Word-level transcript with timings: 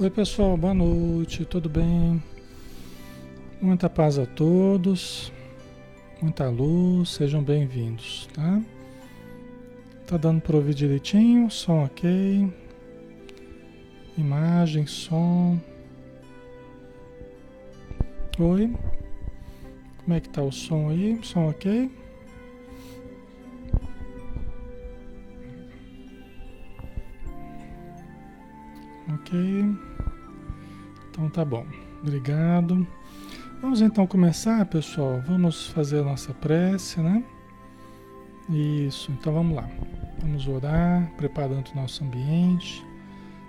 Oi 0.00 0.10
pessoal, 0.10 0.56
boa 0.56 0.72
noite, 0.72 1.44
tudo 1.44 1.68
bem? 1.68 2.22
Muita 3.60 3.90
paz 3.90 4.16
a 4.16 4.24
todos, 4.24 5.32
muita 6.22 6.48
luz, 6.48 7.14
sejam 7.14 7.42
bem-vindos, 7.42 8.28
tá? 8.32 8.62
Tá 10.06 10.16
dando 10.16 10.40
para 10.40 10.54
ouvir 10.54 10.72
direitinho, 10.74 11.50
som 11.50 11.84
ok, 11.84 12.48
imagem, 14.16 14.86
som. 14.86 15.58
Oi, 18.38 18.72
como 20.04 20.14
é 20.14 20.20
que 20.20 20.28
tá 20.28 20.44
o 20.44 20.52
som 20.52 20.90
aí? 20.90 21.18
Som 21.24 21.48
ok? 21.48 21.90
Tá 31.38 31.44
bom. 31.44 31.64
Obrigado. 32.02 32.84
Vamos 33.62 33.80
então 33.80 34.04
começar, 34.08 34.66
pessoal. 34.66 35.22
Vamos 35.24 35.68
fazer 35.68 36.00
a 36.00 36.02
nossa 36.02 36.34
prece, 36.34 36.98
né? 36.98 37.22
Isso. 38.50 39.12
Então 39.12 39.32
vamos 39.32 39.54
lá. 39.54 39.70
Vamos 40.18 40.48
orar, 40.48 41.08
preparando 41.16 41.68
o 41.68 41.76
nosso 41.76 42.02
ambiente 42.02 42.84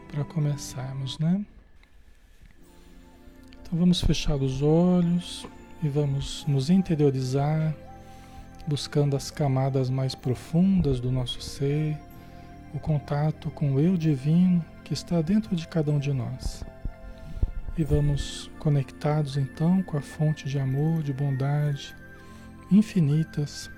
para 0.07 0.23
começarmos, 0.23 1.17
né? 1.17 1.43
Então 3.59 3.79
vamos 3.79 4.01
fechar 4.01 4.35
os 4.35 4.61
olhos 4.61 5.47
e 5.81 5.89
vamos 5.89 6.45
nos 6.47 6.69
interiorizar, 6.69 7.73
buscando 8.67 9.15
as 9.15 9.31
camadas 9.31 9.89
mais 9.89 10.13
profundas 10.13 10.99
do 10.99 11.11
nosso 11.11 11.41
ser, 11.41 11.97
o 12.71 12.79
contato 12.79 13.49
com 13.49 13.73
o 13.73 13.79
eu 13.79 13.97
divino 13.97 14.63
que 14.83 14.93
está 14.93 15.23
dentro 15.23 15.55
de 15.55 15.67
cada 15.67 15.89
um 15.89 15.97
de 15.97 16.13
nós. 16.13 16.63
E 17.79 17.83
vamos 17.85 18.51
conectados 18.59 19.37
então 19.37 19.81
com 19.81 19.95
a 19.95 20.01
fonte 20.01 20.49
de 20.49 20.59
amor, 20.59 21.01
de 21.01 21.13
bondade 21.13 21.95
infinitas. 22.69 23.71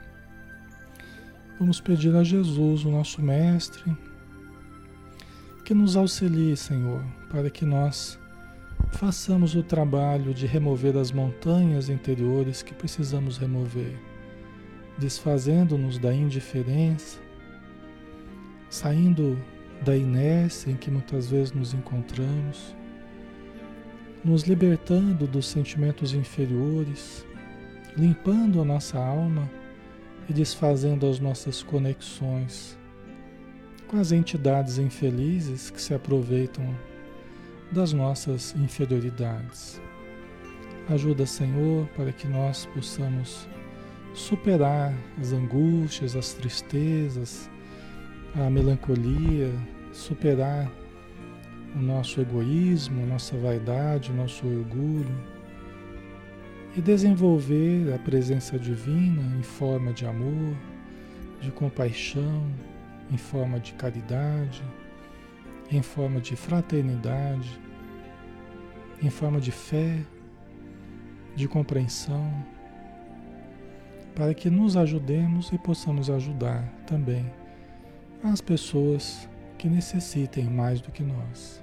Vamos 1.60 1.80
pedir 1.80 2.16
a 2.16 2.24
Jesus, 2.24 2.84
o 2.84 2.90
nosso 2.90 3.22
Mestre, 3.22 3.96
que 5.64 5.76
nos 5.76 5.96
auxilie, 5.96 6.58
Senhor, 6.58 7.06
para 7.30 7.52
que 7.52 7.64
nós 7.64 8.18
façamos 8.94 9.54
o 9.54 9.62
trabalho 9.62 10.34
de 10.34 10.48
remover 10.48 10.98
as 10.98 11.12
montanhas 11.12 11.88
interiores 11.88 12.64
que 12.64 12.74
precisamos 12.74 13.38
remover, 13.38 13.96
desfazendo-nos 14.98 16.00
da 16.00 16.12
indiferença, 16.12 17.20
saindo 18.68 19.38
da 19.86 19.96
inércia 19.96 20.72
em 20.72 20.76
que 20.76 20.90
muitas 20.90 21.30
vezes 21.30 21.52
nos 21.52 21.76
encontramos 21.76 22.81
nos 24.24 24.44
libertando 24.44 25.26
dos 25.26 25.48
sentimentos 25.48 26.14
inferiores, 26.14 27.26
limpando 27.98 28.62
a 28.62 28.66
nossa 28.66 28.98
alma 28.98 29.50
e 30.30 30.34
desfazendo 30.34 31.08
as 31.08 31.20
nossas 31.20 31.64
conexões 31.64 32.78
com 33.88 34.00
as 34.00 34.14
entidades 34.14 34.78
infelizes 34.78 35.70
que 35.70 35.82
se 35.82 35.94
aproveitam 35.94 36.74
das 37.72 37.92
nossas 37.92 38.56
inferioridades. 38.56 39.82
Ajuda, 40.90 41.26
Senhor, 41.26 41.88
para 41.96 42.14
que 42.14 42.26
nós 42.26 42.66
possamos 42.68 43.48
superar 44.14 44.94
as 45.20 45.34
angústias, 45.34 46.16
as 46.16 46.34
tristezas, 46.34 47.50
a 48.36 48.50
melancolia, 48.50 49.52
superar 49.92 50.72
o 51.76 51.80
nosso 51.80 52.20
egoísmo, 52.20 53.04
a 53.04 53.06
nossa 53.06 53.38
vaidade, 53.38 54.12
o 54.12 54.16
nosso 54.16 54.46
orgulho 54.46 55.16
e 56.76 56.82
desenvolver 56.82 57.94
a 57.94 58.00
presença 58.00 58.58
divina 58.58 59.38
em 59.38 59.44
forma 59.44 59.92
de 59.92 60.06
amor, 60.06 60.56
de 61.42 61.52
compaixão, 61.52 62.46
em 63.12 63.18
forma 63.18 63.60
de 63.60 63.74
caridade, 63.74 64.64
em 65.70 65.82
forma 65.82 66.22
de 66.22 66.36
fraternidade, 66.36 67.60
em 69.02 69.10
forma 69.10 69.40
de 69.40 69.52
fé, 69.52 69.98
de 71.36 71.48
compreensão, 71.48 72.32
para 74.16 74.34
que 74.34 74.50
nos 74.50 74.78
ajudemos 74.78 75.52
e 75.52 75.58
possamos 75.58 76.10
ajudar 76.10 76.64
também 76.86 77.26
as 78.24 78.40
pessoas 78.40 79.28
que 79.58 79.68
necessitem 79.68 80.46
mais 80.46 80.80
do 80.82 80.92
que 80.92 81.04
nós. 81.04 81.61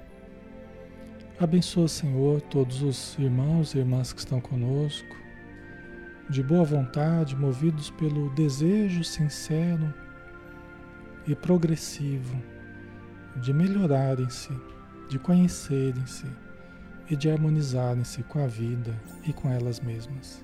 Abençoa, 1.41 1.87
Senhor, 1.87 2.41
todos 2.41 2.81
os 2.81 3.17
irmãos 3.17 3.73
e 3.73 3.77
irmãs 3.77 4.11
que 4.11 4.19
estão 4.19 4.41
conosco, 4.41 5.15
de 6.29 6.43
boa 6.43 6.65
vontade, 6.65 7.33
movidos 7.33 7.89
pelo 7.91 8.29
desejo 8.31 9.05
sincero 9.05 9.93
e 11.25 11.33
progressivo 11.33 12.35
de 13.37 13.53
melhorarem-se, 13.53 14.51
de 15.07 15.17
conhecerem-se 15.17 16.25
e 17.09 17.15
de 17.15 17.31
harmonizarem-se 17.31 18.21
com 18.23 18.43
a 18.43 18.47
vida 18.47 18.93
e 19.25 19.31
com 19.31 19.49
elas 19.49 19.79
mesmas. 19.79 20.43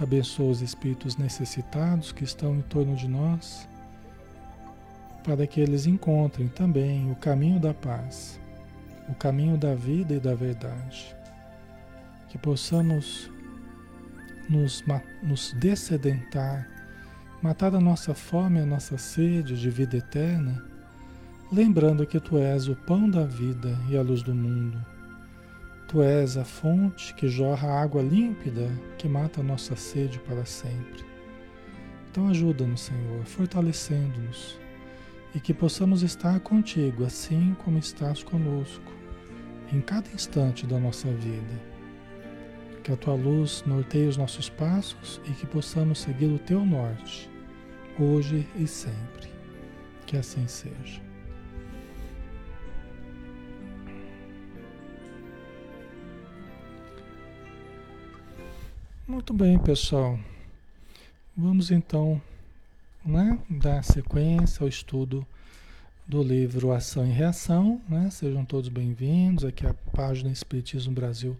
Abençoa 0.00 0.50
os 0.50 0.62
espíritos 0.62 1.18
necessitados 1.18 2.10
que 2.10 2.24
estão 2.24 2.56
em 2.56 2.62
torno 2.62 2.96
de 2.96 3.06
nós, 3.06 3.68
para 5.22 5.46
que 5.46 5.60
eles 5.60 5.86
encontrem 5.86 6.48
também 6.48 7.10
o 7.10 7.16
caminho 7.16 7.60
da 7.60 7.74
paz 7.74 8.42
o 9.08 9.14
caminho 9.14 9.56
da 9.56 9.74
vida 9.74 10.14
e 10.14 10.20
da 10.20 10.34
verdade. 10.34 11.14
Que 12.28 12.38
possamos 12.38 13.30
nos, 14.48 14.84
nos 15.22 15.52
descedentar, 15.54 16.68
matar 17.42 17.74
a 17.74 17.80
nossa 17.80 18.14
fome 18.14 18.60
a 18.60 18.66
nossa 18.66 18.98
sede 18.98 19.58
de 19.60 19.70
vida 19.70 19.96
eterna, 19.96 20.64
lembrando 21.52 22.06
que 22.06 22.18
Tu 22.18 22.38
és 22.38 22.68
o 22.68 22.74
pão 22.74 23.08
da 23.08 23.24
vida 23.24 23.78
e 23.88 23.96
a 23.96 24.02
luz 24.02 24.22
do 24.22 24.34
mundo. 24.34 24.84
Tu 25.88 26.02
és 26.02 26.36
a 26.36 26.44
fonte 26.44 27.14
que 27.14 27.28
jorra 27.28 27.80
água 27.80 28.02
límpida 28.02 28.68
que 28.98 29.06
mata 29.06 29.40
a 29.40 29.44
nossa 29.44 29.76
sede 29.76 30.18
para 30.20 30.44
sempre. 30.44 31.04
Então 32.10 32.28
ajuda-nos, 32.28 32.80
Senhor, 32.80 33.24
fortalecendo-nos 33.24 34.58
e 35.34 35.40
que 35.40 35.52
possamos 35.52 36.02
estar 36.02 36.40
contigo 36.40 37.04
assim 37.04 37.56
como 37.64 37.78
estás 37.78 38.22
conosco 38.22 38.93
em 39.74 39.80
cada 39.80 40.08
instante 40.10 40.66
da 40.66 40.78
nossa 40.78 41.08
vida. 41.12 41.74
Que 42.84 42.92
a 42.92 42.96
tua 42.96 43.14
luz 43.14 43.64
norteie 43.66 44.06
os 44.06 44.16
nossos 44.16 44.48
passos 44.48 45.20
e 45.24 45.32
que 45.32 45.46
possamos 45.46 45.98
seguir 45.98 46.26
o 46.26 46.38
teu 46.38 46.64
norte, 46.64 47.28
hoje 47.98 48.46
e 48.54 48.66
sempre. 48.68 49.28
Que 50.06 50.16
assim 50.16 50.46
seja. 50.46 51.02
Muito 59.08 59.34
bem, 59.34 59.58
pessoal. 59.58 60.18
Vamos 61.36 61.70
então 61.70 62.22
né, 63.04 63.38
dar 63.50 63.82
sequência 63.82 64.62
ao 64.62 64.68
estudo 64.68 65.26
do 66.06 66.22
livro 66.22 66.72
Ação 66.72 67.06
e 67.06 67.10
Reação. 67.10 67.80
Né? 67.88 68.10
Sejam 68.10 68.44
todos 68.44 68.68
bem-vindos. 68.68 69.44
Aqui 69.44 69.66
é 69.66 69.70
a 69.70 69.74
página 69.74 70.30
Espiritismo 70.30 70.92
Brasil 70.92 71.36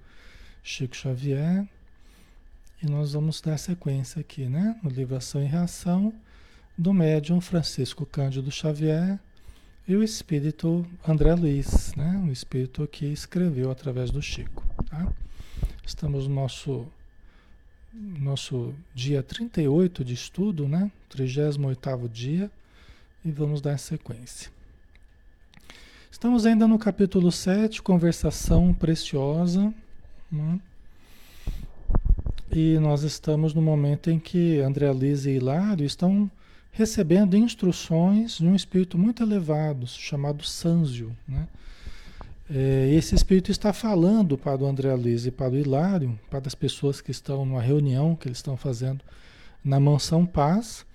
Chico 0.63 0.97
Xavier. 0.97 1.67
E 2.83 2.87
nós 2.87 3.13
vamos 3.13 3.41
dar 3.41 3.59
sequência 3.59 4.21
aqui, 4.21 4.47
né? 4.47 4.79
No 4.83 4.91
livro 4.91 5.17
Ação 5.17 5.43
e 5.43 5.47
Reação, 5.47 6.13
do 6.77 6.93
médium 6.93 7.41
Francisco 7.41 8.05
Cândido 8.05 8.51
Xavier 8.51 9.19
e 9.87 9.95
o 9.97 10.03
espírito 10.03 10.87
André 11.07 11.35
Luiz, 11.35 11.95
né? 11.95 12.23
O 12.27 12.33
espírito 12.33 12.87
que 12.87 13.07
escreveu 13.07 13.71
através 13.71 14.11
do 14.11 14.21
Chico. 14.21 14.67
Tá? 14.91 15.11
Estamos 15.87 16.27
no 16.27 16.35
nosso, 16.35 16.87
nosso 17.93 18.75
dia 18.95 19.23
38 19.23 20.05
de 20.05 20.15
estudo, 20.15 20.67
né? 20.69 20.91
38 21.09 22.09
dia, 22.09 22.51
e 23.25 23.31
vamos 23.31 23.63
dar 23.63 23.79
sequência. 23.79 24.54
Estamos 26.15 26.47
ainda 26.47 26.69
no 26.69 26.79
capítulo 26.79 27.33
7, 27.33 27.83
conversação 27.83 28.73
preciosa. 28.73 29.75
Né? 30.31 30.61
E 32.53 32.79
nós 32.79 33.03
estamos 33.03 33.53
no 33.53 33.61
momento 33.61 34.13
em 34.13 34.21
que 34.21 34.61
André 34.61 34.89
Luiz 34.93 35.27
e 35.27 35.31
Hilário 35.31 35.85
estão 35.85 36.31
recebendo 36.71 37.37
instruções 37.37 38.39
de 38.39 38.47
um 38.47 38.55
espírito 38.55 38.97
muito 38.97 39.25
elevado, 39.25 39.89
chamado 39.89 40.45
Sanzio. 40.45 41.11
Né? 41.27 41.49
É, 42.49 42.95
esse 42.95 43.17
espírito 43.17 43.51
está 43.51 43.73
falando 43.73 44.39
para 44.39 44.63
o 44.63 44.67
André 44.67 44.95
Luiz 44.95 45.27
e 45.27 45.33
para 45.33 45.51
o 45.51 45.59
Hilário, 45.59 46.17
para 46.31 46.47
as 46.47 46.55
pessoas 46.55 47.01
que 47.01 47.11
estão 47.11 47.45
numa 47.45 47.61
reunião 47.61 48.15
que 48.15 48.29
eles 48.29 48.39
estão 48.39 48.57
fazendo 48.57 49.01
na 49.65 49.81
Mansão 49.81 50.25
Paz, 50.25 50.87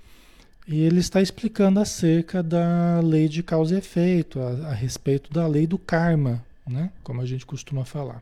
e 0.72 0.82
ele 0.82 1.00
está 1.00 1.20
explicando 1.20 1.80
acerca 1.80 2.44
da 2.44 3.00
lei 3.04 3.28
de 3.28 3.42
causa 3.42 3.74
e 3.74 3.80
efeito, 3.80 4.40
a, 4.40 4.68
a 4.68 4.74
respeito 4.74 5.34
da 5.34 5.48
lei 5.48 5.66
do 5.66 5.80
karma, 5.80 6.46
né? 6.68 6.92
Como 7.04 7.20
a 7.22 7.26
gente 7.26 7.44
costuma 7.44 7.84
falar, 7.84 8.22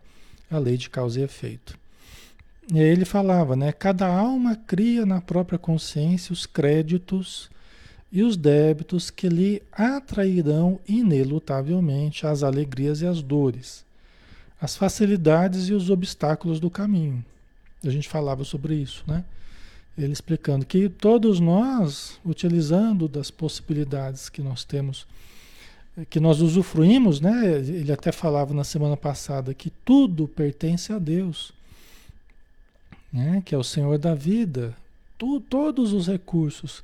a 0.49 0.57
lei 0.57 0.77
de 0.77 0.89
causa 0.89 1.19
e 1.19 1.23
efeito. 1.23 1.77
E 2.73 2.79
aí 2.79 2.87
ele 2.87 3.03
falava, 3.03 3.53
né? 3.53 3.73
Cada 3.73 4.07
alma 4.07 4.55
cria 4.55 5.05
na 5.05 5.19
própria 5.19 5.59
consciência 5.59 6.31
os 6.31 6.45
créditos 6.45 7.49
e 8.13 8.23
os 8.23 8.37
débitos 8.37 9.09
que 9.09 9.27
lhe 9.27 9.61
atrairão 9.69 10.79
inelutavelmente 10.87 12.25
as 12.25 12.43
alegrias 12.43 13.01
e 13.01 13.07
as 13.07 13.21
dores, 13.21 13.83
as 14.61 14.77
facilidades 14.77 15.67
e 15.67 15.73
os 15.73 15.89
obstáculos 15.89 16.61
do 16.61 16.69
caminho. 16.69 17.25
A 17.83 17.89
gente 17.89 18.07
falava 18.07 18.45
sobre 18.45 18.75
isso, 18.75 19.03
né? 19.05 19.25
Ele 19.97 20.13
explicando 20.13 20.65
que 20.65 20.87
todos 20.87 21.39
nós, 21.39 22.19
utilizando 22.23 23.07
das 23.07 23.31
possibilidades 23.31 24.29
que 24.29 24.41
nós 24.41 24.63
temos, 24.63 25.07
que 26.09 26.19
nós 26.19 26.39
usufruímos, 26.39 27.19
né? 27.19 27.57
Ele 27.57 27.91
até 27.91 28.11
falava 28.11 28.53
na 28.53 28.63
semana 28.63 28.95
passada 28.95 29.55
que 29.55 29.71
tudo 29.83 30.27
pertence 30.27 30.93
a 30.93 30.99
Deus, 30.99 31.51
né? 33.11 33.41
Que 33.43 33.55
é 33.55 33.57
o 33.57 33.63
Senhor 33.63 33.97
da 33.97 34.13
vida, 34.13 34.75
tu, 35.17 35.39
todos 35.39 35.93
os 35.93 36.07
recursos 36.07 36.83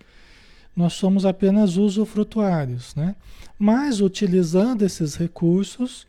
nós 0.75 0.93
somos 0.93 1.24
apenas 1.24 1.77
usufrutuários, 1.77 2.96
né? 2.96 3.15
Mas 3.60 4.01
utilizando 4.01 4.82
esses 4.82 5.13
recursos, 5.13 6.08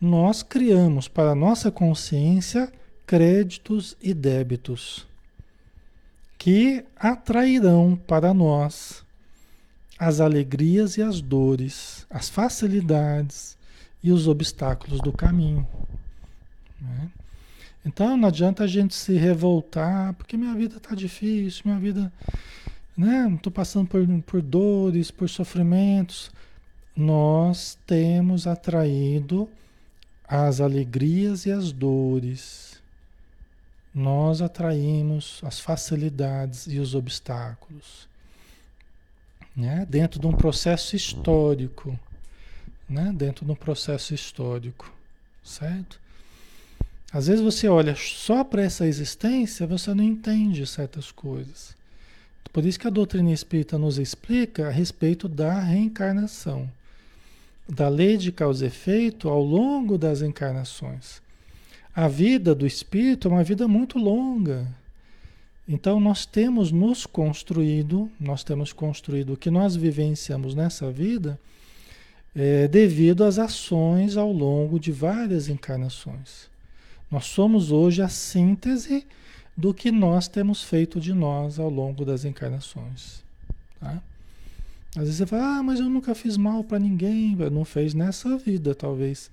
nós 0.00 0.40
criamos 0.40 1.08
para 1.08 1.30
a 1.30 1.34
nossa 1.34 1.68
consciência 1.68 2.72
créditos 3.04 3.96
e 4.00 4.14
débitos 4.14 5.04
que 6.44 6.84
atrairão 6.94 7.96
para 7.96 8.34
nós 8.34 9.02
as 9.98 10.20
alegrias 10.20 10.98
e 10.98 11.02
as 11.02 11.22
dores, 11.22 12.06
as 12.10 12.28
facilidades 12.28 13.56
e 14.02 14.12
os 14.12 14.28
obstáculos 14.28 15.00
do 15.00 15.10
caminho. 15.10 15.66
Né? 16.78 17.08
Então 17.82 18.14
não 18.18 18.28
adianta 18.28 18.64
a 18.64 18.66
gente 18.66 18.94
se 18.94 19.14
revoltar, 19.14 20.12
porque 20.12 20.36
minha 20.36 20.54
vida 20.54 20.76
está 20.76 20.94
difícil, 20.94 21.62
minha 21.64 21.78
vida 21.78 22.12
né? 22.94 23.32
Estou 23.34 23.50
passando 23.50 23.88
por, 23.88 24.06
por 24.24 24.42
dores, 24.42 25.10
por 25.10 25.30
sofrimentos. 25.30 26.30
Nós 26.94 27.78
temos 27.86 28.46
atraído 28.46 29.48
as 30.28 30.60
alegrias 30.60 31.46
e 31.46 31.50
as 31.50 31.72
dores. 31.72 32.73
Nós 33.94 34.42
atraímos 34.42 35.40
as 35.44 35.60
facilidades 35.60 36.66
e 36.66 36.78
os 36.80 36.94
obstáculos. 36.94 38.08
Né? 39.56 39.86
Dentro 39.88 40.18
de 40.18 40.26
um 40.26 40.32
processo 40.32 40.96
histórico. 40.96 41.98
Né? 42.88 43.12
Dentro 43.14 43.44
de 43.44 43.52
um 43.52 43.54
processo 43.54 44.12
histórico. 44.12 44.92
Certo? 45.44 46.00
Às 47.12 47.28
vezes 47.28 47.44
você 47.44 47.68
olha 47.68 47.94
só 47.94 48.42
para 48.42 48.62
essa 48.62 48.84
existência, 48.84 49.68
você 49.68 49.94
não 49.94 50.02
entende 50.02 50.66
certas 50.66 51.12
coisas. 51.12 51.76
Por 52.52 52.64
isso 52.64 52.78
que 52.78 52.88
a 52.88 52.90
doutrina 52.90 53.30
espírita 53.30 53.78
nos 53.78 53.98
explica 53.98 54.66
a 54.66 54.70
respeito 54.70 55.28
da 55.28 55.60
reencarnação, 55.60 56.68
da 57.68 57.88
lei 57.88 58.16
de 58.16 58.32
causa 58.32 58.64
e 58.64 58.68
efeito 58.68 59.28
ao 59.28 59.42
longo 59.42 59.96
das 59.96 60.22
encarnações. 60.22 61.22
A 61.94 62.08
vida 62.08 62.54
do 62.54 62.66
espírito 62.66 63.28
é 63.28 63.30
uma 63.30 63.44
vida 63.44 63.68
muito 63.68 63.98
longa. 63.98 64.66
Então 65.66 66.00
nós 66.00 66.26
temos 66.26 66.72
nos 66.72 67.06
construído, 67.06 68.10
nós 68.18 68.42
temos 68.42 68.72
construído 68.72 69.34
o 69.34 69.36
que 69.36 69.50
nós 69.50 69.76
vivenciamos 69.76 70.54
nessa 70.54 70.90
vida 70.90 71.38
é, 72.34 72.66
devido 72.66 73.24
às 73.24 73.38
ações 73.38 74.16
ao 74.16 74.32
longo 74.32 74.78
de 74.78 74.90
várias 74.90 75.48
encarnações. 75.48 76.50
Nós 77.10 77.26
somos 77.26 77.70
hoje 77.70 78.02
a 78.02 78.08
síntese 78.08 79.06
do 79.56 79.72
que 79.72 79.92
nós 79.92 80.26
temos 80.26 80.62
feito 80.64 81.00
de 81.00 81.14
nós 81.14 81.58
ao 81.58 81.70
longo 81.70 82.04
das 82.04 82.24
encarnações. 82.24 83.22
Tá? 83.78 84.02
Às 84.96 85.02
vezes 85.04 85.16
você 85.16 85.26
fala, 85.26 85.58
ah, 85.58 85.62
mas 85.62 85.78
eu 85.78 85.88
nunca 85.88 86.14
fiz 86.14 86.36
mal 86.36 86.64
para 86.64 86.78
ninguém. 86.78 87.36
Não 87.52 87.64
fez 87.64 87.94
nessa 87.94 88.36
vida, 88.36 88.74
talvez. 88.74 89.30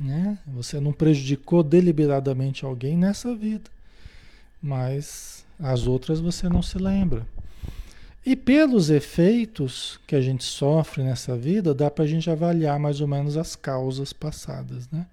Né? 0.00 0.38
Você 0.46 0.80
não 0.80 0.92
prejudicou 0.92 1.62
deliberadamente 1.62 2.64
alguém 2.64 2.96
nessa 2.96 3.34
vida. 3.34 3.70
Mas 4.62 5.44
as 5.58 5.86
outras 5.86 6.18
você 6.20 6.48
não 6.48 6.62
se 6.62 6.78
lembra. 6.78 7.26
E 8.24 8.34
pelos 8.34 8.88
efeitos 8.88 10.00
que 10.06 10.16
a 10.16 10.20
gente 10.20 10.44
sofre 10.44 11.02
nessa 11.02 11.36
vida, 11.36 11.74
dá 11.74 11.90
para 11.90 12.04
a 12.04 12.08
gente 12.08 12.30
avaliar 12.30 12.78
mais 12.78 13.00
ou 13.00 13.06
menos 13.06 13.36
as 13.36 13.54
causas 13.54 14.12
passadas, 14.12 14.88
né? 14.90 15.06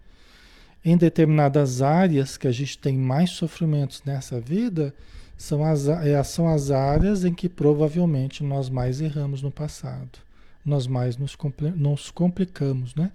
em 0.84 0.96
determinadas 0.96 1.82
áreas 1.82 2.38
que 2.38 2.48
a 2.48 2.52
gente 2.52 2.78
tem 2.78 2.98
mais 2.98 3.32
sofrimentos 3.32 4.02
nessa 4.06 4.40
vida, 4.40 4.94
são 5.38 5.64
as, 5.64 5.88
é, 5.88 6.22
são 6.24 6.48
as 6.48 6.72
áreas 6.72 7.26
em 7.26 7.34
que 7.34 7.50
provavelmente 7.50 8.44
nós 8.44 8.70
mais 8.70 9.02
erramos 9.02 9.42
no 9.42 9.52
passado. 9.52 10.20
Nós 10.66 10.88
mais 10.88 11.18
nos, 11.18 11.38
nos 11.76 12.10
complicamos, 12.10 12.96
né? 12.96 13.12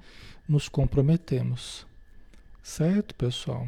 Nos 0.53 0.69
comprometemos. 0.69 1.87
Certo, 2.63 3.15
pessoal? 3.15 3.67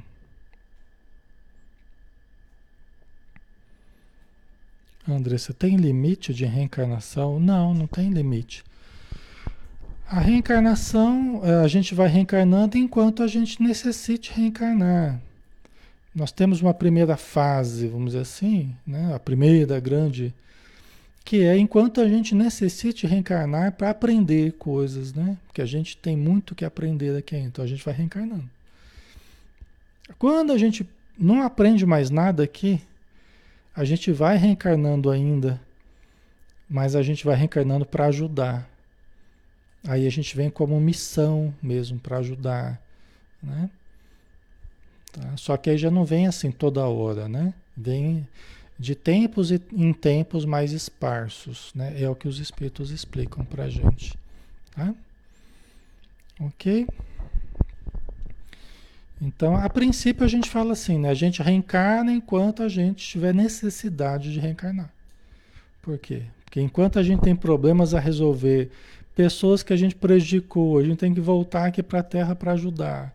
Andressa, 5.09 5.55
tem 5.55 5.77
limite 5.77 6.35
de 6.35 6.45
reencarnação? 6.45 7.41
Não, 7.41 7.73
não 7.73 7.87
tem 7.87 8.11
limite. 8.11 8.63
A 10.07 10.21
reencarnação, 10.21 11.41
eh, 11.43 11.65
a 11.65 11.69
gente 11.69 11.95
vai 11.95 12.07
reencarnando 12.07 12.77
enquanto 12.77 13.23
a 13.23 13.27
gente 13.27 13.63
necessite 13.63 14.31
reencarnar. 14.35 15.19
Nós 16.15 16.33
temos 16.33 16.61
uma 16.61 16.75
primeira 16.75 17.17
fase, 17.17 17.89
vamos 17.89 18.09
dizer 18.09 18.21
assim, 18.21 18.77
né? 18.87 19.15
a 19.15 19.19
primeira 19.19 19.81
grande, 19.81 20.35
que 21.25 21.43
é 21.43 21.57
enquanto 21.57 22.01
a 22.03 22.09
gente 22.09 22.35
necessite 22.35 23.07
reencarnar 23.07 23.73
para 23.73 23.89
aprender 23.89 24.53
coisas, 24.53 25.15
né? 25.15 25.39
Porque 25.47 25.63
a 25.63 25.67
gente 25.67 25.97
tem 25.97 26.17
muito 26.17 26.55
que 26.55 26.65
aprender 26.65 27.17
aqui, 27.17 27.37
então 27.37 27.65
a 27.65 27.69
gente 27.69 27.83
vai 27.83 27.95
reencarnando. 27.95 28.49
Quando 30.19 30.53
a 30.53 30.59
gente 30.59 30.87
não 31.19 31.43
aprende 31.43 31.87
mais 31.87 32.11
nada 32.11 32.43
aqui, 32.43 32.79
a 33.75 33.85
gente 33.85 34.13
vai 34.13 34.37
reencarnando 34.37 35.11
ainda, 35.11 35.59
mas 36.69 36.95
a 36.95 37.03
gente 37.03 37.25
vai 37.25 37.37
reencarnando 37.37 37.87
para 37.87 38.07
ajudar. 38.07 38.69
Aí 39.89 40.07
a 40.07 40.11
gente 40.11 40.37
vem 40.37 40.51
como 40.51 40.79
missão 40.79 41.55
mesmo 41.63 41.99
para 41.99 42.19
ajudar, 42.19 42.81
né? 43.43 43.71
Tá? 45.11 45.37
Só 45.37 45.57
que 45.57 45.71
aí 45.71 45.79
já 45.79 45.91
não 45.91 46.05
vem 46.05 46.27
assim 46.27 46.51
toda 46.51 46.87
hora, 46.87 47.29
né? 47.29 47.55
Vem 47.77 48.27
de 48.85 48.95
tempos 48.95 49.51
em 49.51 49.93
tempos 49.93 50.45
mais 50.45 50.73
esparsos, 50.73 51.73
né? 51.75 52.01
É 52.01 52.09
o 52.09 52.15
que 52.15 52.29
os 52.29 52.39
espíritos 52.39 52.91
explicam 52.91 53.45
para 53.45 53.69
gente, 53.69 54.17
tá? 54.75 54.95
Ok? 56.39 56.87
Então, 59.23 59.57
a 59.57 59.69
princípio 59.71 60.25
a 60.25 60.29
gente 60.29 60.51
fala 60.51 60.73
assim, 60.73 60.99
né? 60.99 61.09
A 61.09 61.15
gente 61.15 61.43
reencarna 61.43 62.13
enquanto 62.13 62.63
a 62.63 62.69
gente 62.69 63.07
tiver 63.07 63.33
necessidade 63.33 64.33
de 64.33 64.39
reencarnar. 64.39 64.93
Por 65.81 65.99
quê? 65.99 66.23
Porque 66.45 66.61
enquanto 66.61 66.99
a 66.99 67.03
gente 67.03 67.23
tem 67.23 67.35
problemas 67.35 67.95
a 67.95 68.01
resolver 68.01 68.71
pessoas 69.17 69.63
que 69.63 69.73
a 69.73 69.77
gente 69.77 69.95
prejudicou, 69.95 70.79
a 70.79 70.85
gente 70.85 70.99
tem 70.99 71.15
que 71.15 71.21
voltar 71.21 71.67
aqui 71.67 71.83
para 71.83 72.01
a 72.01 72.03
Terra 72.03 72.35
para 72.35 72.53
ajudar. 72.53 73.15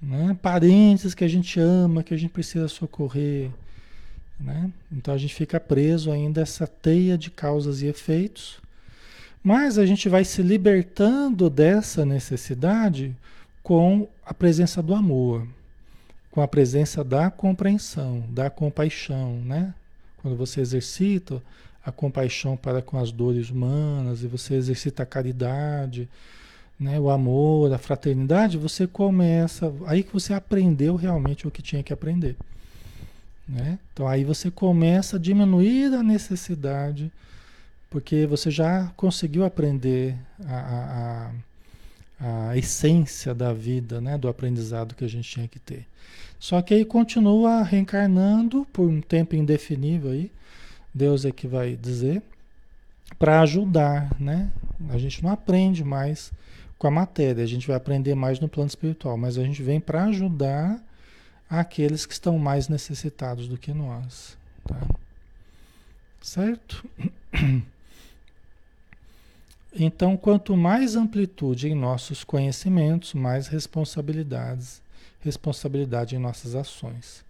Né? 0.00 0.36
Parentes 0.40 1.14
que 1.14 1.24
a 1.24 1.28
gente 1.28 1.60
ama, 1.60 2.02
que 2.02 2.14
a 2.14 2.16
gente 2.16 2.30
precisa 2.30 2.68
socorrer. 2.68 3.50
Né? 4.38 4.70
Então 4.90 5.14
a 5.14 5.18
gente 5.18 5.34
fica 5.34 5.60
preso 5.60 6.10
ainda 6.10 6.40
a 6.40 6.42
essa 6.42 6.66
teia 6.66 7.16
de 7.16 7.30
causas 7.30 7.82
e 7.82 7.86
efeitos. 7.86 8.60
Mas 9.42 9.78
a 9.78 9.84
gente 9.84 10.08
vai 10.08 10.24
se 10.24 10.42
libertando 10.42 11.50
dessa 11.50 12.04
necessidade 12.04 13.16
com 13.62 14.08
a 14.24 14.32
presença 14.32 14.82
do 14.82 14.94
amor, 14.94 15.46
com 16.30 16.40
a 16.40 16.48
presença 16.48 17.02
da 17.02 17.30
compreensão, 17.30 18.24
da 18.28 18.48
compaixão, 18.48 19.36
né? 19.44 19.74
Quando 20.18 20.36
você 20.36 20.60
exercita 20.60 21.42
a 21.84 21.90
compaixão 21.90 22.56
para 22.56 22.80
com 22.80 22.98
as 22.98 23.10
dores 23.10 23.50
humanas 23.50 24.22
e 24.22 24.28
você 24.28 24.54
exercita 24.54 25.02
a 25.02 25.06
caridade, 25.06 26.08
né, 26.78 26.98
o 26.98 27.10
amor, 27.10 27.72
a 27.72 27.78
fraternidade, 27.78 28.56
você 28.56 28.86
começa, 28.86 29.72
aí 29.86 30.02
que 30.02 30.12
você 30.12 30.32
aprendeu 30.32 30.96
realmente 30.96 31.46
o 31.46 31.50
que 31.50 31.62
tinha 31.62 31.82
que 31.82 31.92
aprender. 31.92 32.36
Né? 33.48 33.78
Então 33.92 34.06
aí 34.06 34.24
você 34.24 34.50
começa 34.50 35.16
a 35.16 35.20
diminuir 35.20 35.94
a 35.94 36.02
necessidade, 36.02 37.10
porque 37.90 38.26
você 38.26 38.50
já 38.50 38.90
conseguiu 38.96 39.44
aprender 39.44 40.16
a, 40.46 41.30
a, 42.20 42.48
a 42.50 42.56
essência 42.56 43.34
da 43.34 43.52
vida, 43.52 44.00
né, 44.00 44.16
do 44.16 44.28
aprendizado 44.28 44.94
que 44.94 45.04
a 45.04 45.08
gente 45.08 45.28
tinha 45.28 45.48
que 45.48 45.58
ter. 45.58 45.86
Só 46.38 46.60
que 46.62 46.74
aí 46.74 46.84
continua 46.84 47.62
reencarnando 47.62 48.66
por 48.72 48.88
um 48.88 49.00
tempo 49.00 49.36
indefinível 49.36 50.10
aí, 50.10 50.30
Deus 50.94 51.24
é 51.24 51.30
que 51.30 51.46
vai 51.46 51.76
dizer, 51.76 52.22
para 53.18 53.40
ajudar, 53.42 54.10
né? 54.18 54.50
A 54.90 54.98
gente 54.98 55.22
não 55.22 55.30
aprende 55.30 55.84
mais 55.84 56.32
com 56.78 56.86
a 56.86 56.90
matéria, 56.90 57.44
a 57.44 57.46
gente 57.46 57.66
vai 57.66 57.76
aprender 57.76 58.14
mais 58.14 58.40
no 58.40 58.48
plano 58.48 58.68
espiritual, 58.68 59.16
mas 59.16 59.38
a 59.38 59.44
gente 59.44 59.62
vem 59.62 59.78
para 59.78 60.04
ajudar 60.04 60.82
aqueles 61.60 62.06
que 62.06 62.14
estão 62.14 62.38
mais 62.38 62.66
necessitados 62.68 63.46
do 63.46 63.58
que 63.58 63.74
nós. 63.74 64.38
Tá? 64.66 64.80
Certo? 66.20 66.84
Então, 69.74 70.18
quanto 70.18 70.54
mais 70.54 70.96
amplitude 70.96 71.66
em 71.66 71.74
nossos 71.74 72.22
conhecimentos, 72.22 73.14
mais 73.14 73.46
responsabilidades, 73.46 74.82
responsabilidade 75.22 76.14
em 76.14 76.18
nossas 76.18 76.54
ações. 76.54 77.24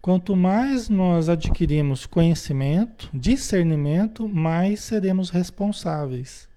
Quanto 0.00 0.36
mais 0.36 0.88
nós 0.88 1.28
adquirimos 1.28 2.06
conhecimento, 2.06 3.10
discernimento, 3.12 4.28
mais 4.28 4.78
seremos 4.78 5.28
responsáveis. 5.28 6.48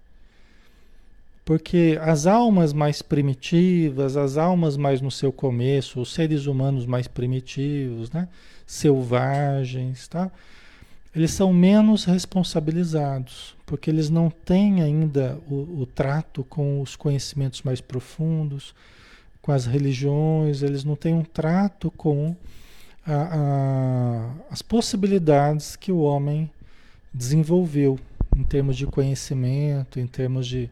Porque 1.44 1.98
as 2.00 2.26
almas 2.26 2.72
mais 2.72 3.02
primitivas, 3.02 4.16
as 4.16 4.36
almas 4.36 4.76
mais 4.76 5.00
no 5.00 5.10
seu 5.10 5.32
começo, 5.32 6.00
os 6.00 6.12
seres 6.12 6.46
humanos 6.46 6.86
mais 6.86 7.08
primitivos, 7.08 8.10
né? 8.10 8.28
selvagens, 8.66 10.06
tá? 10.06 10.30
eles 11.14 11.32
são 11.32 11.52
menos 11.52 12.04
responsabilizados, 12.04 13.56
porque 13.66 13.90
eles 13.90 14.08
não 14.08 14.30
têm 14.30 14.80
ainda 14.80 15.38
o, 15.48 15.82
o, 15.82 15.86
trato 15.86 16.44
com 16.44 16.80
os 16.80 16.94
conhecimentos 16.94 17.62
mais 17.62 17.80
profundos, 17.80 18.74
com 19.42 19.50
as 19.50 19.66
religiões, 19.66 20.62
eles 20.62 20.84
não 20.84 20.94
têm 20.94 21.14
um 21.14 21.24
trato 21.24 21.90
com 21.90 22.36
a, 23.04 23.14
a, 23.14 24.34
as 24.50 24.62
possibilidades 24.62 25.74
que 25.74 25.90
o 25.90 26.00
homem 26.00 26.48
desenvolveu 27.12 27.98
em 28.36 28.44
termos 28.44 28.76
de 28.76 28.86
conhecimento, 28.86 29.98
em 29.98 30.06
termos 30.06 30.46
de, 30.46 30.70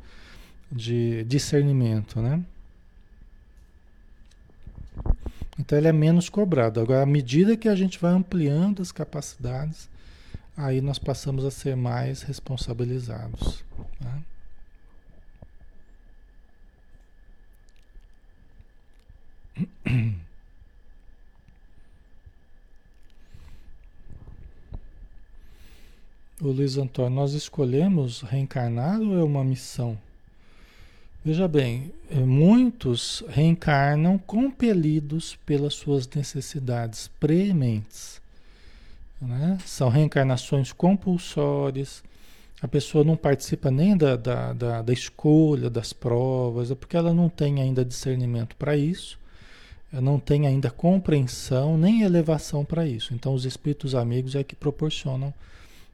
de 0.71 1.25
discernimento, 1.25 2.21
né? 2.21 2.43
Então 5.59 5.77
ele 5.77 5.89
é 5.89 5.93
menos 5.93 6.29
cobrado. 6.29 6.81
Agora, 6.81 7.03
à 7.03 7.07
medida 7.07 7.57
que 7.57 7.69
a 7.69 7.75
gente 7.75 7.99
vai 7.99 8.13
ampliando 8.13 8.81
as 8.81 8.93
capacidades, 8.93 9.89
aí 10.57 10.81
nós 10.81 10.99
passamos 10.99 11.45
a 11.45 11.51
ser 11.51 11.77
mais 11.77 12.23
responsabilizados. 12.23 13.65
Né? 14.01 14.23
O 26.41 26.53
Luiz 26.53 26.77
Antônio, 26.79 27.11
nós 27.11 27.33
escolhemos 27.33 28.23
reencarnar 28.23 29.01
ou 29.01 29.19
é 29.19 29.25
uma 29.25 29.43
missão? 29.43 29.99
Veja 31.29 31.47
bem, 31.47 31.93
eh, 32.11 32.21
muitos 32.21 33.23
reencarnam 33.29 34.17
compelidos 34.17 35.39
pelas 35.45 35.75
suas 35.75 36.09
necessidades 36.09 37.09
prementes. 37.21 38.19
Né? 39.21 39.59
São 39.67 39.91
reencarnações 39.91 40.73
compulsórias. 40.73 42.03
A 42.63 42.67
pessoa 42.67 43.05
não 43.05 43.15
participa 43.15 43.71
nem 43.71 43.95
da, 43.95 44.17
da, 44.17 44.55
da, 44.55 44.81
da 44.81 44.91
escolha 44.91 45.69
das 45.69 45.93
provas, 45.93 46.71
é 46.71 46.75
porque 46.75 46.97
ela 46.97 47.13
não 47.13 47.29
tem 47.29 47.61
ainda 47.61 47.85
discernimento 47.85 48.57
para 48.57 48.75
isso, 48.75 49.19
ela 49.93 50.01
não 50.01 50.19
tem 50.19 50.47
ainda 50.47 50.71
compreensão 50.71 51.77
nem 51.77 52.05
elevação 52.05 52.65
para 52.65 52.87
isso. 52.87 53.13
Então, 53.13 53.35
os 53.35 53.45
espíritos 53.45 53.95
amigos 53.95 54.35
é 54.35 54.43
que 54.43 54.57
proporcionam 54.57 55.35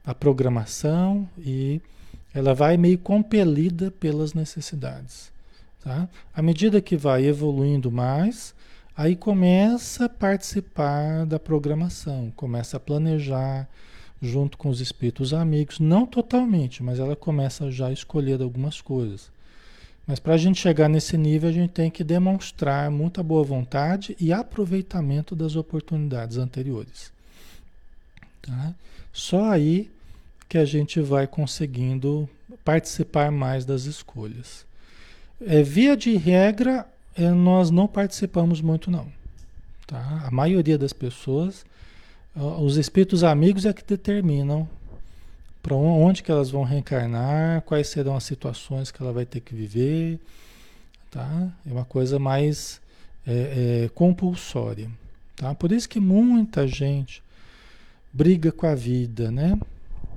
a 0.07 0.15
programação 0.15 1.29
e 1.37 1.83
ela 2.35 2.53
vai 2.53 2.77
meio 2.77 2.99
compelida 2.99 3.91
pelas 3.93 4.35
necessidades. 4.35 5.33
Tá? 5.83 6.09
À 6.35 6.43
medida 6.43 6.81
que 6.81 6.97
vai 6.97 7.25
evoluindo 7.25 7.93
mais, 7.93 8.55
aí 8.97 9.15
começa 9.15 10.07
a 10.07 10.09
participar 10.09 11.25
da 11.27 11.39
programação, 11.39 12.33
começa 12.35 12.77
a 12.77 12.81
planejar 12.81 13.69
junto 14.21 14.57
com 14.59 14.69
os 14.69 14.81
espíritos 14.81 15.33
amigos, 15.33 15.79
não 15.79 16.07
totalmente, 16.07 16.83
mas 16.83 16.99
ela 16.99 17.15
começa 17.15 17.71
já 17.71 17.89
a 17.89 17.93
escolher 17.93 18.41
algumas 18.41 18.81
coisas. 18.81 19.31
Mas 20.07 20.19
para 20.19 20.35
a 20.35 20.39
gente 20.39 20.61
chegar 20.61 20.89
nesse 20.89 21.17
nível, 21.17 21.49
a 21.49 21.53
gente 21.53 21.71
tem 21.71 21.91
que 21.91 22.05
demonstrar 22.05 22.91
muita 22.91 23.23
boa 23.23 23.45
vontade 23.45 24.17
e 24.21 24.33
aproveitamento 24.33 25.37
das 25.37 25.57
oportunidades 25.57 26.37
anteriores. 26.37 27.13
Tá? 28.43 28.75
Só 29.13 29.51
aí 29.51 29.91
que 30.55 30.59
a 30.59 30.65
gente 30.65 31.01
vai 31.01 31.27
conseguindo 31.27 32.31
participar 32.65 33.33
mais 33.33 33.65
das 33.65 33.87
escolhas. 33.87 34.65
É, 35.45 35.65
via 35.65 35.97
de 35.97 36.17
regra, 36.17 36.87
é, 37.17 37.29
nós 37.31 37.73
não 37.73 37.89
participamos 37.89 38.61
muito 38.61 38.89
não. 38.89 39.09
Tá? 39.85 40.23
A 40.25 40.31
maioria 40.31 40.79
das 40.79 40.93
pessoas, 40.93 41.67
os 42.37 42.77
espíritos 42.77 43.25
amigos 43.25 43.67
é 43.67 43.73
que 43.73 43.83
determinam 43.83 44.69
para 45.61 45.75
onde 45.75 46.23
que 46.23 46.31
elas 46.31 46.51
vão 46.51 46.63
reencarnar, 46.63 47.63
quais 47.63 47.89
serão 47.89 48.15
as 48.15 48.23
situações 48.23 48.93
que 48.93 49.03
ela 49.03 49.13
vai 49.13 49.27
ter 49.27 49.41
que 49.41 49.57
viver, 49.57 50.21
tá? 51.11 51.49
É 51.69 51.73
uma 51.73 51.85
coisa 51.85 52.17
mais 52.21 52.81
é, 53.27 53.87
é, 53.87 53.91
compulsória, 53.93 54.89
tá? 55.35 55.53
Por 55.53 55.73
isso 55.73 55.89
que 55.89 55.99
muita 55.99 56.65
gente 56.69 57.25
briga 58.13 58.53
com 58.53 58.69
a 58.69 58.75
vida, 58.77 59.33
né? 59.33 59.59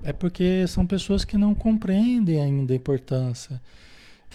É 0.03 0.13
porque 0.13 0.65
são 0.67 0.85
pessoas 0.85 1.25
que 1.25 1.37
não 1.37 1.53
compreendem 1.53 2.41
ainda 2.41 2.73
a 2.73 2.75
importância. 2.75 3.61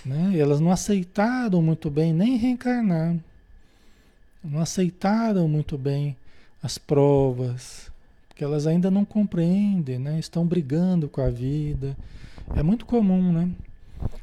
Né? 0.04 0.37
Elas 0.37 0.61
não 0.61 0.71
aceitaram 0.71 1.62
muito 1.62 1.90
bem 1.90 2.12
nem 2.12 2.37
reencarnar. 2.37 3.16
Não 4.42 4.61
aceitaram 4.61 5.47
muito 5.49 5.78
bem 5.78 6.16
as 6.62 6.78
provas, 6.78 7.90
porque 8.28 8.42
elas 8.42 8.66
ainda 8.66 8.90
não 8.90 9.04
compreendem, 9.04 9.99
né? 9.99 10.19
estão 10.19 10.47
brigando 10.47 11.09
com 11.09 11.21
a 11.21 11.31
vida. 11.31 11.97
É 12.57 12.62
muito 12.62 12.85
comum, 12.85 13.33
né? 13.33 13.50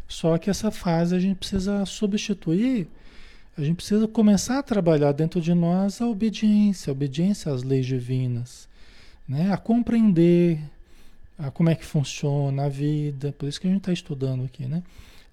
Só 0.07 0.37
que 0.37 0.49
essa 0.49 0.71
fase 0.71 1.15
a 1.15 1.19
gente 1.19 1.37
precisa 1.37 1.85
substituir, 1.85 2.87
a 3.57 3.61
gente 3.61 3.75
precisa 3.75 4.07
começar 4.07 4.59
a 4.59 4.63
trabalhar 4.63 5.11
dentro 5.11 5.39
de 5.39 5.53
nós 5.53 6.01
a 6.01 6.07
obediência, 6.07 6.91
a 6.91 6.93
obediência 6.93 7.51
às 7.51 7.63
leis 7.63 7.85
divinas, 7.85 8.67
né? 9.27 9.51
a 9.53 9.57
compreender 9.57 10.59
a 11.39 11.49
como 11.49 11.69
é 11.69 11.75
que 11.75 11.85
funciona 11.85 12.65
a 12.65 12.69
vida, 12.69 13.31
por 13.31 13.47
isso 13.47 13.61
que 13.61 13.67
a 13.67 13.69
gente 13.69 13.79
está 13.79 13.93
estudando 13.93 14.43
aqui, 14.43 14.65
né? 14.65 14.83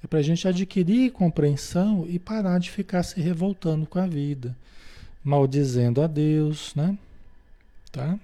É 0.05 0.07
para 0.07 0.21
a 0.21 0.23
gente 0.23 0.47
adquirir 0.47 1.11
compreensão 1.11 2.07
e 2.09 2.17
parar 2.17 2.61
de 2.61 2.71
ficar 2.71 3.03
se 3.03 3.21
revoltando 3.21 3.87
com 3.87 3.99
a 3.99 4.07
vida, 4.07 4.57
maldizendo 5.25 6.01
a 6.01 6.07
Deus, 6.07 6.73
né? 6.77 6.97
Tá? 7.91 8.17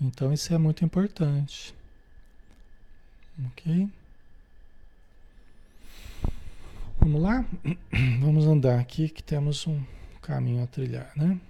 Então 0.00 0.32
isso 0.32 0.54
é 0.54 0.58
muito 0.58 0.84
importante. 0.84 1.74
Ok? 3.46 3.88
Vamos 7.00 7.20
lá? 7.20 7.44
Vamos 8.20 8.46
andar 8.46 8.78
aqui 8.78 9.08
que 9.08 9.22
temos 9.22 9.66
um 9.66 9.82
caminho 10.22 10.62
a 10.62 10.66
trilhar, 10.66 11.10
né? 11.16 11.40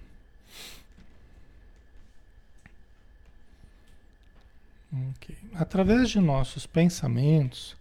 Okay. 5.17 5.35
Através 5.53 6.09
de 6.09 6.19
nossos 6.19 6.65
pensamentos, 6.65 7.75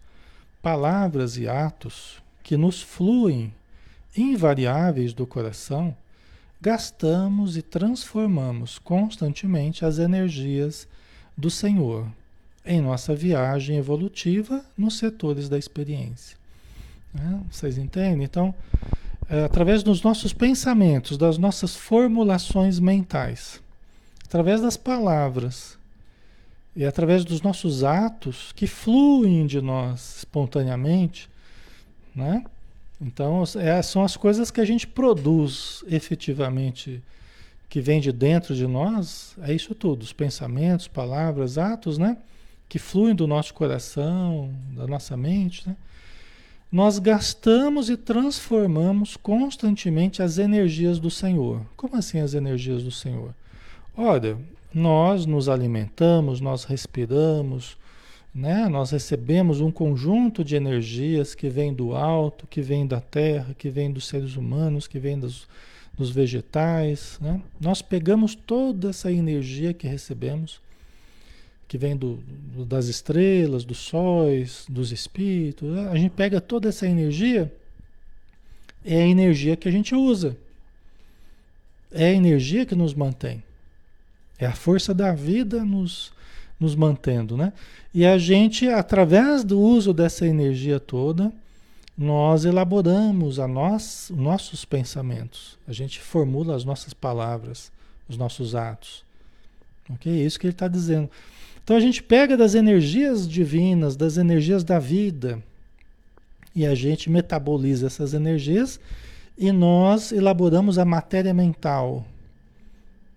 palavras 0.62 1.36
e 1.36 1.48
atos 1.48 2.22
que 2.42 2.56
nos 2.56 2.82
fluem 2.82 3.52
invariáveis 4.16 5.12
do 5.12 5.26
coração, 5.26 5.96
gastamos 6.60 7.56
e 7.56 7.62
transformamos 7.62 8.78
constantemente 8.78 9.84
as 9.84 9.98
energias 9.98 10.88
do 11.36 11.50
Senhor 11.50 12.06
em 12.64 12.80
nossa 12.80 13.14
viagem 13.14 13.76
evolutiva 13.76 14.64
nos 14.76 14.98
setores 14.98 15.48
da 15.48 15.58
experiência. 15.58 16.36
Né? 17.14 17.40
Vocês 17.50 17.78
entendem? 17.78 18.24
Então, 18.24 18.54
é, 19.28 19.44
através 19.44 19.82
dos 19.82 20.02
nossos 20.02 20.32
pensamentos, 20.32 21.16
das 21.16 21.38
nossas 21.38 21.76
formulações 21.76 22.80
mentais, 22.80 23.60
através 24.24 24.60
das 24.60 24.76
palavras 24.76 25.78
e 26.76 26.84
através 26.84 27.24
dos 27.24 27.40
nossos 27.40 27.82
atos 27.82 28.52
que 28.54 28.66
fluem 28.66 29.46
de 29.46 29.62
nós 29.62 30.18
espontaneamente, 30.18 31.28
né? 32.14 32.44
Então, 33.00 33.42
é, 33.56 33.80
são 33.80 34.04
as 34.04 34.16
coisas 34.16 34.50
que 34.50 34.60
a 34.60 34.64
gente 34.64 34.86
produz 34.86 35.82
efetivamente, 35.88 37.02
que 37.68 37.80
vem 37.80 37.98
de 37.98 38.12
dentro 38.12 38.54
de 38.54 38.66
nós, 38.66 39.34
é 39.42 39.54
isso 39.54 39.74
tudo, 39.74 40.02
os 40.02 40.12
pensamentos, 40.12 40.86
palavras, 40.86 41.56
atos, 41.56 41.96
né? 41.96 42.18
Que 42.68 42.78
fluem 42.78 43.14
do 43.14 43.26
nosso 43.26 43.54
coração, 43.54 44.50
da 44.72 44.86
nossa 44.86 45.16
mente, 45.16 45.66
né? 45.66 45.76
Nós 46.70 46.98
gastamos 46.98 47.88
e 47.88 47.96
transformamos 47.96 49.16
constantemente 49.16 50.22
as 50.22 50.36
energias 50.36 50.98
do 50.98 51.10
Senhor. 51.10 51.62
Como 51.76 51.96
assim 51.96 52.20
as 52.20 52.34
energias 52.34 52.82
do 52.82 52.90
Senhor? 52.90 53.32
Olha, 53.96 54.36
nós 54.76 55.24
nos 55.24 55.48
alimentamos, 55.48 56.38
nós 56.38 56.64
respiramos, 56.64 57.78
Né? 58.34 58.68
Nós 58.68 58.90
recebemos 58.90 59.62
um 59.62 59.70
conjunto 59.70 60.44
de 60.44 60.54
energias 60.54 61.34
que 61.34 61.48
vem 61.48 61.72
do 61.72 61.94
alto, 61.94 62.46
que 62.46 62.60
vem 62.60 62.86
da 62.86 63.00
terra, 63.00 63.54
que 63.56 63.70
vem 63.70 63.90
dos 63.90 64.06
seres 64.06 64.36
humanos, 64.36 64.86
que 64.86 64.98
vem 64.98 65.18
dos, 65.18 65.48
dos 65.96 66.10
vegetais. 66.10 67.18
Né? 67.18 67.40
Nós 67.58 67.80
pegamos 67.80 68.34
toda 68.34 68.90
essa 68.90 69.10
energia 69.10 69.72
que 69.72 69.88
recebemos, 69.88 70.60
que 71.66 71.78
vem 71.78 71.96
do, 71.96 72.22
das 72.68 72.88
estrelas, 72.88 73.64
dos 73.64 73.78
sóis, 73.78 74.66
dos 74.68 74.92
espíritos. 74.92 75.66
Né? 75.70 75.88
A 75.88 75.96
gente 75.96 76.12
pega 76.12 76.38
toda 76.38 76.68
essa 76.68 76.86
energia, 76.86 77.50
é 78.84 78.96
a 78.96 79.06
energia 79.06 79.56
que 79.56 79.66
a 79.66 79.72
gente 79.72 79.94
usa. 79.94 80.36
É 81.90 82.08
a 82.08 82.12
energia 82.12 82.66
que 82.66 82.74
nos 82.74 82.92
mantém. 82.92 83.45
É 84.38 84.46
a 84.46 84.52
força 84.52 84.92
da 84.92 85.12
vida 85.12 85.64
nos, 85.64 86.12
nos 86.60 86.74
mantendo, 86.74 87.36
né? 87.36 87.52
E 87.94 88.04
a 88.04 88.18
gente, 88.18 88.68
através 88.68 89.42
do 89.42 89.58
uso 89.58 89.92
dessa 89.92 90.26
energia 90.26 90.78
toda, 90.78 91.32
nós 91.96 92.44
elaboramos 92.44 93.38
a 93.38 93.48
nós, 93.48 94.12
nossos 94.14 94.64
pensamentos. 94.64 95.58
A 95.66 95.72
gente 95.72 96.00
formula 96.00 96.54
as 96.54 96.64
nossas 96.64 96.92
palavras, 96.92 97.72
os 98.08 98.18
nossos 98.18 98.54
atos. 98.54 99.02
Ok? 99.88 100.12
É 100.12 100.24
isso 100.24 100.38
que 100.38 100.46
ele 100.46 100.52
está 100.52 100.68
dizendo. 100.68 101.10
Então 101.64 101.76
a 101.76 101.80
gente 101.80 102.02
pega 102.02 102.36
das 102.36 102.54
energias 102.54 103.26
divinas, 103.26 103.96
das 103.96 104.18
energias 104.18 104.62
da 104.62 104.78
vida, 104.78 105.42
e 106.54 106.64
a 106.64 106.74
gente 106.74 107.10
metaboliza 107.10 107.86
essas 107.86 108.14
energias 108.14 108.80
e 109.36 109.52
nós 109.52 110.12
elaboramos 110.12 110.78
a 110.78 110.84
matéria 110.84 111.34
mental, 111.34 112.06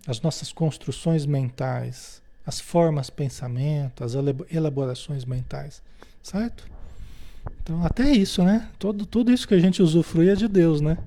as 0.08 0.22
nossas 0.22 0.52
construções 0.52 1.26
mentais, 1.26 2.22
as 2.46 2.60
formas 2.60 3.10
pensamento, 3.10 4.04
as 4.04 4.14
elaborações 4.52 5.26
mentais, 5.26 5.82
certo? 6.22 6.68
Então, 7.62 7.86
até 7.86 8.12
isso, 8.12 8.44
né? 8.44 8.70
Todo, 8.78 9.06
tudo 9.06 9.32
isso 9.32 9.48
que 9.48 9.54
a 9.54 9.60
gente 9.60 9.82
usufrui 9.82 10.30
é 10.30 10.36
de 10.36 10.48
Deus, 10.48 10.82
né? 10.82 10.98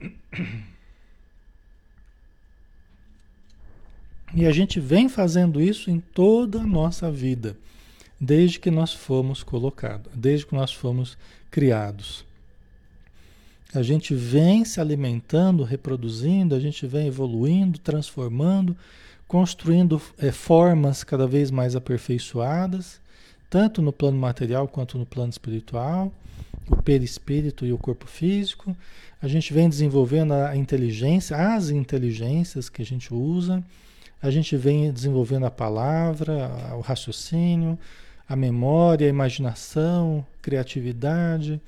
E 4.32 4.46
a 4.46 4.52
gente 4.52 4.78
vem 4.78 5.08
fazendo 5.08 5.60
isso 5.60 5.90
em 5.90 5.98
toda 5.98 6.60
a 6.60 6.66
nossa 6.66 7.10
vida, 7.10 7.56
desde 8.20 8.60
que 8.60 8.70
nós 8.70 8.94
fomos 8.94 9.42
colocados, 9.42 10.12
desde 10.14 10.46
que 10.46 10.54
nós 10.54 10.72
fomos 10.72 11.18
criados. 11.50 12.24
A 13.72 13.82
gente 13.82 14.14
vem 14.14 14.64
se 14.64 14.80
alimentando, 14.80 15.62
reproduzindo, 15.62 16.54
a 16.54 16.60
gente 16.60 16.86
vem 16.86 17.06
evoluindo, 17.06 17.78
transformando, 17.78 18.76
construindo 19.28 20.02
é, 20.18 20.32
formas 20.32 21.04
cada 21.04 21.24
vez 21.24 21.52
mais 21.52 21.76
aperfeiçoadas, 21.76 23.00
tanto 23.48 23.80
no 23.80 23.92
plano 23.92 24.18
material 24.18 24.66
quanto 24.66 24.98
no 24.98 25.06
plano 25.06 25.30
espiritual, 25.30 26.12
o 26.68 26.82
perispírito 26.82 27.64
e 27.64 27.72
o 27.72 27.78
corpo 27.78 28.08
físico. 28.08 28.76
A 29.22 29.28
gente 29.28 29.52
vem 29.52 29.68
desenvolvendo 29.68 30.32
a 30.32 30.56
inteligência, 30.56 31.36
as 31.36 31.70
inteligências 31.70 32.68
que 32.68 32.82
a 32.82 32.86
gente 32.86 33.14
usa, 33.14 33.62
a 34.20 34.30
gente 34.30 34.56
vem 34.56 34.92
desenvolvendo 34.92 35.46
a 35.46 35.50
palavra, 35.50 36.50
o 36.76 36.80
raciocínio, 36.80 37.78
a 38.28 38.34
memória, 38.34 39.06
a 39.06 39.10
imaginação, 39.10 40.26
criatividade. 40.42 41.60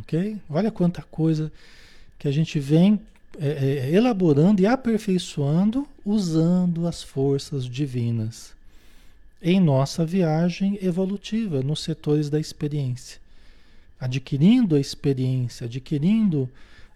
Ok? 0.00 0.38
Olha 0.48 0.70
quanta 0.70 1.02
coisa 1.02 1.52
que 2.18 2.28
a 2.28 2.32
gente 2.32 2.58
vem 2.58 3.00
é, 3.38 3.48
é, 3.48 3.90
elaborando 3.90 4.60
e 4.60 4.66
aperfeiçoando 4.66 5.86
usando 6.04 6.86
as 6.86 7.02
forças 7.02 7.64
divinas 7.64 8.54
em 9.42 9.58
nossa 9.58 10.06
viagem 10.06 10.78
evolutiva 10.80 11.62
nos 11.62 11.82
setores 11.82 12.30
da 12.30 12.38
experiência, 12.38 13.20
adquirindo 13.98 14.76
a 14.76 14.80
experiência, 14.80 15.64
adquirindo 15.64 16.48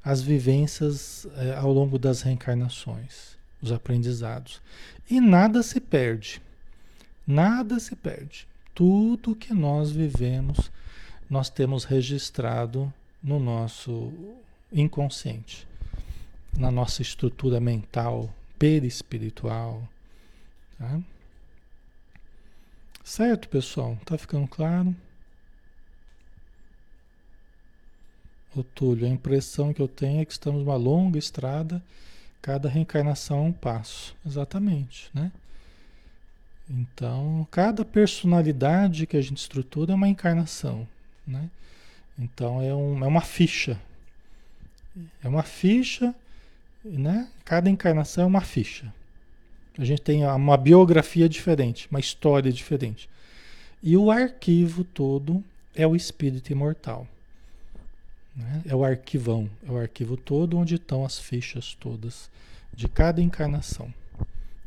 as 0.05 0.23
vivências 0.23 1.27
é, 1.37 1.57
ao 1.57 1.73
longo 1.73 1.99
das 1.99 2.23
reencarnações, 2.23 3.37
os 3.61 3.73
aprendizados. 3.73 4.61
E 5.11 5.21
nada 5.21 5.63
se 5.63 5.81
perde, 5.81 6.41
nada 7.27 7.81
se 7.81 7.97
perde. 7.97 8.47
Tudo 8.73 9.35
que 9.35 9.53
nós 9.53 9.91
vivemos, 9.91 10.71
nós 11.29 11.51
temos 11.51 11.85
registrado 11.85 12.93
no 13.23 13.39
nosso 13.39 14.13
inconsciente 14.73 15.67
na 16.59 16.71
nossa 16.71 17.03
estrutura 17.03 17.61
mental, 17.61 18.33
perispiritual. 18.59 19.87
Tá? 20.79 21.01
Certo, 23.05 23.49
pessoal? 23.49 23.99
Tá 24.05 24.19
ficando 24.19 24.49
claro? 24.49 24.95
O 28.55 28.65
Túlio, 28.65 29.07
a 29.07 29.11
impressão 29.11 29.73
que 29.73 29.83
eu 29.83 29.89
tenho 29.89 30.23
é 30.23 30.25
que 30.25 30.33
estamos 30.33 30.65
numa 30.65 30.77
longa 30.77 31.19
estrada, 31.19 31.83
cada 32.41 32.69
reencarnação 32.69 33.39
é 33.39 33.43
um 33.43 33.53
passo. 33.53 34.17
Exatamente, 34.25 35.11
né? 35.13 35.31
Então, 36.69 37.47
cada 37.51 37.85
personalidade 37.85 39.07
que 39.07 39.17
a 39.17 39.21
gente 39.21 39.37
estrutura 39.37 39.93
é 39.93 39.95
uma 39.95 40.09
encarnação, 40.09 40.89
né? 41.27 41.51
Então, 42.19 42.63
é, 42.63 42.75
um, 42.75 43.05
é 43.05 43.09
uma 43.09 43.21
ficha. 43.21 43.81
É 45.23 45.29
uma 45.29 45.43
ficha 45.43 46.15
né? 46.87 47.29
Cada 47.45 47.69
encarnação 47.69 48.25
é 48.25 48.27
uma 48.27 48.41
ficha. 48.41 48.93
A 49.79 49.85
gente 49.85 50.01
tem 50.01 50.25
uma 50.25 50.57
biografia 50.57 51.29
diferente, 51.29 51.89
uma 51.91 52.01
história 52.01 52.53
diferente. 52.53 53.09
E 53.83 53.97
o 53.97 54.11
arquivo 54.11 54.85
todo 54.85 55.45
é 55.75 55.87
o 55.87 55.95
espírito 55.95 56.51
imortal. 56.51 57.07
Né? 58.35 58.63
É 58.67 58.75
o 58.75 58.85
arquivão, 58.85 59.51
é 59.67 59.71
o 59.71 59.77
arquivo 59.77 60.17
todo 60.17 60.57
onde 60.57 60.77
estão 60.77 61.05
as 61.05 61.19
fichas 61.19 61.77
todas 61.79 62.31
de 62.73 62.89
cada 62.89 63.21
encarnação. 63.21 63.93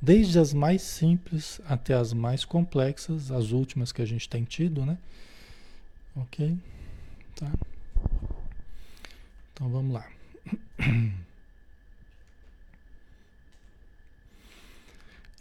Desde 0.02 0.40
as 0.40 0.54
mais 0.54 0.82
simples 0.82 1.60
até 1.68 1.94
as 1.94 2.14
mais 2.14 2.46
complexas, 2.46 3.32
as 3.32 3.52
últimas 3.52 3.92
que 3.92 4.02
a 4.02 4.06
gente 4.06 4.30
tem 4.30 4.44
tido, 4.44 4.86
né? 4.86 4.98
Ok? 6.16 6.58
Tá? 7.36 7.52
Então 9.54 9.70
vamos 9.70 9.94
lá. 9.94 10.08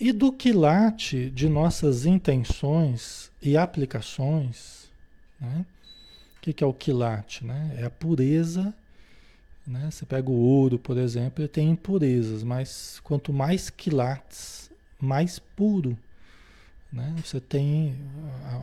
E 0.00 0.12
do 0.12 0.32
quilate 0.32 1.28
de 1.30 1.48
nossas 1.48 2.06
intenções 2.06 3.32
e 3.42 3.56
aplicações, 3.56 4.88
né? 5.40 5.66
O 6.36 6.40
que, 6.40 6.52
que 6.52 6.62
é 6.62 6.66
o 6.66 6.72
quilate? 6.72 7.44
Né? 7.44 7.74
É 7.78 7.84
a 7.84 7.90
pureza. 7.90 8.72
Né? 9.66 9.90
Você 9.90 10.06
pega 10.06 10.30
o 10.30 10.34
ouro, 10.34 10.78
por 10.78 10.96
exemplo, 10.96 11.42
ele 11.42 11.48
tem 11.48 11.70
impurezas, 11.70 12.44
mas 12.44 13.00
quanto 13.02 13.32
mais 13.32 13.70
quilates, 13.70 14.70
mais 15.00 15.40
puro. 15.40 15.98
Né? 16.92 17.14
Você 17.22 17.40
tem 17.40 17.96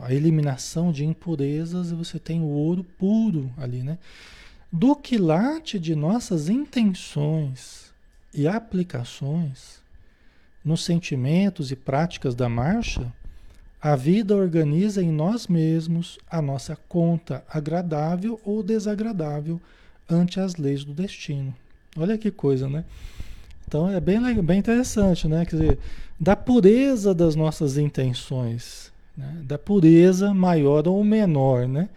a 0.02 0.12
eliminação 0.12 0.90
de 0.90 1.04
impurezas 1.04 1.90
e 1.90 1.94
você 1.94 2.18
tem 2.18 2.40
o 2.40 2.48
ouro 2.48 2.84
puro 2.98 3.52
ali. 3.56 3.82
Né? 3.82 3.98
Do 4.72 4.96
quilate 4.96 5.78
de 5.78 5.94
nossas 5.94 6.48
intenções 6.48 7.92
e 8.34 8.46
aplicações, 8.46 9.80
nos 10.64 10.84
sentimentos 10.84 11.70
e 11.70 11.76
práticas 11.76 12.34
da 12.34 12.48
marcha, 12.48 13.12
a 13.80 13.94
vida 13.94 14.34
organiza 14.34 15.00
em 15.00 15.12
nós 15.12 15.46
mesmos 15.46 16.18
a 16.28 16.42
nossa 16.42 16.74
conta 16.88 17.44
agradável 17.48 18.40
ou 18.44 18.62
desagradável 18.62 19.60
ante 20.10 20.40
as 20.40 20.56
leis 20.56 20.82
do 20.82 20.92
destino. 20.92 21.54
Olha 21.96 22.18
que 22.18 22.30
coisa, 22.30 22.68
né? 22.68 22.84
Então 23.66 23.88
é 23.90 24.00
bem, 24.00 24.20
bem 24.42 24.58
interessante, 24.58 25.26
né? 25.26 25.44
Quer 25.44 25.56
dizer, 25.56 25.78
da 26.18 26.36
pureza 26.36 27.14
das 27.14 27.34
nossas 27.34 27.76
intenções, 27.76 28.92
né? 29.16 29.42
da 29.42 29.58
pureza 29.58 30.32
maior 30.32 30.86
ou 30.86 31.02
menor, 31.02 31.66
né? 31.66 31.88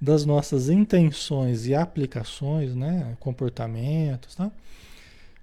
Das 0.00 0.26
nossas 0.26 0.68
intenções 0.68 1.66
e 1.66 1.74
aplicações, 1.74 2.74
né? 2.74 3.16
Comportamentos, 3.20 4.34
tá? 4.34 4.50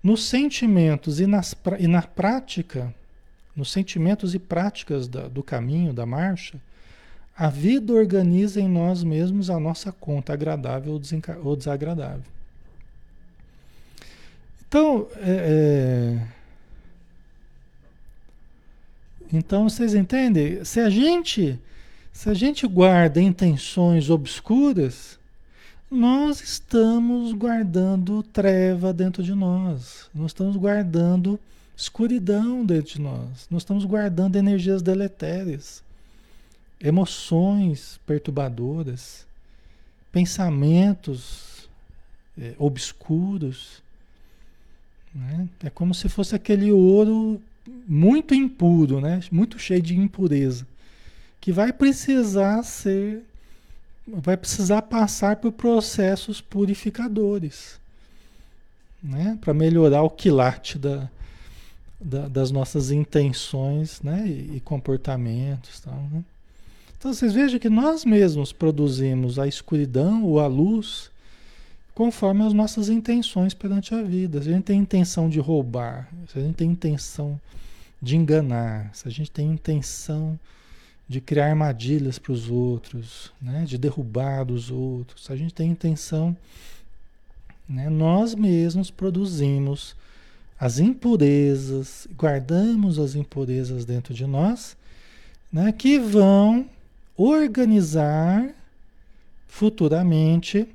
Nos 0.03 0.25
sentimentos 0.25 1.19
e, 1.19 1.27
nas, 1.27 1.55
e 1.79 1.87
na 1.87 2.01
prática, 2.01 2.93
nos 3.55 3.71
sentimentos 3.71 4.35
e 4.35 4.39
práticas 4.39 5.07
da, 5.07 5.27
do 5.27 5.41
caminho, 5.41 5.93
da 5.93 6.05
marcha, 6.05 6.59
a 7.37 7.49
vida 7.49 7.93
organiza 7.93 8.59
em 8.59 8.67
nós 8.67 9.03
mesmos 9.03 9.49
a 9.49 9.59
nossa 9.59 9.91
conta 9.91 10.33
agradável 10.33 10.99
ou 11.43 11.55
desagradável. 11.55 12.40
Então, 14.71 15.05
é, 15.17 16.21
é, 16.21 16.27
então 19.33 19.67
vocês 19.67 19.93
entendem? 19.93 20.63
Se 20.63 20.79
a 20.79 20.89
gente, 20.89 21.59
se 22.13 22.29
a 22.29 22.33
gente 22.33 22.65
guarda 22.65 23.21
intenções 23.21 24.09
obscuras, 24.09 25.19
nós 25.91 26.39
estamos 26.39 27.33
guardando 27.33 28.23
treva 28.23 28.93
dentro 28.93 29.21
de 29.21 29.35
nós. 29.35 30.09
Nós 30.15 30.27
estamos 30.31 30.55
guardando 30.55 31.37
escuridão 31.75 32.65
dentro 32.65 32.93
de 32.93 33.01
nós. 33.01 33.47
Nós 33.51 33.63
estamos 33.63 33.83
guardando 33.83 34.37
energias 34.37 34.81
deletérias, 34.81 35.83
emoções 36.79 37.99
perturbadoras, 38.07 39.27
pensamentos 40.13 41.69
é, 42.39 42.55
obscuros. 42.57 43.81
Né? 45.13 45.47
É 45.63 45.69
como 45.69 45.93
se 45.93 46.07
fosse 46.07 46.35
aquele 46.35 46.71
ouro 46.71 47.41
muito 47.87 48.33
impuro, 48.33 49.01
né? 49.01 49.19
muito 49.31 49.59
cheio 49.59 49.81
de 49.81 49.95
impureza, 49.95 50.65
que 51.39 51.51
vai 51.51 51.73
precisar 51.73 52.63
ser, 52.63 53.23
vai 54.07 54.37
precisar 54.37 54.83
passar 54.83 55.35
por 55.37 55.51
processos 55.51 56.39
purificadores, 56.39 57.79
né? 59.03 59.37
para 59.41 59.53
melhorar 59.53 60.03
o 60.03 60.09
quilate 60.09 60.77
da, 60.77 61.09
da, 61.99 62.27
das 62.27 62.51
nossas 62.51 62.91
intenções 62.91 64.01
né? 64.01 64.25
e, 64.25 64.57
e 64.57 64.59
comportamentos. 64.61 65.79
Tal, 65.81 66.01
né? 66.11 66.23
Então 66.97 67.11
vocês 67.11 67.33
vejam 67.33 67.59
que 67.59 67.69
nós 67.69 68.05
mesmos 68.05 68.53
produzimos 68.53 69.39
a 69.39 69.47
escuridão 69.47 70.23
ou 70.23 70.39
a 70.39 70.45
luz 70.45 71.10
conforme 71.93 72.45
as 72.45 72.53
nossas 72.53 72.89
intenções 72.89 73.53
perante 73.53 73.93
a 73.93 74.01
vida. 74.01 74.41
Se 74.41 74.49
a 74.49 74.53
gente 74.53 74.63
tem 74.63 74.79
intenção 74.79 75.29
de 75.29 75.39
roubar, 75.39 76.09
se 76.27 76.39
a 76.39 76.41
gente 76.41 76.55
tem 76.55 76.71
intenção 76.71 77.39
de 78.01 78.15
enganar, 78.15 78.89
se 78.93 79.07
a 79.07 79.11
gente 79.11 79.29
tem 79.29 79.51
intenção 79.51 80.39
de 81.07 81.19
criar 81.19 81.49
armadilhas 81.49 82.17
para 82.17 82.31
os 82.31 82.49
outros, 82.49 83.33
né, 83.41 83.65
de 83.65 83.77
derrubar 83.77 84.49
os 84.49 84.71
outros, 84.71 85.25
se 85.25 85.33
a 85.33 85.35
gente 85.35 85.53
tem 85.53 85.69
intenção, 85.69 86.35
né, 87.67 87.89
nós 87.89 88.33
mesmos 88.33 88.89
produzimos 88.89 89.95
as 90.57 90.79
impurezas, 90.79 92.07
guardamos 92.17 92.97
as 92.97 93.15
impurezas 93.15 93.83
dentro 93.83 94.13
de 94.13 94.25
nós, 94.25 94.77
né, 95.51 95.71
que 95.71 95.99
vão 95.99 96.65
organizar 97.17 98.49
futuramente 99.47 100.65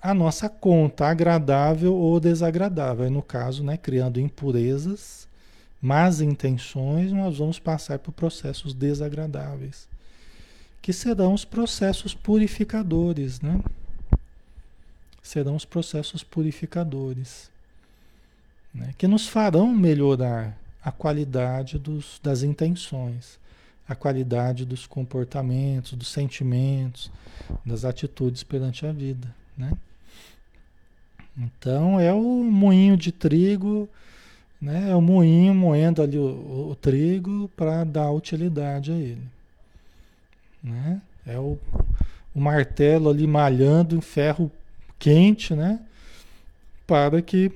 a 0.00 0.14
nossa 0.14 0.48
conta, 0.48 1.06
agradável 1.06 1.94
ou 1.94 2.20
desagradável. 2.20 3.10
no 3.10 3.22
caso, 3.22 3.64
né, 3.64 3.76
criando 3.76 4.20
impurezas, 4.20 5.28
más 5.80 6.20
intenções, 6.20 7.12
nós 7.12 7.38
vamos 7.38 7.58
passar 7.58 7.98
por 7.98 8.12
processos 8.12 8.74
desagradáveis, 8.74 9.88
que 10.82 10.92
serão 10.92 11.34
os 11.34 11.44
processos 11.44 12.14
purificadores, 12.14 13.40
né? 13.40 13.60
Serão 15.22 15.54
os 15.54 15.64
processos 15.64 16.22
purificadores, 16.22 17.50
né? 18.72 18.94
que 18.96 19.06
nos 19.06 19.28
farão 19.28 19.74
melhorar 19.74 20.58
a 20.82 20.90
qualidade 20.90 21.78
dos, 21.78 22.18
das 22.22 22.42
intenções, 22.42 23.38
a 23.86 23.94
qualidade 23.94 24.64
dos 24.64 24.86
comportamentos, 24.86 25.92
dos 25.92 26.08
sentimentos, 26.08 27.10
das 27.64 27.84
atitudes 27.84 28.42
perante 28.42 28.86
a 28.86 28.92
vida, 28.92 29.34
né? 29.56 29.70
Então 31.38 32.00
é 32.00 32.12
o 32.12 32.42
moinho 32.42 32.96
de 32.96 33.12
trigo, 33.12 33.88
né? 34.60 34.90
É 34.90 34.94
o 34.94 35.00
moinho 35.00 35.54
moendo 35.54 36.02
ali 36.02 36.18
o, 36.18 36.70
o 36.70 36.74
trigo 36.74 37.48
para 37.56 37.84
dar 37.84 38.10
utilidade 38.10 38.90
a 38.90 38.96
ele, 38.96 39.22
né? 40.62 41.00
É 41.24 41.38
o, 41.38 41.56
o 42.34 42.40
martelo 42.40 43.08
ali 43.08 43.26
malhando 43.26 43.94
em 43.94 44.00
ferro 44.00 44.50
quente, 44.98 45.54
né? 45.54 45.80
Para 46.86 47.22
que 47.22 47.52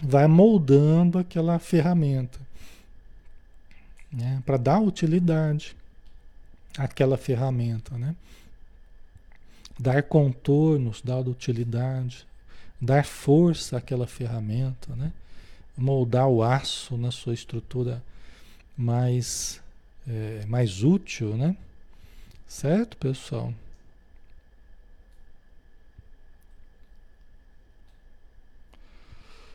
vai 0.00 0.28
moldando 0.28 1.18
aquela 1.18 1.58
ferramenta, 1.58 2.38
né? 4.12 4.40
Para 4.46 4.58
dar 4.58 4.78
utilidade 4.78 5.76
àquela 6.78 7.16
ferramenta, 7.16 7.98
né? 7.98 8.14
Dar 9.78 10.04
contornos, 10.04 11.02
dar 11.02 11.18
utilidade, 11.18 12.26
dar 12.80 13.04
força 13.04 13.78
àquela 13.78 14.06
ferramenta, 14.06 14.94
né? 14.96 15.12
moldar 15.76 16.28
o 16.28 16.42
aço 16.42 16.96
na 16.96 17.10
sua 17.10 17.34
estrutura 17.34 18.02
mais, 18.76 19.62
é, 20.08 20.44
mais 20.46 20.82
útil, 20.82 21.36
né? 21.36 21.56
Certo, 22.46 22.96
pessoal? 22.96 23.52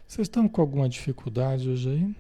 Vocês 0.07 0.27
estão 0.27 0.47
com 0.47 0.62
alguma 0.62 0.89
dificuldade 0.89 1.69
hoje 1.69 1.89
aí? 1.89 2.15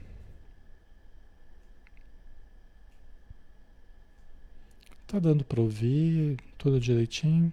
Tá 5.07 5.19
dando 5.19 5.43
para 5.43 5.59
ouvir 5.59 6.37
tudo 6.57 6.79
direitinho? 6.79 7.51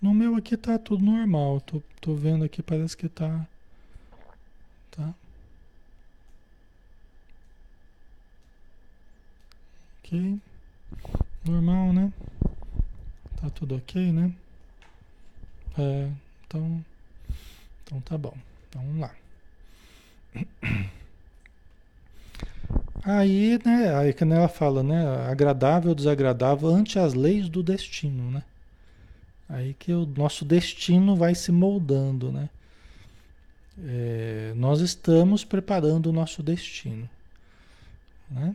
No 0.00 0.14
meu 0.14 0.34
aqui 0.34 0.56
tá 0.56 0.78
tudo 0.78 1.04
normal. 1.04 1.60
Tô, 1.60 1.82
tô 2.00 2.14
vendo 2.14 2.44
aqui, 2.44 2.62
parece 2.62 2.96
que 2.96 3.08
tá. 3.08 3.46
Tá? 4.90 5.14
Ok. 9.98 10.38
Normal, 11.44 11.92
né? 11.92 12.12
Tá 13.40 13.50
tudo 13.50 13.76
ok, 13.76 14.12
né? 14.12 14.32
É, 15.78 16.10
então. 16.46 16.84
Então 17.84 18.00
tá 18.00 18.16
bom. 18.16 18.34
Então 18.68 18.82
vamos 18.82 19.00
lá. 19.00 19.14
Aí, 23.02 23.58
né, 23.64 23.94
aí 23.96 24.12
que 24.12 24.22
ela 24.24 24.46
fala, 24.46 24.82
né, 24.82 25.26
agradável, 25.26 25.94
desagradável 25.94 26.68
ante 26.68 26.98
as 26.98 27.14
leis 27.14 27.48
do 27.48 27.62
destino, 27.62 28.30
né? 28.30 28.42
Aí 29.50 29.74
que 29.74 29.92
o 29.92 30.06
nosso 30.06 30.44
destino 30.44 31.16
vai 31.16 31.34
se 31.34 31.50
moldando, 31.50 32.30
né? 32.30 32.48
É, 33.82 34.52
nós 34.54 34.80
estamos 34.80 35.44
preparando 35.44 36.06
o 36.06 36.12
nosso 36.12 36.40
destino, 36.40 37.10
né? 38.30 38.54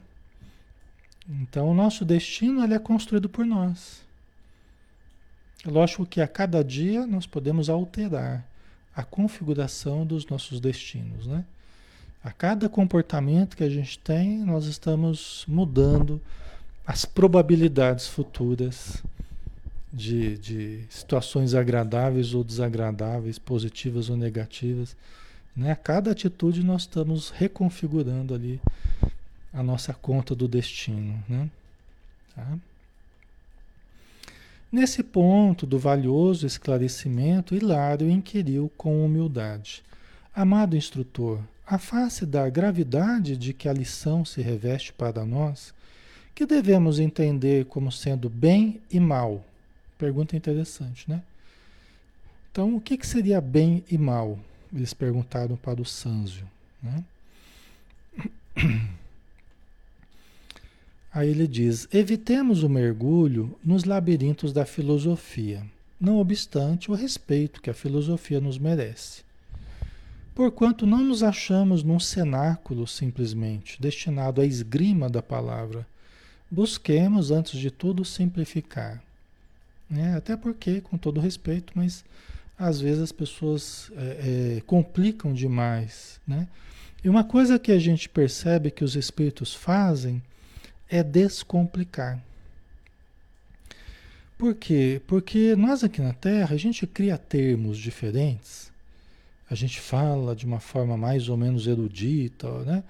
Então, 1.27 1.69
o 1.69 1.73
nosso 1.73 2.05
destino 2.05 2.63
ele 2.63 2.75
é 2.75 2.79
construído 2.79 3.27
por 3.27 3.45
nós. 3.45 4.03
É 5.65 5.69
lógico 5.69 6.05
que 6.05 6.21
a 6.21 6.27
cada 6.27 6.63
dia 6.63 7.05
nós 7.05 7.25
podemos 7.25 7.69
alterar 7.69 8.47
a 8.95 9.03
configuração 9.03 10.05
dos 10.05 10.25
nossos 10.27 10.61
destinos, 10.61 11.27
né? 11.27 11.43
A 12.23 12.31
cada 12.31 12.69
comportamento 12.69 13.57
que 13.57 13.63
a 13.63 13.69
gente 13.69 13.99
tem, 13.99 14.39
nós 14.39 14.65
estamos 14.65 15.43
mudando 15.45 16.21
as 16.87 17.03
probabilidades 17.03 18.07
futuras 18.07 19.03
de, 19.95 20.37
de 20.37 20.83
situações 20.89 21.53
agradáveis 21.53 22.33
ou 22.33 22.43
desagradáveis, 22.43 23.39
positivas 23.39 24.09
ou 24.09 24.17
negativas. 24.17 24.95
Né? 25.55 25.71
A 25.71 25.75
cada 25.75 26.11
atitude 26.11 26.61
nós 26.61 26.81
estamos 26.81 27.29
reconfigurando 27.29 28.33
ali 28.33 28.59
a 29.53 29.63
nossa 29.63 29.93
conta 29.93 30.35
do 30.35 30.49
destino. 30.49 31.23
Né? 31.29 31.49
Tá? 32.35 32.57
Nesse 34.69 35.01
ponto 35.01 35.65
do 35.65 35.79
valioso 35.79 36.45
esclarecimento, 36.45 37.55
Hilário 37.55 38.09
inquiriu 38.09 38.69
com 38.75 39.05
humildade: 39.05 39.81
Amado 40.35 40.75
instrutor, 40.75 41.39
a 41.65 41.77
face 41.77 42.25
da 42.25 42.49
gravidade 42.49 43.37
de 43.37 43.53
que 43.53 43.69
a 43.69 43.73
lição 43.73 44.25
se 44.25 44.41
reveste 44.41 44.91
para 44.91 45.25
nós, 45.25 45.73
que 46.35 46.45
devemos 46.45 46.99
entender 46.99 47.63
como 47.67 47.89
sendo 47.89 48.29
bem 48.29 48.81
e 48.91 48.99
mal, 48.99 49.41
Pergunta 49.97 50.35
interessante, 50.35 51.09
né? 51.09 51.23
Então, 52.51 52.75
o 52.75 52.81
que, 52.81 52.97
que 52.97 53.07
seria 53.07 53.41
bem 53.41 53.83
e 53.89 53.97
mal? 53.97 54.39
Eles 54.73 54.93
perguntaram 54.93 55.55
para 55.55 55.81
o 55.81 55.85
Sanzio, 55.85 56.47
né? 56.81 57.03
Aí 61.13 61.29
ele 61.29 61.47
diz: 61.47 61.87
evitemos 61.93 62.63
o 62.63 62.69
mergulho 62.69 63.57
nos 63.63 63.85
labirintos 63.85 64.51
da 64.51 64.65
filosofia, 64.65 65.65
não 65.99 66.17
obstante 66.17 66.91
o 66.91 66.93
respeito 66.93 67.61
que 67.61 67.69
a 67.69 67.73
filosofia 67.73 68.41
nos 68.41 68.57
merece. 68.57 69.23
Porquanto 70.33 70.85
não 70.85 71.01
nos 71.01 71.23
achamos 71.23 71.81
num 71.83 72.01
cenáculo 72.01 72.85
simplesmente, 72.85 73.81
destinado 73.81 74.41
à 74.41 74.45
esgrima 74.45 75.09
da 75.09 75.21
palavra, 75.21 75.87
busquemos, 76.51 77.31
antes 77.31 77.57
de 77.57 77.71
tudo, 77.71 78.03
simplificar. 78.03 79.01
Né? 79.89 80.15
Até 80.15 80.35
porque, 80.35 80.81
com 80.81 80.97
todo 80.97 81.19
respeito, 81.19 81.73
mas 81.75 82.03
às 82.57 82.79
vezes 82.79 83.01
as 83.01 83.11
pessoas 83.11 83.91
é, 83.95 84.57
é, 84.57 84.61
complicam 84.61 85.33
demais. 85.33 86.19
Né? 86.27 86.47
E 87.03 87.09
uma 87.09 87.23
coisa 87.23 87.59
que 87.59 87.71
a 87.71 87.79
gente 87.79 88.09
percebe 88.09 88.71
que 88.71 88.83
os 88.83 88.95
espíritos 88.95 89.53
fazem 89.53 90.21
é 90.89 91.03
descomplicar. 91.03 92.19
Por 94.37 94.55
quê? 94.55 95.01
Porque 95.07 95.55
nós 95.55 95.83
aqui 95.83 96.01
na 96.01 96.13
Terra, 96.13 96.55
a 96.55 96.57
gente 96.57 96.85
cria 96.85 97.17
termos 97.17 97.77
diferentes 97.77 98.73
a 99.49 99.53
gente 99.53 99.79
fala 99.79 100.35
de 100.35 100.45
uma 100.45 100.59
forma 100.59 100.97
mais 100.97 101.29
ou 101.29 101.37
menos 101.37 101.67
erudita, 101.67 102.49
né? 102.63 102.83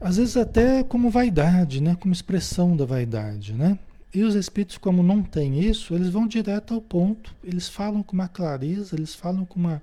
Às 0.00 0.16
vezes 0.16 0.36
até 0.36 0.84
como 0.84 1.10
vaidade, 1.10 1.82
né? 1.82 1.96
Como 1.98 2.12
expressão 2.12 2.76
da 2.76 2.84
vaidade, 2.84 3.54
né? 3.54 3.78
E 4.12 4.22
os 4.22 4.34
espíritos, 4.34 4.78
como 4.78 5.02
não 5.02 5.22
têm 5.22 5.60
isso, 5.60 5.94
eles 5.94 6.08
vão 6.08 6.26
direto 6.26 6.74
ao 6.74 6.80
ponto. 6.80 7.34
Eles 7.44 7.68
falam 7.68 8.02
com 8.02 8.14
uma 8.14 8.28
clareza, 8.28 8.96
eles 8.96 9.14
falam 9.14 9.44
com 9.44 9.58
uma, 9.58 9.82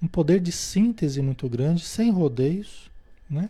um 0.00 0.06
poder 0.06 0.40
de 0.40 0.52
síntese 0.52 1.20
muito 1.20 1.48
grande, 1.48 1.84
sem 1.84 2.10
rodeios, 2.10 2.90
né? 3.28 3.48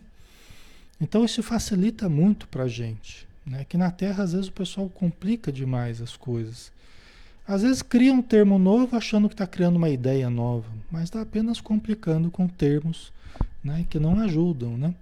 Então 0.99 1.25
isso 1.25 1.43
facilita 1.43 2.09
muito 2.09 2.47
para 2.47 2.63
a 2.63 2.67
gente. 2.67 3.27
Né? 3.45 3.65
Que 3.65 3.77
na 3.77 3.91
Terra, 3.91 4.23
às 4.23 4.33
vezes, 4.33 4.47
o 4.47 4.53
pessoal 4.53 4.89
complica 4.89 5.51
demais 5.51 6.01
as 6.01 6.15
coisas. 6.15 6.71
Às 7.47 7.61
vezes 7.61 7.81
cria 7.83 8.11
um 8.11 8.21
termo 8.21 8.57
novo 8.57 8.95
achando 8.97 9.27
que 9.27 9.35
está 9.35 9.45
criando 9.45 9.75
uma 9.75 9.89
ideia 9.89 10.29
nova, 10.31 10.67
mas 10.89 11.03
está 11.03 11.21
apenas 11.21 11.61
complicando 11.61 12.31
com 12.31 12.47
termos 12.47 13.13
né, 13.63 13.85
que 13.87 13.99
não 13.99 14.19
ajudam. 14.19 14.75
Né? 14.75 14.95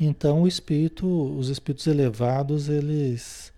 Então 0.00 0.42
o 0.42 0.48
espírito, 0.48 1.06
os 1.06 1.48
espíritos 1.48 1.86
elevados, 1.86 2.68
eles, 2.68 3.51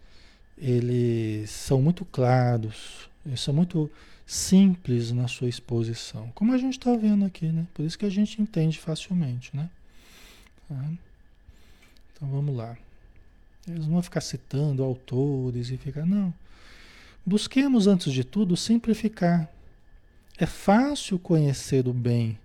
eles 0.56 1.50
são 1.50 1.80
muito 1.82 2.04
claros, 2.04 3.08
eles 3.26 3.40
são 3.40 3.52
muito 3.52 3.90
simples 4.26 5.12
na 5.12 5.28
sua 5.28 5.48
exposição, 5.48 6.30
como 6.34 6.52
a 6.52 6.58
gente 6.58 6.78
está 6.78 6.96
vendo 6.96 7.24
aqui, 7.24 7.46
né? 7.46 7.66
Por 7.74 7.84
isso 7.84 7.98
que 7.98 8.06
a 8.06 8.10
gente 8.10 8.40
entende 8.40 8.78
facilmente, 8.78 9.54
né? 9.54 9.68
Tá? 10.68 10.90
Então 12.12 12.28
vamos 12.28 12.56
lá. 12.56 12.76
Eles 13.66 13.86
não 13.86 13.94
vão 13.94 14.02
ficar 14.02 14.20
citando 14.20 14.82
autores 14.82 15.70
e 15.70 15.76
ficar, 15.76 16.06
não. 16.06 16.32
Busquemos, 17.24 17.86
antes 17.86 18.12
de 18.12 18.22
tudo, 18.22 18.56
simplificar. 18.56 19.48
É 20.36 20.46
fácil 20.46 21.18
conhecer 21.18 21.88
o 21.88 21.92
bem 21.92 22.38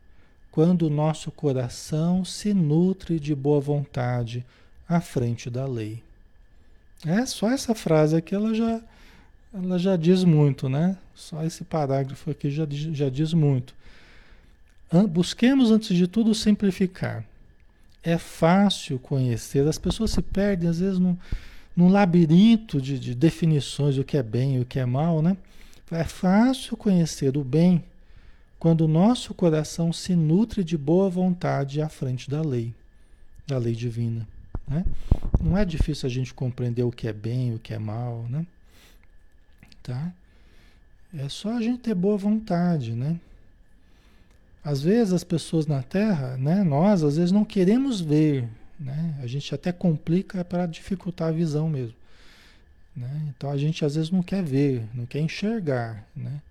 quando 0.51 0.83
o 0.83 0.89
nosso 0.89 1.31
coração 1.31 2.23
se 2.23 2.53
nutre 2.53 3.19
de 3.19 3.35
boa 3.35 3.59
vontade 3.59 4.45
à 4.87 5.01
frente 5.01 5.49
da 5.49 5.65
lei. 5.65 6.01
É 7.05 7.25
só 7.25 7.49
essa 7.49 7.73
frase 7.73 8.15
aqui, 8.15 8.35
ela 8.35 8.53
já, 8.53 8.81
ela 9.53 9.79
já 9.79 9.95
diz 9.95 10.23
muito, 10.23 10.67
né? 10.67 10.97
Só 11.15 11.43
esse 11.43 11.63
parágrafo 11.63 12.29
aqui 12.29 12.49
já, 12.51 12.67
já 12.69 13.09
diz 13.09 13.33
muito. 13.33 13.73
Busquemos, 15.09 15.71
antes 15.71 15.95
de 15.95 16.07
tudo, 16.07 16.33
simplificar. 16.35 17.23
É 18.03 18.17
fácil 18.17 18.97
conhecer, 18.99 19.67
as 19.67 19.77
pessoas 19.77 20.11
se 20.11 20.21
perdem, 20.21 20.69
às 20.69 20.79
vezes, 20.79 20.99
num, 20.99 21.17
num 21.75 21.89
labirinto 21.89 22.81
de, 22.81 22.97
de 22.97 23.13
definições 23.13 23.95
do 23.95 24.03
que 24.03 24.17
é 24.17 24.23
bem 24.23 24.55
e 24.55 24.59
o 24.59 24.65
que 24.65 24.79
é 24.79 24.85
mal, 24.85 25.21
né? 25.21 25.37
É 25.91 26.03
fácil 26.03 26.77
conhecer 26.77 27.35
o 27.37 27.43
bem 27.43 27.83
quando 28.59 28.81
o 28.81 28.87
nosso 28.87 29.33
coração 29.33 29.91
se 29.93 30.15
nutre 30.15 30.63
de 30.63 30.77
boa 30.77 31.09
vontade 31.09 31.81
à 31.81 31.89
frente 31.89 32.29
da 32.29 32.41
lei, 32.41 32.73
da 33.47 33.57
lei 33.57 33.73
divina. 33.73 34.27
Né? 34.69 34.85
Não 35.41 35.57
é 35.57 35.65
difícil 35.65 36.07
a 36.07 36.09
gente 36.09 36.33
compreender 36.33 36.83
o 36.83 36.91
que 36.91 37.07
é 37.07 37.13
bem, 37.13 37.55
o 37.55 37.59
que 37.59 37.73
é 37.73 37.79
mal, 37.79 38.25
né? 38.29 38.45
Tá? 39.81 40.13
É 41.17 41.27
só 41.27 41.57
a 41.57 41.61
gente 41.61 41.79
ter 41.79 41.95
boa 41.95 42.17
vontade, 42.17 42.93
né? 42.93 43.19
Às 44.63 44.81
vezes 44.81 45.13
as 45.13 45.23
pessoas 45.23 45.65
na 45.65 45.81
Terra, 45.81 46.37
né, 46.37 46.63
nós 46.63 47.03
às 47.03 47.17
vezes 47.17 47.31
não 47.31 47.43
queremos 47.43 47.99
ver, 47.99 48.47
né? 48.79 49.17
A 49.21 49.25
gente 49.25 49.55
até 49.55 49.71
complica 49.71 50.45
para 50.45 50.67
dificultar 50.67 51.29
a 51.29 51.31
visão 51.31 51.67
mesmo. 51.67 51.95
Né? 52.95 53.29
Então 53.29 53.49
a 53.49 53.57
gente 53.57 53.83
às 53.85 53.95
vezes 53.95 54.11
não 54.11 54.21
quer 54.21 54.43
ver, 54.43 54.83
não 54.93 55.05
quer 55.05 55.19
enxergar. 55.19 56.05
Né? 56.15 56.41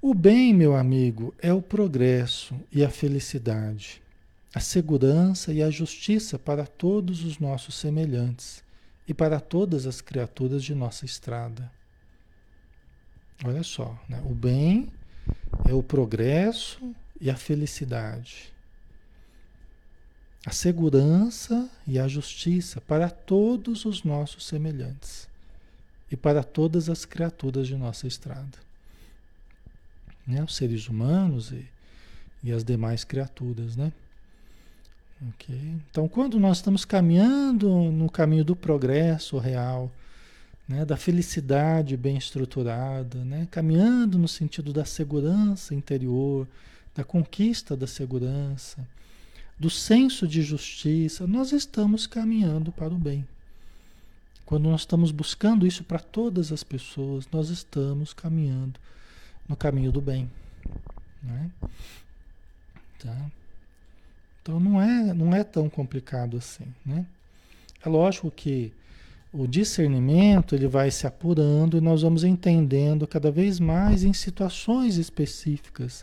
O 0.00 0.14
bem, 0.14 0.54
meu 0.54 0.74
amigo, 0.74 1.34
é 1.40 1.52
o 1.52 1.60
progresso 1.60 2.54
e 2.72 2.84
a 2.84 2.88
felicidade, 2.88 4.00
a 4.58 4.60
segurança 4.60 5.52
e 5.52 5.62
a 5.62 5.70
justiça 5.70 6.36
para 6.36 6.66
todos 6.66 7.22
os 7.22 7.38
nossos 7.38 7.76
semelhantes 7.76 8.64
e 9.06 9.14
para 9.14 9.38
todas 9.38 9.86
as 9.86 10.00
criaturas 10.00 10.64
de 10.64 10.74
nossa 10.74 11.04
estrada. 11.04 11.70
Olha 13.44 13.62
só, 13.62 13.96
né? 14.08 14.20
o 14.26 14.34
bem 14.34 14.90
é 15.64 15.72
o 15.72 15.80
progresso 15.80 16.92
e 17.20 17.30
a 17.30 17.36
felicidade 17.36 18.52
a 20.44 20.50
segurança 20.50 21.70
e 21.86 21.96
a 21.96 22.08
justiça 22.08 22.80
para 22.80 23.08
todos 23.10 23.84
os 23.84 24.02
nossos 24.02 24.44
semelhantes 24.44 25.28
e 26.10 26.16
para 26.16 26.42
todas 26.42 26.88
as 26.88 27.04
criaturas 27.04 27.68
de 27.68 27.76
nossa 27.76 28.08
estrada. 28.08 28.58
Né? 30.26 30.42
Os 30.42 30.56
seres 30.56 30.88
humanos 30.88 31.52
e, 31.52 31.64
e 32.42 32.50
as 32.50 32.64
demais 32.64 33.04
criaturas, 33.04 33.76
né? 33.76 33.92
Então, 35.90 36.08
quando 36.08 36.38
nós 36.38 36.58
estamos 36.58 36.84
caminhando 36.84 37.68
no 37.90 38.08
caminho 38.08 38.44
do 38.44 38.54
progresso 38.54 39.36
real, 39.38 39.90
né, 40.68 40.84
da 40.84 40.96
felicidade 40.96 41.96
bem 41.96 42.16
estruturada, 42.16 43.24
né, 43.24 43.48
caminhando 43.50 44.18
no 44.18 44.28
sentido 44.28 44.72
da 44.72 44.84
segurança 44.84 45.74
interior, 45.74 46.46
da 46.94 47.02
conquista 47.02 47.76
da 47.76 47.86
segurança, 47.86 48.86
do 49.58 49.70
senso 49.70 50.26
de 50.26 50.42
justiça, 50.42 51.26
nós 51.26 51.52
estamos 51.52 52.06
caminhando 52.06 52.70
para 52.70 52.94
o 52.94 52.98
bem. 52.98 53.26
Quando 54.44 54.68
nós 54.68 54.82
estamos 54.82 55.10
buscando 55.10 55.66
isso 55.66 55.84
para 55.84 55.98
todas 55.98 56.52
as 56.52 56.62
pessoas, 56.62 57.28
nós 57.30 57.50
estamos 57.50 58.12
caminhando 58.12 58.78
no 59.48 59.56
caminho 59.56 59.90
do 59.90 60.00
bem. 60.00 60.30
Né? 61.22 61.50
Tá? 62.98 63.30
Então 64.48 64.58
não 64.58 64.80
é, 64.80 65.12
não 65.12 65.34
é 65.34 65.44
tão 65.44 65.68
complicado 65.68 66.38
assim. 66.38 66.64
Né? 66.84 67.04
É 67.84 67.88
lógico 67.90 68.30
que 68.30 68.72
o 69.30 69.46
discernimento 69.46 70.54
ele 70.54 70.66
vai 70.66 70.90
se 70.90 71.06
apurando 71.06 71.76
e 71.76 71.82
nós 71.82 72.00
vamos 72.00 72.24
entendendo 72.24 73.06
cada 73.06 73.30
vez 73.30 73.60
mais 73.60 74.04
em 74.04 74.14
situações 74.14 74.96
específicas 74.96 76.02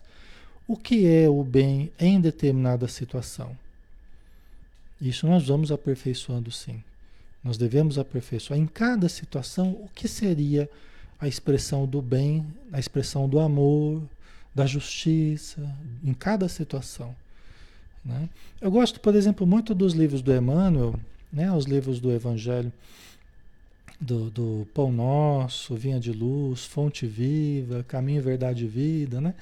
o 0.67 0.77
que 0.77 1.07
é 1.07 1.27
o 1.27 1.43
bem 1.43 1.91
em 1.99 2.21
determinada 2.21 2.87
situação. 2.87 3.57
Isso 5.01 5.25
nós 5.25 5.47
vamos 5.47 5.71
aperfeiçoando 5.71 6.51
sim. 6.51 6.83
Nós 7.43 7.57
devemos 7.57 7.97
aperfeiçoar 7.97 8.59
em 8.59 8.67
cada 8.67 9.09
situação 9.09 9.71
o 9.71 9.89
que 9.89 10.07
seria 10.07 10.69
a 11.19 11.27
expressão 11.27 11.87
do 11.87 11.99
bem, 11.99 12.45
a 12.71 12.79
expressão 12.79 13.27
do 13.27 13.39
amor, 13.39 14.03
da 14.53 14.67
justiça, 14.67 15.67
em 16.03 16.13
cada 16.13 16.47
situação. 16.47 17.15
Né? 18.05 18.29
Eu 18.61 18.69
gosto, 18.69 18.99
por 18.99 19.15
exemplo, 19.15 19.47
muito 19.47 19.73
dos 19.73 19.93
livros 19.93 20.21
do 20.21 20.33
Emmanuel, 20.33 20.93
né? 21.33 21.51
os 21.51 21.65
livros 21.65 21.99
do 21.99 22.11
Evangelho, 22.11 22.71
do, 23.99 24.29
do 24.29 24.67
Pão 24.73 24.91
Nosso, 24.91 25.75
Vinha 25.75 25.99
de 25.99 26.11
Luz, 26.11 26.65
Fonte 26.65 27.07
Viva, 27.07 27.83
Caminho, 27.87 28.21
Verdade 28.21 28.65
e 28.65 28.67
Vida, 28.67 29.19
né? 29.19 29.33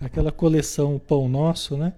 aquela 0.00 0.30
coleção 0.30 0.98
Pão 0.98 1.28
Nosso, 1.28 1.76
né? 1.76 1.92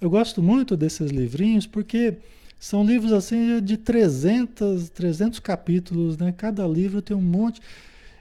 Eu 0.00 0.10
gosto 0.10 0.42
muito 0.42 0.76
desses 0.76 1.10
livrinhos 1.10 1.66
porque 1.66 2.14
são 2.58 2.84
livros 2.84 3.12
assim 3.12 3.60
de 3.60 3.76
300, 3.76 4.88
300 4.90 5.38
capítulos, 5.40 6.16
né? 6.16 6.32
Cada 6.36 6.66
livro 6.66 7.02
tem 7.02 7.16
um 7.16 7.20
monte. 7.20 7.60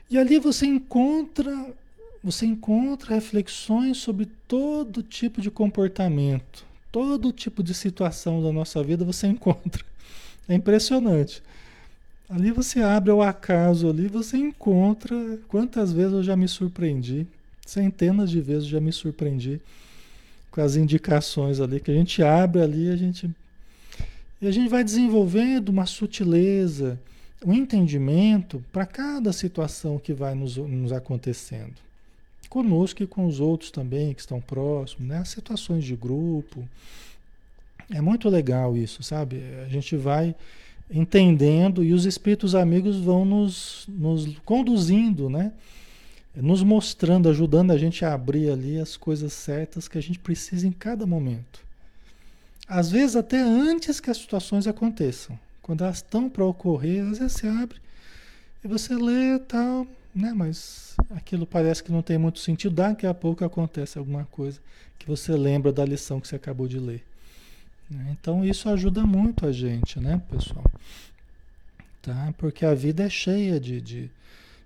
E 0.09 0.17
ali 0.17 0.39
você 0.39 0.65
encontra, 0.65 1.73
você 2.23 2.45
encontra 2.45 3.15
reflexões 3.15 3.97
sobre 3.97 4.27
todo 4.47 5.03
tipo 5.03 5.41
de 5.41 5.49
comportamento, 5.49 6.65
todo 6.91 7.31
tipo 7.31 7.63
de 7.63 7.73
situação 7.73 8.41
da 8.41 8.51
nossa 8.51 8.83
vida 8.83 9.05
você 9.05 9.27
encontra. 9.27 9.83
É 10.47 10.53
impressionante. 10.53 11.41
Ali 12.29 12.51
você 12.51 12.81
abre 12.81 13.11
o 13.11 13.21
acaso 13.21 13.89
ali, 13.89 14.07
você 14.07 14.37
encontra. 14.37 15.39
Quantas 15.47 15.91
vezes 15.91 16.13
eu 16.13 16.23
já 16.23 16.35
me 16.35 16.47
surpreendi 16.47 17.27
Centenas 17.65 18.29
de 18.29 18.41
vezes 18.41 18.67
já 18.67 18.81
me 18.81 18.91
surpreendi 18.91 19.61
com 20.49 20.59
as 20.59 20.75
indicações 20.75 21.61
ali, 21.61 21.79
que 21.79 21.89
a 21.89 21.93
gente 21.93 22.21
abre 22.21 22.61
ali, 22.61 22.89
a 22.89 22.97
gente. 22.97 23.29
E 24.41 24.47
a 24.47 24.51
gente 24.51 24.69
vai 24.69 24.83
desenvolvendo 24.83 25.69
uma 25.69 25.85
sutileza, 25.85 26.99
um 27.45 27.53
entendimento 27.53 28.63
para 28.73 28.85
cada 28.85 29.31
situação 29.31 29.97
que 29.97 30.11
vai 30.11 30.35
nos, 30.35 30.57
nos 30.57 30.91
acontecendo. 30.91 31.75
Conosco 32.51 33.01
e 33.01 33.07
com 33.07 33.25
os 33.25 33.39
outros 33.39 33.71
também 33.71 34.13
que 34.13 34.19
estão 34.19 34.41
próximos, 34.41 35.07
né? 35.07 35.19
As 35.19 35.29
situações 35.29 35.85
de 35.85 35.95
grupo. 35.95 36.67
É 37.89 38.01
muito 38.01 38.27
legal 38.27 38.75
isso, 38.75 39.01
sabe? 39.01 39.41
A 39.65 39.69
gente 39.69 39.95
vai 39.95 40.35
entendendo 40.91 41.81
e 41.81 41.93
os 41.93 42.05
espíritos 42.05 42.53
amigos 42.53 42.97
vão 42.97 43.23
nos, 43.23 43.85
nos 43.87 44.37
conduzindo, 44.43 45.29
né? 45.29 45.53
nos 46.35 46.61
mostrando, 46.61 47.29
ajudando 47.29 47.71
a 47.71 47.77
gente 47.77 48.03
a 48.03 48.13
abrir 48.13 48.49
ali 48.49 48.79
as 48.79 48.97
coisas 48.97 49.31
certas 49.31 49.87
que 49.87 49.97
a 49.97 50.01
gente 50.01 50.19
precisa 50.19 50.67
em 50.67 50.73
cada 50.73 51.05
momento. 51.05 51.65
Às 52.67 52.91
vezes 52.91 53.15
até 53.15 53.41
antes 53.41 54.01
que 54.01 54.09
as 54.09 54.17
situações 54.17 54.67
aconteçam. 54.67 55.39
Quando 55.61 55.85
elas 55.85 55.97
estão 55.97 56.29
para 56.29 56.45
ocorrer, 56.45 57.05
às 57.05 57.19
vezes 57.19 57.33
você 57.33 57.47
abre 57.47 57.77
e 58.61 58.67
você 58.67 58.93
lê 58.93 59.39
tal, 59.39 59.87
né? 60.13 60.33
Mas 60.33 60.95
aquilo 61.11 61.45
parece 61.45 61.83
que 61.83 61.91
não 61.91 62.01
tem 62.01 62.17
muito 62.17 62.39
sentido. 62.39 62.75
Daqui 62.75 63.07
a 63.07 63.13
pouco 63.13 63.43
acontece 63.43 63.97
alguma 63.97 64.25
coisa 64.25 64.59
que 64.99 65.07
você 65.07 65.33
lembra 65.33 65.71
da 65.71 65.85
lição 65.85 66.19
que 66.19 66.27
você 66.27 66.35
acabou 66.35 66.67
de 66.67 66.79
ler. 66.79 67.03
Né? 67.89 68.15
Então 68.19 68.45
isso 68.45 68.69
ajuda 68.69 69.05
muito 69.05 69.45
a 69.45 69.51
gente, 69.51 69.99
né, 69.99 70.21
pessoal? 70.29 70.65
Tá? 72.01 72.33
Porque 72.37 72.65
a 72.65 72.73
vida 72.73 73.03
é 73.03 73.09
cheia 73.09 73.59
de, 73.59 73.81
de, 73.81 74.11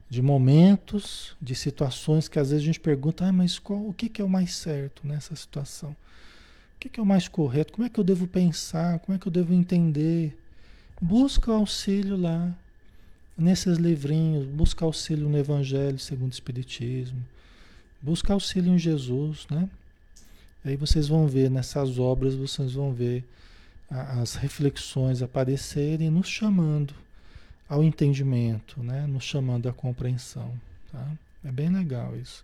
de 0.09 0.21
momentos, 0.21 1.35
de 1.41 1.55
situações 1.55 2.27
que 2.27 2.39
às 2.39 2.49
vezes 2.49 2.63
a 2.63 2.65
gente 2.65 2.79
pergunta, 2.79 3.25
ah, 3.25 3.33
mas 3.33 3.57
qual, 3.57 3.79
o 3.79 3.93
que, 3.93 4.09
que 4.09 4.21
é 4.21 4.25
o 4.25 4.29
mais 4.29 4.55
certo 4.55 5.07
nessa 5.07 5.35
situação? 5.35 5.91
O 5.91 6.79
que, 6.79 6.89
que 6.89 6.99
é 6.99 7.03
o 7.03 7.05
mais 7.05 7.27
correto? 7.27 7.73
Como 7.73 7.85
é 7.85 7.89
que 7.89 7.99
eu 7.99 8.03
devo 8.03 8.27
pensar? 8.27 8.99
Como 8.99 9.15
é 9.15 9.19
que 9.19 9.27
eu 9.27 9.31
devo 9.31 9.53
entender? 9.53 10.37
Busca 11.01 11.51
o 11.51 11.55
auxílio 11.55 12.15
lá, 12.15 12.53
nesses 13.37 13.77
livrinhos, 13.77 14.45
busca 14.45 14.85
auxílio 14.85 15.27
no 15.29 15.37
Evangelho 15.37 15.99
segundo 15.99 16.31
o 16.31 16.33
Espiritismo, 16.33 17.23
busca 18.01 18.33
auxílio 18.33 18.73
em 18.73 18.77
Jesus, 18.77 19.45
né? 19.49 19.69
Aí 20.63 20.75
vocês 20.75 21.07
vão 21.07 21.27
ver 21.27 21.49
nessas 21.51 21.99
obras, 21.99 22.33
vocês 22.33 22.73
vão 22.73 22.91
ver 22.91 23.23
as 23.89 24.33
reflexões 24.35 25.21
aparecerem, 25.21 26.09
nos 26.09 26.27
chamando 26.27 26.93
ao 27.69 27.83
entendimento, 27.83 28.81
né? 28.81 29.05
nos 29.05 29.23
chamando 29.23 29.69
à 29.69 29.73
compreensão. 29.73 30.59
Tá? 30.91 31.11
É 31.43 31.51
bem 31.51 31.69
legal 31.69 32.15
isso. 32.15 32.43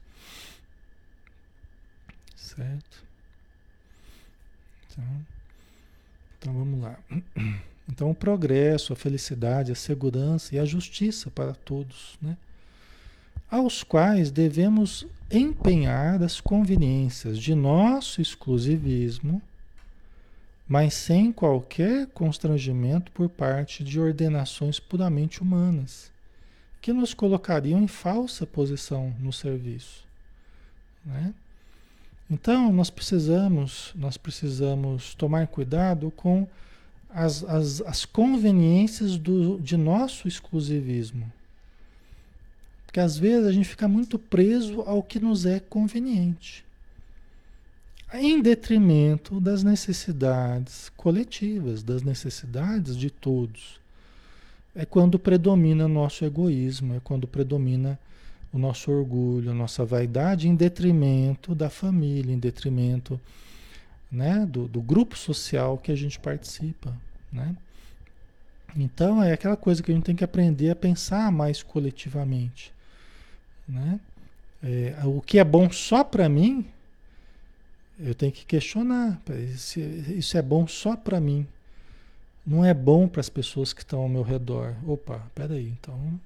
Certo? 2.36 3.04
Então, 4.86 5.25
então 6.38 6.54
vamos 6.54 6.82
lá. 6.82 6.99
Então 7.91 8.10
o 8.10 8.15
progresso, 8.15 8.93
a 8.93 8.95
felicidade, 8.95 9.73
a 9.73 9.75
segurança 9.75 10.56
e 10.56 10.60
a 10.60 10.63
justiça 10.63 11.29
para 11.29 11.54
todos, 11.54 12.17
né? 12.21 12.37
aos 13.50 13.83
quais 13.83 14.31
devemos 14.31 15.06
empenhar 15.29 16.23
as 16.23 16.39
conveniências 16.39 17.37
de 17.37 17.54
nosso 17.54 18.21
exclusivismo, 18.21 19.42
mas 20.65 20.94
sem 20.94 21.33
qualquer 21.33 22.08
constrangimento 22.08 23.12
por 23.12 23.27
parte 23.27 23.83
de 23.83 24.00
ordenações 24.00 24.79
puramente 24.79 25.42
humanas, 25.42 26.10
que 26.81 26.94
nos 26.94 27.13
colocariam 27.13 27.81
em 27.81 27.87
falsa 27.87 28.48
posição 28.48 29.13
no 29.19 29.33
serviço. 29.33 30.06
Né? 31.06 31.33
Então 32.29 32.71
nós 32.71 32.89
precisamos, 32.89 33.92
nós 33.96 34.15
precisamos 34.15 35.13
tomar 35.13 35.48
cuidado 35.48 36.10
com 36.12 36.48
as, 37.14 37.44
as, 37.44 37.82
as 37.82 38.06
conveniências 38.06 39.18
do, 39.18 39.60
de 39.60 39.78
nosso 39.78 40.28
exclusivismo. 40.28 41.32
Porque 42.86 43.00
às 43.00 43.18
vezes 43.18 43.48
a 43.48 43.52
gente 43.52 43.70
fica 43.70 43.88
muito 43.88 44.20
preso 44.20 44.82
ao 44.82 45.02
que 45.02 45.20
nos 45.20 45.46
é 45.46 45.60
conveniente, 45.60 46.66
em 48.14 48.42
detrimento 48.42 49.40
das 49.40 49.64
necessidades 49.64 50.92
coletivas, 50.98 51.82
das 51.84 52.02
necessidades 52.02 52.98
de 52.98 53.10
todos. 53.10 53.80
É 54.76 54.86
quando 54.86 55.18
predomina 55.18 55.88
nosso 55.88 56.26
egoísmo, 56.26 56.96
é 56.96 57.00
quando 57.02 57.28
predomina 57.28 57.98
o 58.52 58.58
nosso 58.58 58.92
orgulho, 58.92 59.52
a 59.52 59.54
nossa 59.54 59.86
vaidade, 59.86 60.50
em 60.50 60.56
detrimento 60.56 61.56
da 61.56 61.70
família, 61.70 62.34
em 62.34 62.40
detrimento 62.40 63.20
né, 64.12 64.46
do, 64.46 64.68
do 64.68 64.82
grupo 64.82 65.18
social 65.18 65.78
que 65.78 65.92
a 65.92 65.96
gente 65.96 66.20
participa. 66.20 66.96
Né? 67.32 67.56
Então 68.76 69.24
é 69.24 69.32
aquela 69.32 69.56
coisa 69.56 69.82
que 69.82 69.92
a 69.92 69.96
gente 69.96 70.04
tem 70.04 70.16
que 70.16 70.24
aprender 70.24 70.70
a 70.70 70.76
pensar 70.76 71.32
mais 71.32 71.64
coletivamente. 71.64 72.74
Né? 73.68 74.00
É, 74.62 74.96
o 75.06 75.22
que 75.22 75.40
é 75.40 75.44
bom 75.44 75.72
só 75.72 76.04
para 76.04 76.28
mim, 76.28 76.66
eu 78.00 78.14
tenho 78.14 78.32
que 78.32 78.46
questionar. 78.46 79.22
Isso 80.10 80.38
é 80.38 80.42
bom 80.42 80.68
só 80.68 80.96
para 80.96 81.20
mim. 81.20 81.48
Não 82.46 82.66
é 82.66 82.74
bom 82.74 83.08
para 83.08 83.22
as 83.22 83.30
pessoas 83.30 83.72
que 83.72 83.82
estão 83.82 84.02
ao 84.02 84.10
meu 84.10 84.24
redor. 84.24 84.76
Opa, 84.86 85.20
peraí, 85.34 85.70
então. 85.70 86.20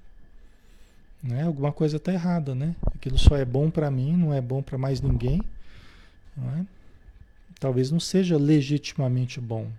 Né, 1.22 1.42
alguma 1.42 1.72
coisa 1.72 1.96
está 1.96 2.12
errada, 2.12 2.54
né? 2.54 2.74
Aquilo 2.94 3.18
só 3.18 3.36
é 3.36 3.44
bom 3.44 3.70
para 3.70 3.90
mim, 3.90 4.16
não 4.16 4.32
é 4.32 4.40
bom 4.40 4.62
para 4.62 4.78
mais 4.78 5.00
ninguém. 5.00 5.42
Não 6.36 6.50
é? 6.56 6.66
Talvez 7.58 7.90
não 7.90 8.00
seja 8.00 8.36
legitimamente 8.36 9.40
bom. 9.40 9.70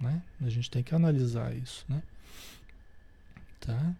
Né? 0.00 0.22
A 0.44 0.48
gente 0.48 0.70
tem 0.70 0.82
que 0.82 0.94
analisar 0.94 1.54
isso. 1.54 1.84
Né? 1.88 2.02
Tá? 3.60 3.94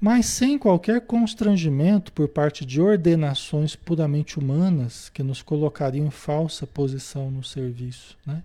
mas 0.00 0.26
sem 0.26 0.58
qualquer 0.58 1.00
constrangimento 1.00 2.12
por 2.12 2.28
parte 2.28 2.64
de 2.64 2.80
ordenações 2.80 3.74
puramente 3.74 4.38
humanas 4.38 5.08
que 5.08 5.22
nos 5.22 5.42
colocariam 5.42 6.06
em 6.06 6.10
falsa 6.10 6.66
posição 6.66 7.30
no 7.30 7.42
serviço. 7.42 8.16
Né? 8.26 8.42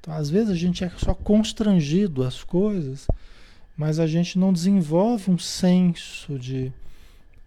Então, 0.00 0.14
às 0.14 0.30
vezes 0.30 0.50
a 0.50 0.54
gente 0.54 0.82
é 0.82 0.90
só 0.96 1.14
constrangido 1.14 2.24
às 2.24 2.42
coisas, 2.42 3.06
mas 3.76 4.00
a 4.00 4.06
gente 4.06 4.38
não 4.38 4.52
desenvolve 4.52 5.30
um 5.30 5.38
senso 5.38 6.38
de, 6.38 6.72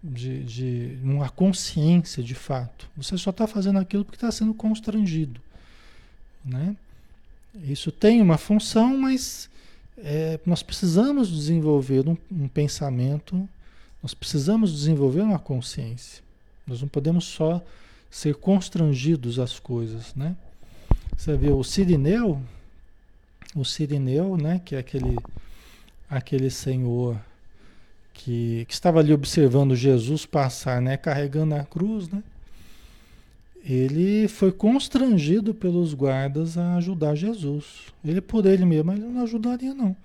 de, 0.03 0.43
de 0.43 0.97
uma 1.03 1.29
consciência 1.29 2.23
de 2.23 2.35
fato. 2.35 2.89
Você 2.95 3.17
só 3.17 3.29
está 3.29 3.45
fazendo 3.45 3.79
aquilo 3.79 4.05
porque 4.05 4.17
está 4.17 4.31
sendo 4.31 4.53
constrangido. 4.53 5.41
Né? 6.43 6.75
Isso 7.63 7.91
tem 7.91 8.21
uma 8.21 8.37
função, 8.37 8.97
mas 8.97 9.49
é, 9.97 10.39
nós 10.45 10.63
precisamos 10.63 11.29
desenvolver 11.29 12.07
um, 12.07 12.17
um, 12.31 12.47
pensamento, 12.47 13.47
nós 14.01 14.13
precisamos 14.13 14.71
desenvolver 14.71 15.21
uma 15.21 15.39
consciência. 15.39 16.23
Nós 16.65 16.81
não 16.81 16.87
podemos 16.87 17.25
só 17.25 17.61
ser 18.09 18.35
constrangidos 18.35 19.39
às 19.39 19.59
coisas, 19.59 20.15
né? 20.15 20.35
Você 21.17 21.35
vê 21.35 21.51
o 21.51 21.63
Sirineu, 21.63 22.41
o 23.55 23.65
Sirineu, 23.65 24.37
né, 24.37 24.61
que 24.63 24.73
é 24.73 24.79
aquele, 24.79 25.17
aquele 26.09 26.49
senhor 26.49 27.19
que, 28.19 28.65
que 28.67 28.73
estava 28.73 28.99
ali 28.99 29.13
observando 29.13 29.73
Jesus 29.73 30.25
passar, 30.25 30.81
né, 30.81 30.97
carregando 30.97 31.55
a 31.55 31.63
cruz, 31.63 32.09
né? 32.09 32.21
ele 33.63 34.27
foi 34.27 34.51
constrangido 34.51 35.53
pelos 35.53 35.93
guardas 35.93 36.57
a 36.57 36.75
ajudar 36.75 37.15
Jesus. 37.15 37.65
Ele 38.03 38.19
por 38.19 38.45
ele 38.45 38.65
mesmo, 38.65 38.91
ele 38.91 39.05
não 39.05 39.23
ajudaria 39.23 39.73
não. 39.73 39.95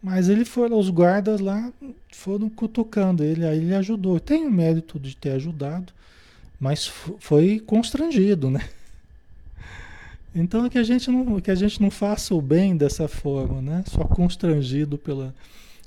Mas 0.00 0.28
ele 0.28 0.44
foi, 0.44 0.70
os 0.72 0.88
guardas 0.88 1.40
lá 1.40 1.72
foram 2.12 2.48
cutucando 2.48 3.24
ele, 3.24 3.44
aí 3.44 3.58
ele 3.58 3.74
ajudou. 3.74 4.20
Tem 4.20 4.46
o 4.46 4.50
mérito 4.50 5.00
de 5.00 5.16
ter 5.16 5.30
ajudado, 5.30 5.92
mas 6.60 6.86
foi 7.18 7.58
constrangido, 7.58 8.50
né? 8.50 8.68
Então 10.38 10.68
que 10.68 10.76
a 10.76 10.82
gente 10.82 11.10
não, 11.10 11.40
que 11.40 11.50
a 11.50 11.54
gente 11.54 11.80
não 11.80 11.90
faça 11.90 12.34
o 12.34 12.42
bem 12.42 12.76
dessa 12.76 13.08
forma, 13.08 13.62
né? 13.62 13.82
Só 13.86 14.04
constrangido 14.04 14.98
pela, 14.98 15.34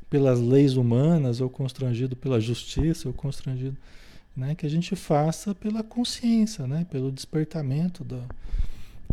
pelas 0.10 0.40
leis 0.40 0.76
humanas, 0.76 1.42
ou 1.42 1.50
constrangido 1.50 2.16
pela 2.16 2.40
justiça, 2.40 3.08
ou 3.08 3.14
constrangido 3.14 3.78
né? 4.40 4.56
Que 4.56 4.66
a 4.66 4.70
gente 4.70 4.96
faça 4.96 5.54
pela 5.54 5.84
consciência, 5.84 6.66
né? 6.66 6.86
Pelo 6.90 7.12
despertamento 7.12 8.04
do, 8.04 8.24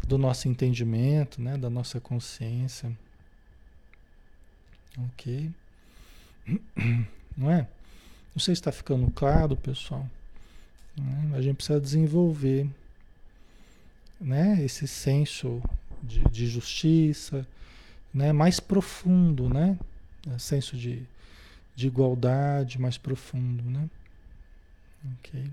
do 0.06 0.16
nosso 0.16 0.48
entendimento, 0.48 1.42
né? 1.42 1.56
Da 1.58 1.68
nossa 1.68 2.00
consciência. 2.00 2.96
Ok? 4.96 5.50
Não 7.36 7.50
é? 7.50 7.66
Não 8.34 8.40
sei 8.40 8.54
se 8.54 8.60
está 8.60 8.70
ficando 8.70 9.10
claro, 9.10 9.56
pessoal. 9.56 10.08
A 11.34 11.42
gente 11.42 11.56
precisa 11.56 11.80
desenvolver 11.80 12.66
né? 14.18 14.62
esse 14.64 14.88
senso 14.88 15.60
de, 16.02 16.22
de 16.30 16.46
justiça 16.46 17.46
né? 18.14 18.32
mais 18.32 18.60
profundo, 18.60 19.48
né? 19.48 19.78
Senso 20.38 20.76
de, 20.76 21.02
de 21.74 21.86
igualdade 21.86 22.80
mais 22.80 22.98
profundo. 22.98 23.62
Né? 23.62 23.88
Ok. 25.18 25.44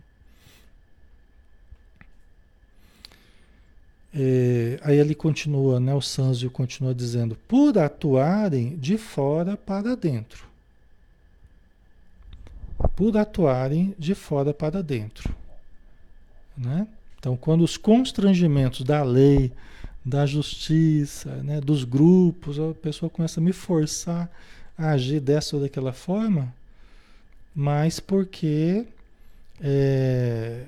É, 4.15 4.79
aí 4.83 4.99
ele 4.99 5.15
continua, 5.15 5.79
né, 5.79 5.93
o 5.93 6.01
Sanzio 6.01 6.51
continua 6.51 6.93
dizendo, 6.93 7.35
por 7.47 7.77
atuarem 7.79 8.77
de 8.77 8.95
fora 8.97 9.57
para 9.57 9.95
dentro. 9.95 10.47
Por 12.95 13.17
atuarem 13.17 13.95
de 13.97 14.13
fora 14.13 14.53
para 14.53 14.83
dentro. 14.83 15.35
Né? 16.55 16.87
Então, 17.17 17.35
quando 17.35 17.63
os 17.63 17.75
constrangimentos 17.75 18.83
da 18.83 19.01
lei, 19.01 19.51
da 20.05 20.25
justiça, 20.25 21.37
né, 21.37 21.59
dos 21.59 21.83
grupos, 21.83 22.59
a 22.59 22.73
pessoa 22.73 23.09
começa 23.09 23.39
a 23.39 23.43
me 23.43 23.53
forçar 23.53 24.29
agir 24.77 25.19
dessa 25.19 25.55
ou 25.55 25.61
daquela 25.61 25.93
forma, 25.93 26.53
mas 27.55 27.99
porque 27.99 28.85
é, 29.61 30.63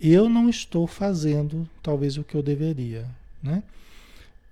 eu 0.00 0.28
não 0.28 0.48
estou 0.48 0.86
fazendo 0.86 1.68
talvez 1.82 2.16
o 2.16 2.24
que 2.24 2.34
eu 2.34 2.42
deveria, 2.42 3.06
né? 3.42 3.62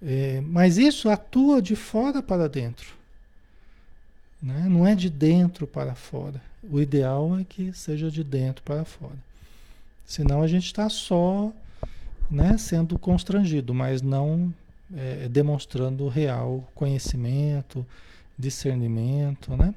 É, 0.03 0.43
mas 0.43 0.77
isso 0.77 1.09
atua 1.09 1.63
de 1.63 1.75
fora 1.75 2.23
para 2.23 2.49
dentro. 2.49 2.95
Né? 4.43 4.67
Não 4.69 4.87
é 4.87 4.95
de 4.95 5.09
dentro 5.09 5.67
para 5.67 5.95
fora. 5.95 6.41
O 6.71 6.81
ideal 6.81 7.39
é 7.39 7.45
que 7.45 7.73
seja 7.73 8.11
de 8.11 8.23
dentro 8.23 8.63
para 8.63 8.85
fora. 8.85 9.17
Senão 10.05 10.43
a 10.43 10.47
gente 10.47 10.67
está 10.67 10.89
só 10.89 11.53
né, 12.31 12.59
sendo 12.59 12.99
constrangido, 12.99 13.73
mas 13.73 14.03
não 14.03 14.53
é, 14.95 15.29
demonstrando 15.29 16.09
real 16.09 16.69
conhecimento, 16.75 17.85
discernimento, 18.39 19.57
né? 19.57 19.75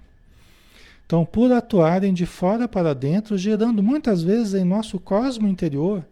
Então, 1.06 1.26
por 1.26 1.52
atuarem 1.52 2.14
de 2.14 2.28
fora 2.28 2.68
para 2.68 2.94
dentro, 2.94 3.36
gerando 3.36 3.82
muitas 3.82 4.22
vezes 4.22 4.54
em 4.54 4.64
nosso 4.64 5.00
cosmo 5.00 5.48
interior, 5.48 6.06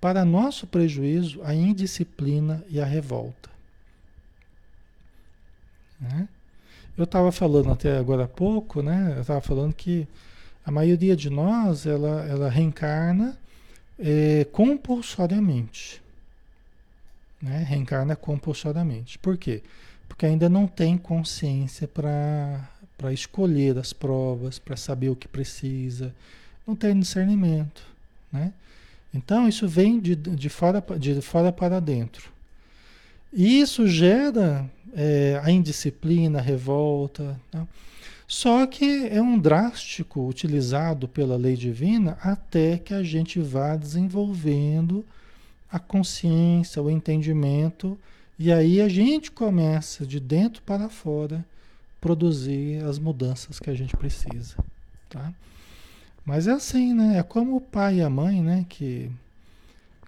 para 0.00 0.24
nosso 0.24 0.66
prejuízo, 0.66 1.42
a 1.42 1.54
indisciplina 1.54 2.64
e 2.70 2.80
a 2.80 2.84
revolta. 2.86 3.50
Né? 6.00 6.28
Eu 6.96 7.04
estava 7.04 7.30
falando 7.30 7.70
até 7.70 7.98
agora 7.98 8.24
há 8.24 8.28
pouco, 8.28 8.82
né? 8.82 9.12
Eu 9.16 9.20
estava 9.20 9.40
falando 9.42 9.74
que 9.74 10.08
a 10.64 10.70
maioria 10.70 11.14
de 11.14 11.28
nós, 11.28 11.84
ela, 11.84 12.24
ela 12.24 12.48
reencarna 12.48 13.36
é, 13.98 14.46
compulsoriamente. 14.50 16.02
Né? 17.42 17.58
Reencarna 17.68 18.16
compulsoriamente. 18.16 19.18
Por 19.18 19.36
quê? 19.36 19.62
Porque 19.62 19.85
ainda 20.24 20.48
não 20.48 20.66
tem 20.66 20.96
consciência 20.96 21.86
para 21.86 23.12
escolher 23.12 23.76
as 23.76 23.92
provas, 23.92 24.58
para 24.58 24.76
saber 24.76 25.10
o 25.10 25.16
que 25.16 25.28
precisa. 25.28 26.14
Não 26.66 26.74
tem 26.74 26.98
discernimento. 26.98 27.82
Né? 28.32 28.52
Então, 29.12 29.46
isso 29.46 29.68
vem 29.68 30.00
de, 30.00 30.16
de, 30.16 30.48
fora, 30.48 30.82
de 30.98 31.20
fora 31.20 31.52
para 31.52 31.80
dentro. 31.80 32.30
E 33.32 33.60
isso 33.60 33.86
gera 33.86 34.64
é, 34.94 35.38
a 35.44 35.50
indisciplina, 35.50 36.38
a 36.38 36.42
revolta. 36.42 37.38
Né? 37.52 37.68
Só 38.26 38.66
que 38.66 39.06
é 39.08 39.20
um 39.20 39.38
drástico 39.38 40.26
utilizado 40.26 41.06
pela 41.06 41.36
lei 41.36 41.54
divina 41.54 42.18
até 42.22 42.78
que 42.78 42.94
a 42.94 43.02
gente 43.02 43.38
vá 43.40 43.76
desenvolvendo 43.76 45.04
a 45.70 45.78
consciência, 45.78 46.82
o 46.82 46.90
entendimento, 46.90 47.98
e 48.38 48.52
aí 48.52 48.80
a 48.80 48.88
gente 48.88 49.30
começa 49.30 50.06
de 50.06 50.20
dentro 50.20 50.62
para 50.62 50.88
fora 50.88 51.44
produzir 52.00 52.84
as 52.84 52.98
mudanças 52.98 53.58
que 53.58 53.70
a 53.70 53.74
gente 53.74 53.96
precisa, 53.96 54.56
tá? 55.08 55.32
Mas 56.24 56.46
é 56.46 56.52
assim, 56.52 56.92
né? 56.92 57.18
É 57.18 57.22
como 57.22 57.56
o 57.56 57.60
pai 57.60 57.96
e 57.96 58.02
a 58.02 58.10
mãe, 58.10 58.42
né? 58.42 58.66
Que 58.68 59.10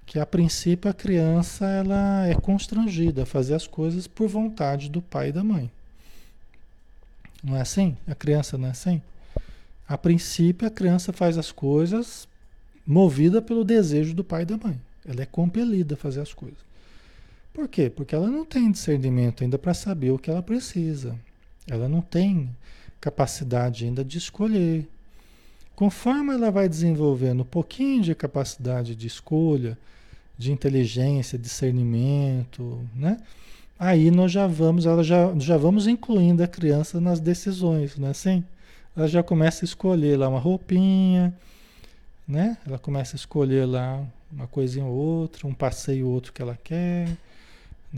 que 0.08 0.18
a 0.18 0.24
princípio 0.24 0.90
a 0.90 0.94
criança 0.94 1.66
ela 1.66 2.26
é 2.26 2.34
constrangida 2.34 3.24
a 3.24 3.26
fazer 3.26 3.54
as 3.54 3.66
coisas 3.66 4.06
por 4.06 4.26
vontade 4.26 4.88
do 4.88 5.02
pai 5.02 5.28
e 5.28 5.32
da 5.32 5.44
mãe. 5.44 5.70
Não 7.44 7.54
é 7.54 7.60
assim? 7.60 7.94
A 8.06 8.14
criança 8.14 8.56
não 8.56 8.68
é 8.68 8.70
assim? 8.70 9.02
A 9.86 9.98
princípio 9.98 10.66
a 10.66 10.70
criança 10.70 11.12
faz 11.12 11.36
as 11.36 11.52
coisas 11.52 12.26
movida 12.86 13.42
pelo 13.42 13.64
desejo 13.64 14.14
do 14.14 14.24
pai 14.24 14.42
e 14.42 14.46
da 14.46 14.56
mãe. 14.56 14.80
Ela 15.06 15.22
é 15.22 15.26
compelida 15.26 15.94
a 15.94 15.98
fazer 15.98 16.22
as 16.22 16.32
coisas. 16.32 16.67
Por 17.58 17.66
quê? 17.66 17.90
Porque 17.90 18.14
ela 18.14 18.28
não 18.28 18.44
tem 18.44 18.70
discernimento 18.70 19.42
ainda 19.42 19.58
para 19.58 19.74
saber 19.74 20.12
o 20.12 20.18
que 20.18 20.30
ela 20.30 20.40
precisa. 20.40 21.18
Ela 21.68 21.88
não 21.88 22.00
tem 22.00 22.48
capacidade 23.00 23.84
ainda 23.84 24.04
de 24.04 24.16
escolher. 24.16 24.86
Conforme 25.74 26.34
ela 26.34 26.52
vai 26.52 26.68
desenvolvendo 26.68 27.40
um 27.40 27.44
pouquinho 27.44 28.00
de 28.00 28.14
capacidade 28.14 28.94
de 28.94 29.08
escolha, 29.08 29.76
de 30.38 30.52
inteligência, 30.52 31.36
discernimento, 31.36 32.80
né? 32.94 33.16
Aí 33.76 34.08
nós 34.08 34.30
já 34.30 34.46
vamos, 34.46 34.86
ela 34.86 35.02
já, 35.02 35.36
já 35.36 35.56
vamos 35.56 35.88
incluindo 35.88 36.44
a 36.44 36.46
criança 36.46 37.00
nas 37.00 37.18
decisões, 37.18 37.98
não 37.98 38.06
é 38.06 38.12
assim? 38.12 38.44
Ela 38.96 39.08
já 39.08 39.20
começa 39.20 39.64
a 39.64 39.66
escolher 39.66 40.16
lá 40.16 40.28
uma 40.28 40.38
roupinha, 40.38 41.36
né? 42.26 42.56
Ela 42.64 42.78
começa 42.78 43.16
a 43.16 43.18
escolher 43.18 43.66
lá 43.66 44.00
uma 44.30 44.46
coisinha 44.46 44.86
ou 44.86 44.94
outra, 44.94 45.44
um 45.44 45.52
passeio 45.52 46.06
ou 46.06 46.12
outro 46.12 46.32
que 46.32 46.40
ela 46.40 46.56
quer, 46.62 47.18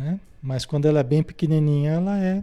né? 0.01 0.18
Mas 0.42 0.64
quando 0.64 0.86
ela 0.86 1.01
é 1.01 1.05
bem 1.05 1.22
pequenininha, 1.22 1.92
ela 1.92 2.18
é 2.18 2.42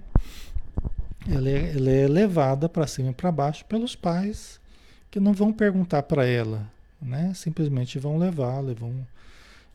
ela 1.27 1.49
é, 1.49 1.75
ela 1.75 1.89
é 1.89 2.07
levada 2.07 2.69
para 2.69 2.87
cima 2.87 3.09
e 3.09 3.13
para 3.13 3.31
baixo 3.31 3.65
pelos 3.65 3.95
pais 3.95 4.61
que 5.09 5.19
não 5.19 5.33
vão 5.33 5.51
perguntar 5.51 6.03
para 6.03 6.25
ela, 6.25 6.69
né? 7.01 7.33
Simplesmente 7.33 7.97
vão 7.97 8.17
levá-la, 8.17 8.73
vão 8.73 9.05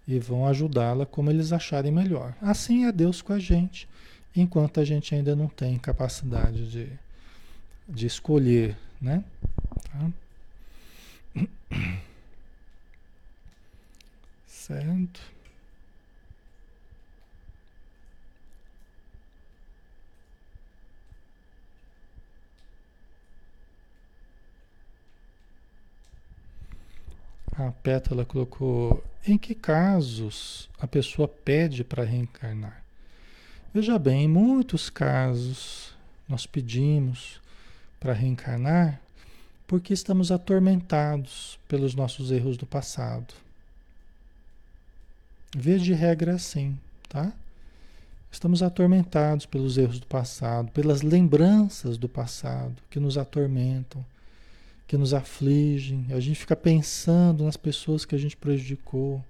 e 0.06 0.18
vão 0.18 0.46
ajudá-la 0.46 1.04
como 1.04 1.30
eles 1.30 1.52
acharem 1.52 1.92
melhor. 1.92 2.34
Assim 2.40 2.86
é 2.86 2.92
Deus 2.92 3.20
com 3.20 3.32
a 3.32 3.38
gente, 3.38 3.88
enquanto 4.34 4.80
a 4.80 4.84
gente 4.84 5.14
ainda 5.14 5.34
não 5.34 5.48
tem 5.48 5.78
capacidade 5.78 6.70
de, 6.70 6.88
de 7.88 8.06
escolher, 8.06 8.76
né? 9.00 9.24
Tá? 9.90 10.10
Certo? 14.46 15.20
A 27.52 27.70
Pétala 27.70 28.24
colocou: 28.24 29.04
em 29.26 29.36
que 29.36 29.54
casos 29.54 30.70
a 30.80 30.86
pessoa 30.86 31.28
pede 31.28 31.84
para 31.84 32.02
reencarnar? 32.04 32.82
Veja 33.74 33.98
bem, 33.98 34.24
em 34.24 34.28
muitos 34.28 34.88
casos 34.88 35.94
nós 36.28 36.46
pedimos 36.46 37.40
para 38.00 38.12
reencarnar 38.12 39.00
porque 39.66 39.92
estamos 39.94 40.30
atormentados 40.30 41.58
pelos 41.66 41.94
nossos 41.94 42.30
erros 42.30 42.56
do 42.56 42.66
passado. 42.66 43.32
Vê 45.56 45.78
de 45.78 45.94
regra 45.94 46.34
assim, 46.34 46.78
tá? 47.08 47.32
Estamos 48.30 48.62
atormentados 48.62 49.46
pelos 49.46 49.78
erros 49.78 49.98
do 49.98 50.06
passado, 50.06 50.70
pelas 50.72 51.02
lembranças 51.02 51.96
do 51.96 52.08
passado 52.08 52.76
que 52.90 52.98
nos 52.98 53.16
atormentam 53.16 54.04
que 54.92 54.96
nos 54.98 55.14
afligem. 55.14 56.04
A 56.10 56.20
gente 56.20 56.38
fica 56.38 56.54
pensando 56.54 57.44
nas 57.44 57.56
pessoas 57.56 58.04
que 58.04 58.14
a 58.14 58.18
gente 58.18 58.36
prejudicou, 58.36 59.24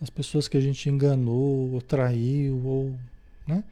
nas 0.00 0.08
pessoas 0.08 0.48
que 0.48 0.56
a 0.56 0.60
gente 0.60 0.88
enganou, 0.88 1.70
ou 1.74 1.82
traiu, 1.82 2.64
ou, 2.64 2.94
né? 3.46 3.62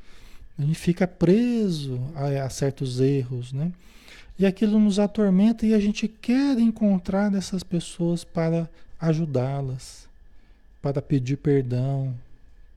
A 0.59 0.61
gente 0.61 0.79
fica 0.79 1.09
preso 1.09 1.99
a, 2.15 2.45
a 2.45 2.51
certos 2.51 3.01
erros, 3.01 3.55
né? 3.55 3.73
E 4.39 4.45
aquilo 4.45 4.79
nos 4.79 4.99
atormenta 4.99 5.65
e 5.65 5.73
a 5.73 5.81
gente 5.81 6.07
quer 6.07 6.59
encontrar 6.59 7.35
essas 7.35 7.63
pessoas 7.63 8.23
para 8.23 8.69
ajudá-las, 9.01 10.07
para 10.83 11.01
pedir 11.01 11.39
perdão, 11.39 12.15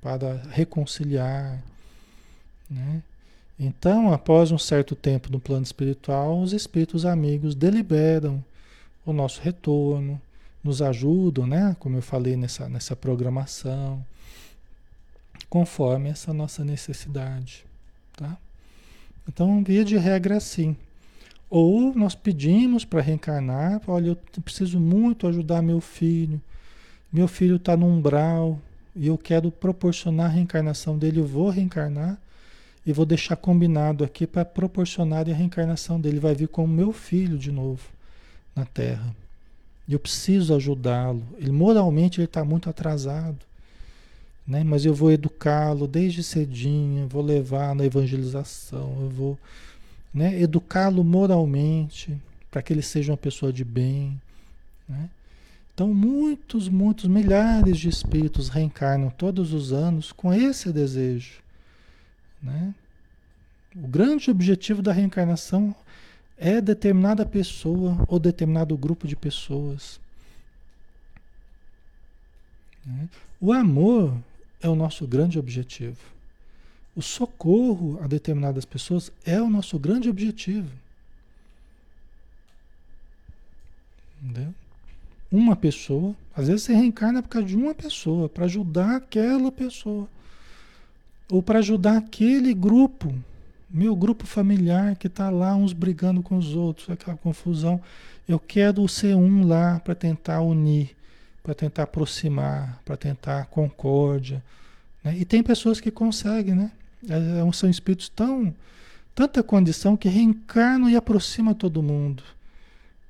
para 0.02 0.42
reconciliar, 0.52 1.62
né? 2.70 3.04
Então, 3.58 4.12
após 4.12 4.52
um 4.52 4.58
certo 4.58 4.96
tempo 4.96 5.32
no 5.32 5.40
plano 5.40 5.64
espiritual, 5.64 6.42
os 6.42 6.52
espíritos 6.52 7.06
amigos 7.06 7.56
deliberam 7.56 8.44
o 9.06 9.14
nosso 9.14 9.42
retorno, 9.42 10.22
nos 10.64 10.82
ajudam, 10.82 11.48
né? 11.48 11.76
Como 11.80 11.96
eu 11.96 12.02
falei 12.02 12.36
nessa, 12.36 12.68
nessa 12.68 12.96
programação, 12.96 14.04
conforme 15.50 16.10
essa 16.10 16.34
nossa 16.34 16.66
necessidade, 16.66 17.64
tá? 18.18 18.38
Então, 19.28 19.64
via 19.64 19.86
de 19.86 19.96
regra, 19.96 20.38
assim. 20.38 20.76
Ou 21.50 21.96
nós 21.96 22.14
pedimos 22.14 22.84
para 22.84 23.02
reencarnar, 23.02 23.82
olha, 23.88 24.10
eu 24.10 24.42
preciso 24.42 24.80
muito 24.80 25.28
ajudar 25.28 25.62
meu 25.62 25.80
filho, 25.80 26.42
meu 27.14 27.28
filho 27.28 27.56
está 27.56 27.78
no 27.78 27.86
umbral 27.86 28.60
e 28.96 29.08
eu 29.08 29.18
quero 29.18 29.52
proporcionar 29.52 30.26
a 30.26 30.34
reencarnação 30.34 30.98
dele, 30.98 31.20
eu 31.20 31.28
vou 31.28 31.50
reencarnar 31.50 32.20
e 32.86 32.94
vou 32.94 33.06
deixar 33.06 33.36
combinado 33.36 34.04
aqui 34.04 34.28
para 34.28 34.46
proporcionar 34.46 35.28
a 35.28 35.34
reencarnação 35.34 36.00
dele. 36.00 36.20
Vai 36.20 36.36
vir 36.36 36.48
como 36.48 36.72
meu 36.72 36.94
filho 36.94 37.38
de 37.38 37.52
novo 37.52 37.82
na 38.56 38.64
Terra. 38.64 39.16
E 39.88 39.94
eu 39.94 40.00
preciso 40.00 40.54
ajudá-lo. 40.56 41.24
Ele 41.38 41.52
moralmente 41.52 42.20
ele 42.20 42.26
está 42.26 42.46
muito 42.46 42.70
atrasado. 42.70 43.40
Né? 44.48 44.64
Mas 44.64 44.86
eu 44.86 44.94
vou 44.94 45.12
educá-lo 45.12 45.88
desde 45.88 46.22
cedinho, 46.22 47.08
vou 47.08 47.24
levar 47.24 47.74
na 47.74 47.84
evangelização, 47.84 48.96
eu 49.02 49.10
vou 49.10 49.40
né, 50.14 50.40
educá-lo 50.40 51.04
moralmente 51.04 52.16
para 52.52 52.62
que 52.62 52.72
ele 52.72 52.84
seja 52.84 53.12
uma 53.12 53.18
pessoa 53.18 53.52
de 53.52 53.66
bem. 53.66 54.22
Né? 54.88 55.10
Então, 55.74 55.92
muitos, 55.94 56.70
muitos, 56.70 57.06
milhares 57.06 57.80
de 57.80 57.90
espíritos 57.90 58.48
reencarnam 58.48 59.10
todos 59.10 59.52
os 59.52 59.74
anos 59.74 60.12
com 60.12 60.32
esse 60.32 60.72
desejo 60.72 61.44
né? 62.46 62.74
O 63.76 63.88
grande 63.88 64.32
objetivo 64.32 64.82
da 64.82 64.94
reencarnação 64.94 65.76
é 66.38 66.62
determinada 66.62 67.26
pessoa 67.26 68.06
ou 68.08 68.20
determinado 68.20 68.78
grupo 68.78 69.08
de 69.08 69.16
pessoas. 69.16 70.00
Né? 72.86 73.10
O 73.42 73.52
amor 73.52 74.18
é 74.62 74.70
o 74.70 74.76
nosso 74.76 75.06
grande 75.08 75.38
objetivo. 75.40 75.98
o 76.96 77.02
socorro 77.02 78.00
a 78.02 78.08
determinadas 78.08 78.64
pessoas 78.64 79.12
é 79.26 79.42
o 79.42 79.50
nosso 79.50 79.78
grande 79.78 80.08
objetivo. 80.08 80.72
Entendeu? 84.24 84.54
Uma 85.30 85.58
pessoa, 85.58 86.16
às 86.34 86.48
vezes 86.48 86.64
você 86.64 86.74
reencarna 86.74 87.22
por 87.22 87.28
causa 87.28 87.48
de 87.48 87.56
uma 87.58 87.76
pessoa, 87.76 88.30
para 88.30 88.46
ajudar 88.46 88.96
aquela 88.96 89.52
pessoa. 89.52 90.08
Ou 91.30 91.42
para 91.42 91.60
ajudar 91.60 91.98
aquele 91.98 92.54
grupo, 92.54 93.14
meu 93.70 93.96
grupo 93.96 94.26
familiar 94.26 94.96
que 94.96 95.08
está 95.08 95.30
lá, 95.30 95.56
uns 95.56 95.74
brigando 95.74 96.22
com 96.22 96.38
os 96.38 96.56
outros, 96.56 96.90
aquela 96.90 97.18
confusão. 97.18 97.82
Eu 98.28 98.40
quero 98.40 98.88
ser 98.88 99.16
um 99.16 99.46
lá 99.48 99.80
para 99.80 99.96
tentar 99.96 100.42
unir, 100.42 100.96
para 101.44 101.54
tentar 101.54 101.84
aproximar, 101.84 102.80
para 102.86 102.96
tentar 102.96 103.46
concórdia. 103.48 104.44
Né? 105.04 105.18
E 105.18 105.26
tem 105.26 105.44
pessoas 105.44 105.80
que 105.80 105.92
conseguem, 105.92 106.56
né? 106.56 106.72
É, 107.10 107.48
é 107.48 107.52
são 107.54 107.70
espíritos 107.70 108.10
tão. 108.10 108.54
tanta 109.14 109.44
condição 109.44 109.98
que 109.98 110.10
reencarnam 110.10 110.90
e 110.90 110.96
aproxima 110.96 111.56
todo 111.56 111.84
mundo. 111.84 112.24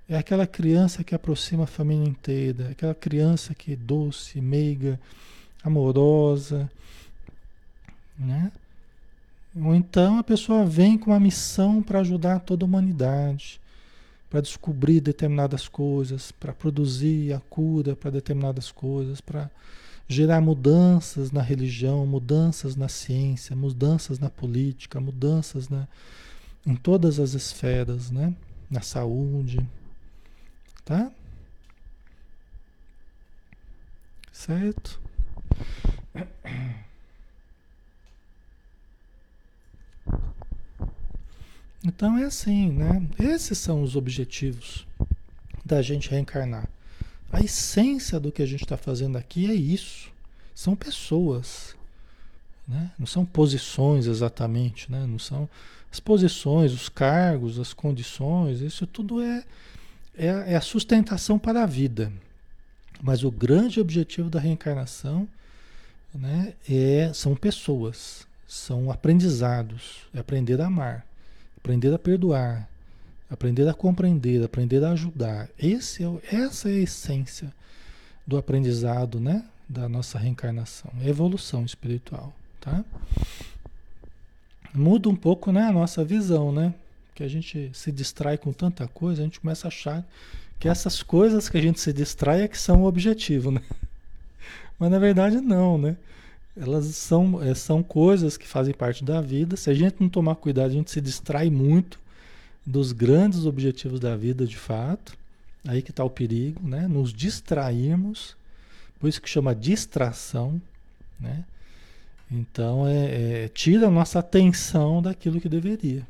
É 0.08 0.18
aquela 0.18 0.46
criança 0.46 1.04
que 1.04 1.16
aproxima 1.16 1.64
a 1.64 1.68
família 1.68 2.08
inteira, 2.08 2.70
aquela 2.70 2.94
criança 2.94 3.56
que 3.56 3.74
é 3.74 3.76
doce, 3.76 4.40
meiga, 4.40 5.00
amorosa, 5.64 6.70
né? 8.18 8.52
Ou 9.56 9.74
então 9.74 10.18
a 10.18 10.24
pessoa 10.24 10.66
vem 10.66 10.98
com 10.98 11.12
uma 11.12 11.20
missão 11.20 11.82
para 11.82 12.02
ajudar 12.02 12.40
toda 12.40 12.66
a 12.66 12.68
humanidade, 12.68 13.62
para 14.30 14.42
descobrir 14.42 15.00
determinadas 15.00 15.68
coisas, 15.68 16.32
para 16.32 16.52
produzir 16.52 17.34
a 17.34 17.40
cura 17.40 17.96
para 17.96 18.12
determinadas 18.12 18.70
coisas, 18.70 19.22
para 19.22 19.50
gerar 20.08 20.42
mudanças 20.42 21.32
na 21.32 21.42
religião, 21.42 22.06
mudanças 22.06 22.76
na 22.76 22.90
ciência, 22.90 23.56
mudanças 23.56 24.20
na 24.20 24.30
política, 24.30 25.00
mudanças 25.00 25.70
na, 25.70 25.88
em 26.66 26.76
todas 26.76 27.20
as 27.20 27.34
esferas, 27.34 28.12
né? 28.12 28.34
Na 28.70 28.82
saúde, 28.82 29.66
tá? 30.84 31.12
Certo? 34.34 35.00
Então 41.84 42.18
é 42.18 42.24
assim, 42.24 42.72
né? 42.72 43.08
Esses 43.20 43.58
são 43.58 43.84
os 43.84 43.96
objetivos 43.96 44.88
da 45.64 45.82
gente 45.82 46.10
reencarnar. 46.10 46.68
A 47.32 47.42
essência 47.42 48.20
do 48.20 48.32
que 48.32 48.42
a 48.42 48.46
gente 48.46 48.64
está 48.64 48.78
fazendo 48.78 49.18
aqui 49.18 49.50
é 49.50 49.54
isso. 49.54 50.12
São 50.54 50.76
pessoas. 50.76 51.76
Né? 52.68 52.92
Não 52.98 53.06
são 53.06 53.26
posições 53.26 54.08
exatamente, 54.08 54.92
né? 54.92 55.06
não 55.06 55.20
são 55.20 55.48
as 55.92 56.00
posições, 56.00 56.74
os 56.74 56.90
cargos, 56.90 57.60
as 57.60 57.74
condições, 57.74 58.62
isso 58.62 58.86
tudo 58.88 59.22
é, 59.22 59.44
é, 60.18 60.28
é 60.28 60.56
a 60.56 60.62
sustentação 60.62 61.38
para 61.38 61.64
a 61.64 61.66
vida. 61.66 62.12
Mas 63.02 63.24
o 63.24 63.32
grande 63.32 63.80
objetivo 63.80 64.30
da 64.30 64.40
reencarnação 64.40 65.28
né, 66.14 66.54
é, 66.70 67.12
são 67.14 67.36
pessoas, 67.36 68.26
são 68.48 68.92
aprendizados, 68.92 70.04
é 70.14 70.20
aprender 70.20 70.62
a 70.62 70.68
amar, 70.68 71.06
aprender 71.58 71.94
a 71.94 72.00
perdoar, 72.00 72.68
aprender 73.30 73.68
a 73.68 73.74
compreender, 73.74 74.44
aprender 74.44 74.84
a 74.84 74.92
ajudar. 74.92 75.50
Esse 75.58 76.04
é, 76.04 76.36
essa 76.36 76.70
é 76.70 76.74
a 76.74 76.80
essência 76.80 77.52
do 78.26 78.38
aprendizado, 78.38 79.20
né? 79.20 79.44
Da 79.68 79.90
nossa 79.90 80.20
reencarnação, 80.20 80.92
evolução 81.04 81.66
espiritual, 81.66 82.32
tá? 82.62 82.86
Muda 84.74 85.10
um 85.10 85.16
pouco, 85.16 85.52
né, 85.52 85.64
a 85.64 85.72
nossa 85.72 86.04
visão, 86.04 86.52
né? 86.52 86.74
Que 87.16 87.24
a 87.24 87.28
gente 87.28 87.72
se 87.74 87.92
distrai 87.92 88.38
com 88.38 88.54
tanta 88.54 88.88
coisa, 88.88 89.22
a 89.22 89.26
gente 89.26 89.40
começa 89.40 89.68
a 89.68 89.70
achar 89.70 90.06
que 90.60 90.68
essas 90.68 91.02
coisas 91.02 91.50
que 91.50 91.58
a 91.58 91.62
gente 91.62 91.80
se 91.80 91.92
distrai 91.92 92.44
é 92.44 92.48
que 92.48 92.58
são 92.58 92.84
o 92.84 92.86
objetivo, 92.86 93.50
né? 93.50 93.62
Mas 94.78 94.92
na 94.92 95.00
verdade 95.00 95.42
não, 95.42 95.78
né? 95.78 95.98
Elas 96.58 96.86
são, 96.86 97.44
é, 97.44 97.54
são 97.54 97.84
coisas 97.84 98.38
que 98.38 98.48
fazem 98.48 98.74
parte 98.74 99.04
da 99.04 99.20
vida. 99.20 99.58
Se 99.58 99.70
a 99.70 99.74
gente 99.74 99.98
não 100.00 100.08
tomar 100.08 100.36
cuidado, 100.36 100.68
a 100.68 100.74
gente 100.74 100.90
se 100.90 101.02
distrai 101.02 101.50
muito 101.50 102.00
dos 102.66 102.92
grandes 102.92 103.46
objetivos 103.46 104.00
da 104.00 104.16
vida 104.16 104.46
de 104.46 104.58
fato. 104.58 105.18
Aí 105.68 105.82
que 105.82 105.92
está 105.92 106.04
o 106.04 106.10
perigo, 106.10 106.66
né? 106.66 106.88
Nos 106.88 107.12
distrairmos, 107.12 108.38
por 109.00 109.08
isso 109.08 109.22
que 109.22 109.30
chama 109.30 109.54
distração, 109.54 110.62
né? 111.20 111.44
Então 112.32 112.88
é, 112.88 113.44
é, 113.44 113.48
tira 113.50 113.88
a 113.88 113.92
nossa 113.92 114.20
atenção 114.20 115.02
daquilo 115.02 115.42
que 115.42 115.50
deveria. 115.50 116.06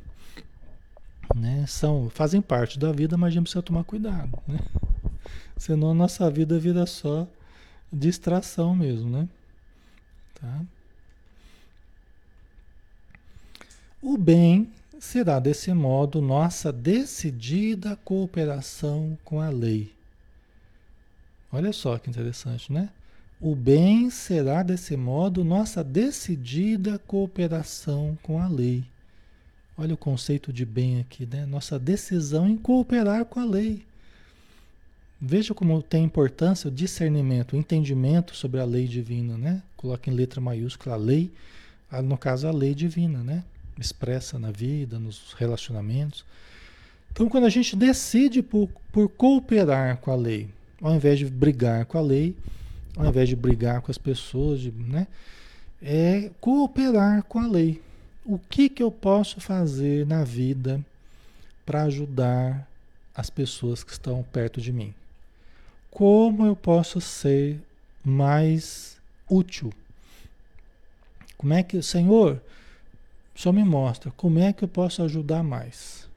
Né? 1.34 1.66
São, 1.68 2.10
fazem 2.10 2.42
parte 2.42 2.78
da 2.78 2.92
vida, 2.92 3.18
mas 3.18 3.30
a 3.30 3.32
gente 3.32 3.44
precisa 3.44 3.62
tomar 3.62 3.84
cuidado. 3.84 4.38
Né? 4.48 4.60
Senão 5.58 5.92
a 5.92 5.94
nossa 5.94 6.30
vida 6.30 6.58
vira 6.60 6.86
só 6.86 7.28
distração 7.92 8.76
mesmo, 8.76 9.10
né? 9.10 9.28
Tá? 10.46 10.62
O 14.02 14.18
bem 14.18 14.72
será 15.00 15.40
desse 15.40 15.74
modo 15.74 16.22
nossa 16.22 16.72
decidida 16.72 17.96
cooperação 17.96 19.18
com 19.26 19.42
a 19.42 19.50
lei. 19.50 19.92
Olha 21.52 21.74
só 21.74 21.98
que 21.98 22.10
interessante, 22.10 22.72
né? 22.72 22.90
O 23.42 23.56
bem 23.56 24.10
será 24.10 24.62
desse 24.62 24.96
modo 24.96 25.44
nossa 25.44 25.84
decidida 25.84 27.00
cooperação 27.00 28.18
com 28.22 28.40
a 28.40 28.48
lei. 28.48 28.86
Olha 29.78 29.96
o 29.96 29.98
conceito 29.98 30.54
de 30.54 30.66
bem 30.66 31.00
aqui, 31.00 31.26
né? 31.26 31.46
Nossa 31.46 31.80
decisão 31.80 32.48
em 32.48 32.56
cooperar 32.56 33.26
com 33.26 33.40
a 33.40 33.46
lei. 33.46 33.84
Veja 35.20 35.54
como 35.54 35.82
tem 35.82 36.04
importância 36.04 36.68
o 36.68 36.72
discernimento, 36.72 37.54
o 37.54 37.58
entendimento 37.58 38.36
sobre 38.36 38.60
a 38.60 38.66
lei 38.66 38.88
divina, 38.88 39.38
né? 39.38 39.64
Coloca 39.86 40.10
em 40.10 40.16
letra 40.16 40.42
maiúscula 40.42 40.96
a 40.96 40.98
lei, 40.98 41.32
no 42.04 42.18
caso 42.18 42.48
a 42.48 42.52
lei 42.52 42.74
divina, 42.74 43.22
né? 43.22 43.44
expressa 43.80 44.40
na 44.40 44.50
vida, 44.50 44.98
nos 44.98 45.34
relacionamentos. 45.34 46.26
Então, 47.12 47.30
quando 47.30 47.44
a 47.44 47.50
gente 47.50 47.76
decide 47.76 48.42
por, 48.42 48.68
por 48.92 49.08
cooperar 49.10 49.98
com 49.98 50.10
a 50.10 50.16
lei, 50.16 50.50
ao 50.82 50.96
invés 50.96 51.20
de 51.20 51.26
brigar 51.26 51.86
com 51.86 52.00
a 52.00 52.02
lei, 52.02 52.36
ao 52.98 53.06
invés 53.06 53.30
de 53.30 53.36
brigar 53.36 53.80
com 53.82 53.92
as 53.92 53.98
pessoas, 54.00 54.60
de, 54.60 54.72
né, 54.72 55.06
é 55.80 56.32
cooperar 56.42 57.22
com 57.22 57.38
a 57.38 57.46
lei. 57.46 57.80
O 58.26 58.40
que, 58.40 58.70
que 58.70 58.82
eu 58.82 58.90
posso 58.90 59.40
fazer 59.40 60.04
na 60.08 60.24
vida 60.24 60.84
para 61.64 61.84
ajudar 61.84 62.68
as 63.14 63.30
pessoas 63.30 63.84
que 63.84 63.92
estão 63.92 64.24
perto 64.34 64.60
de 64.60 64.74
mim? 64.74 64.96
Como 65.92 66.44
eu 66.44 66.56
posso 66.56 67.00
ser 67.00 67.62
mais 68.04 68.95
útil? 69.30 69.72
Como 71.38 71.54
é 71.54 71.64
que, 71.64 71.82
Senhor, 71.82 72.42
só 73.36 73.52
me 73.52 73.64
mostra 73.64 74.12
como 74.16 74.40
é 74.40 74.54
que 74.54 74.64
eu 74.64 74.68
posso 74.68 75.04
ajudar 75.04 75.44
mais. 75.44 76.08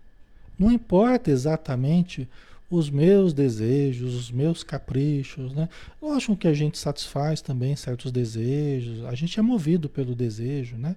Não 0.58 0.70
importa 0.70 1.30
exatamente 1.30 2.28
os 2.70 2.90
meus 2.90 3.32
desejos, 3.32 4.14
os 4.14 4.30
meus 4.30 4.62
caprichos, 4.62 5.52
né? 5.52 5.68
Lógico 6.00 6.36
que 6.36 6.46
a 6.46 6.52
gente 6.52 6.78
satisfaz 6.78 7.40
também 7.40 7.74
certos 7.74 8.12
desejos, 8.12 9.04
a 9.04 9.14
gente 9.14 9.38
é 9.38 9.42
movido 9.42 9.88
pelo 9.88 10.14
desejo, 10.14 10.76
né? 10.76 10.94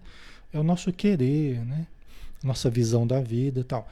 É 0.53 0.59
o 0.59 0.63
nosso 0.63 0.91
querer, 0.91 1.65
né? 1.65 1.87
Nossa 2.43 2.69
visão 2.69 3.07
da 3.07 3.21
vida 3.21 3.61
e 3.61 3.63
tal. 3.63 3.89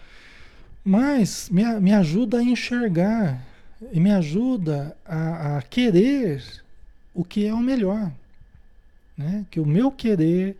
Mas 0.83 1.49
me, 1.49 1.63
me 1.79 1.93
ajuda 1.93 2.39
a 2.39 2.43
enxergar 2.43 3.45
e 3.91 3.99
me 3.99 4.11
ajuda 4.11 4.95
a, 5.05 5.57
a 5.57 5.61
querer 5.61 6.43
o 7.13 7.23
que 7.23 7.45
é 7.45 7.53
o 7.53 7.59
melhor, 7.59 8.11
né? 9.17 9.45
Que 9.49 9.59
o 9.59 9.65
meu 9.65 9.91
querer 9.91 10.55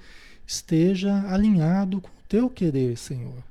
esteja 0.46 1.24
alinhado 1.32 2.02
com 2.02 2.10
o 2.10 2.24
teu 2.28 2.50
querer, 2.50 2.98
Senhor. 2.98 3.44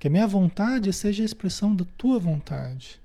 Que 0.00 0.08
a 0.08 0.10
minha 0.10 0.26
vontade 0.26 0.92
seja 0.92 1.22
a 1.22 1.26
expressão 1.26 1.74
da 1.74 1.84
tua 1.96 2.18
vontade. 2.18 3.00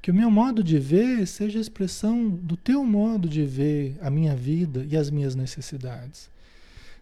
Que 0.00 0.10
o 0.10 0.14
meu 0.14 0.30
modo 0.30 0.62
de 0.62 0.78
ver 0.78 1.26
seja 1.26 1.58
a 1.58 1.60
expressão 1.62 2.28
do 2.28 2.56
teu 2.56 2.84
modo 2.84 3.28
de 3.28 3.44
ver 3.44 3.96
a 4.00 4.10
minha 4.10 4.36
vida 4.36 4.86
e 4.90 4.96
as 4.96 5.10
minhas 5.10 5.34
necessidades. 5.34 6.28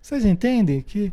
Vocês 0.01 0.24
entendem 0.24 0.80
que 0.80 1.12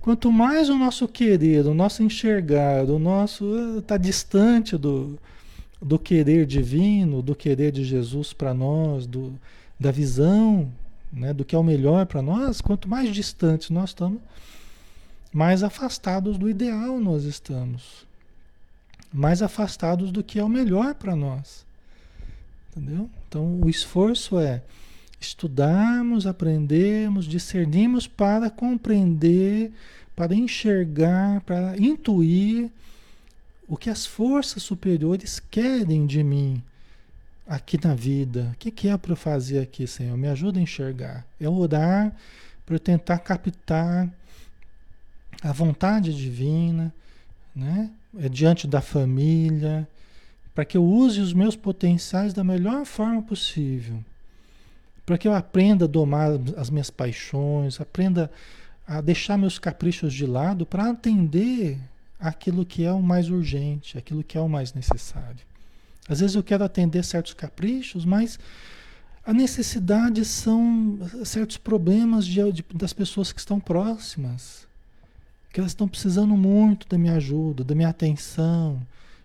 quanto 0.00 0.32
mais 0.32 0.70
o 0.70 0.78
nosso 0.78 1.06
querer, 1.06 1.66
o 1.66 1.74
nosso 1.74 2.02
enxergar, 2.02 2.84
o 2.84 2.98
nosso 2.98 3.78
está 3.78 3.96
ah, 3.96 3.98
distante 3.98 4.78
do, 4.78 5.18
do 5.80 5.98
querer 5.98 6.46
divino, 6.46 7.20
do 7.20 7.34
querer 7.34 7.70
de 7.70 7.84
Jesus 7.84 8.32
para 8.32 8.54
nós, 8.54 9.06
do, 9.06 9.32
da 9.80 9.90
visão 9.90 10.70
né, 11.10 11.32
do 11.32 11.44
que 11.44 11.56
é 11.56 11.58
o 11.58 11.64
melhor 11.64 12.04
para 12.06 12.20
nós, 12.20 12.60
quanto 12.60 12.88
mais 12.88 13.12
distantes 13.14 13.70
nós 13.70 13.90
estamos, 13.90 14.20
mais 15.32 15.62
afastados 15.62 16.36
do 16.36 16.48
ideal 16.48 17.00
nós 17.00 17.24
estamos. 17.24 18.06
Mais 19.12 19.42
afastados 19.42 20.12
do 20.12 20.22
que 20.22 20.38
é 20.38 20.44
o 20.44 20.48
melhor 20.48 20.94
para 20.94 21.16
nós. 21.16 21.66
Entendeu? 22.70 23.10
Então 23.26 23.60
o 23.60 23.68
esforço 23.68 24.38
é 24.38 24.62
Estudarmos, 25.20 26.26
aprendermos, 26.26 27.26
discernirmos 27.26 28.06
para 28.06 28.48
compreender, 28.48 29.70
para 30.16 30.34
enxergar, 30.34 31.42
para 31.42 31.76
intuir 31.76 32.70
o 33.68 33.76
que 33.76 33.90
as 33.90 34.06
forças 34.06 34.62
superiores 34.62 35.38
querem 35.38 36.06
de 36.06 36.24
mim 36.24 36.62
aqui 37.50 37.84
na 37.84 37.96
vida. 37.96 38.52
O 38.54 38.56
que, 38.58 38.70
que 38.70 38.88
é 38.88 38.96
para 38.96 39.10
eu 39.10 39.16
fazer 39.16 39.58
aqui, 39.58 39.84
Senhor? 39.84 40.16
Me 40.16 40.28
ajuda 40.28 40.60
a 40.60 40.62
enxergar. 40.62 41.26
É 41.40 41.48
orar 41.48 42.14
para 42.64 42.76
eu 42.76 42.78
tentar 42.78 43.18
captar 43.18 44.08
a 45.42 45.52
vontade 45.52 46.14
divina, 46.14 46.94
né? 47.54 47.90
É 48.16 48.28
diante 48.28 48.68
da 48.68 48.80
família, 48.80 49.88
para 50.54 50.64
que 50.64 50.76
eu 50.76 50.84
use 50.84 51.20
os 51.20 51.32
meus 51.32 51.56
potenciais 51.56 52.32
da 52.32 52.44
melhor 52.44 52.84
forma 52.84 53.20
possível, 53.22 54.04
para 55.04 55.18
que 55.18 55.26
eu 55.26 55.34
aprenda 55.34 55.86
a 55.86 55.88
domar 55.88 56.30
as 56.56 56.70
minhas 56.70 56.90
paixões, 56.90 57.80
aprenda 57.80 58.30
a 58.86 59.00
deixar 59.00 59.36
meus 59.36 59.58
caprichos 59.58 60.12
de 60.12 60.26
lado 60.26 60.64
para 60.64 60.90
atender 60.90 61.78
aquilo 62.18 62.64
que 62.64 62.84
é 62.84 62.92
o 62.92 63.02
mais 63.02 63.28
urgente, 63.28 63.98
aquilo 63.98 64.22
que 64.22 64.36
é 64.36 64.40
o 64.40 64.48
mais 64.48 64.72
necessário. 64.74 65.49
Às 66.10 66.20
vezes 66.20 66.36
eu 66.36 66.42
quero 66.42 66.62
atender 66.64 67.02
certos 67.04 67.32
caprichos, 67.32 68.04
mas 68.04 68.38
a 69.24 69.32
necessidade 69.32 70.24
são 70.26 70.98
certos 71.24 71.56
problemas 71.56 72.26
de, 72.26 72.52
de, 72.52 72.64
das 72.74 72.92
pessoas 72.92 73.32
que 73.32 73.38
estão 73.38 73.58
próximas 73.58 74.68
que 75.52 75.58
elas 75.58 75.72
estão 75.72 75.88
precisando 75.88 76.36
muito 76.36 76.88
da 76.88 76.96
minha 76.96 77.14
ajuda, 77.14 77.64
da 77.64 77.74
minha 77.74 77.88
atenção. 77.88 78.80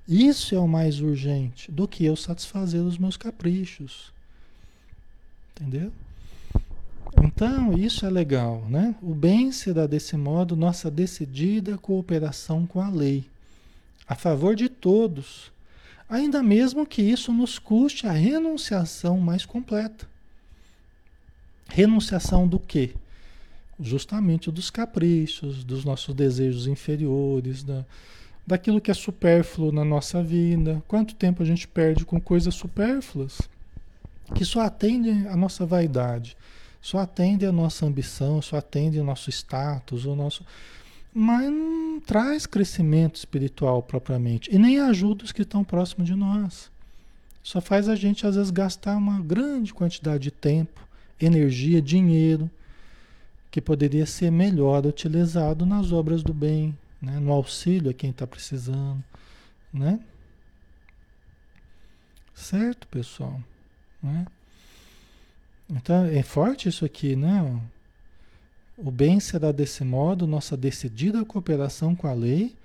Isso 0.08 0.56
é 0.56 0.60
o 0.60 0.68
mais 0.68 1.00
urgente 1.00 1.72
do 1.72 1.88
que 1.88 2.06
eu 2.06 2.16
satisfazer 2.16 2.82
os 2.82 2.98
meus 2.98 3.16
caprichos. 3.16 4.12
Entendeu? 5.52 5.92
Então, 7.24 7.74
isso 7.74 8.06
é 8.06 8.10
legal, 8.10 8.66
né? 8.68 8.96
O 9.02 9.14
bem 9.14 9.52
se 9.52 9.72
dá 9.72 9.88
desse 9.88 10.18
modo 10.18 10.56
nossa 10.56 10.92
decidida 10.92 11.78
cooperação 11.78 12.66
com 12.66 12.82
a 12.82 12.90
lei, 12.90 13.26
a 14.08 14.16
favor 14.16 14.56
de 14.56 14.68
todos, 14.68 15.52
ainda 16.10 16.42
mesmo 16.44 16.86
que 16.86 17.02
isso 17.02 17.32
nos 17.34 17.60
custe 17.60 18.08
a 18.08 18.12
renunciação 18.12 19.20
mais 19.20 19.46
completa. 19.46 20.08
Renunciação 21.68 22.48
do 22.48 22.60
quê? 22.60 22.94
justamente 23.80 24.52
dos 24.52 24.70
caprichos, 24.70 25.64
dos 25.64 25.84
nossos 25.84 26.14
desejos 26.14 26.68
inferiores, 26.68 27.64
da, 27.64 27.86
daquilo 28.46 28.82
que 28.82 28.92
é 28.92 28.94
supérfluo 28.94 29.72
na 29.72 29.84
nossa 29.84 30.24
vida. 30.24 30.82
Quanto 30.88 31.16
tempo 31.16 31.44
a 31.44 31.46
gente 31.46 31.68
perde 31.68 32.06
com 32.06 32.20
coisas 32.20 32.56
supérfluas 32.56 33.42
que 34.34 34.46
só 34.46 34.62
atendem 34.62 35.28
a 35.28 35.36
nossa 35.36 35.66
vaidade, 35.66 36.36
só 36.82 37.00
atendem 37.00 37.48
a 37.48 37.52
nossa 37.52 37.86
ambição, 37.86 38.42
só 38.42 38.58
atendem 38.58 39.02
o 39.02 39.04
nosso 39.04 39.30
status, 39.30 40.06
o 40.06 40.16
nosso 40.16 40.46
mas 41.18 41.50
não 41.50 41.98
traz 42.02 42.46
crescimento 42.46 43.16
espiritual 43.16 43.82
propriamente 43.82 44.54
e 44.54 44.60
nem 44.60 44.82
ajuda 44.82 45.24
os 45.24 45.32
que 45.32 45.44
estão 45.44 45.64
próximos 45.64 46.06
de 46.06 46.14
nós. 46.14 46.70
Só 47.42 47.62
faz 47.62 47.88
a 47.88 47.96
gente 47.96 48.28
às 48.28 48.36
vezes 48.36 48.52
gastar 48.52 48.98
uma 48.98 49.22
grande 49.22 49.74
quantidade 49.74 50.24
de 50.24 50.32
tempo, 50.32 50.86
energia, 51.18 51.82
dinheiro 51.82 52.52
que 53.50 53.62
poderia 53.62 54.06
ser 54.06 54.30
melhor 54.30 54.86
utilizado 54.86 55.66
nas 55.66 55.94
obras 55.94 56.22
do 56.22 56.34
bem, 56.34 56.78
né? 57.02 57.18
no 57.18 57.32
auxílio 57.32 57.92
a 57.92 57.94
quem 57.94 58.10
está 58.10 58.28
precisando, 58.28 59.02
né? 59.72 60.02
Certo, 62.34 62.90
pessoal? 62.90 63.42
Né? 64.04 64.26
Então 65.70 66.04
é 66.04 66.22
forte 66.22 66.68
isso 66.68 66.84
aqui, 66.84 67.16
né? 67.16 67.58
O 68.78 68.92
bem 68.92 69.20
será 69.20 69.52
desse 69.52 69.84
modo 69.84 70.28
nossa 70.28 70.58
decidida 70.58 71.24
cooperação 71.26 71.96
com 71.96 72.08
a 72.08 72.14
lei 72.14 72.56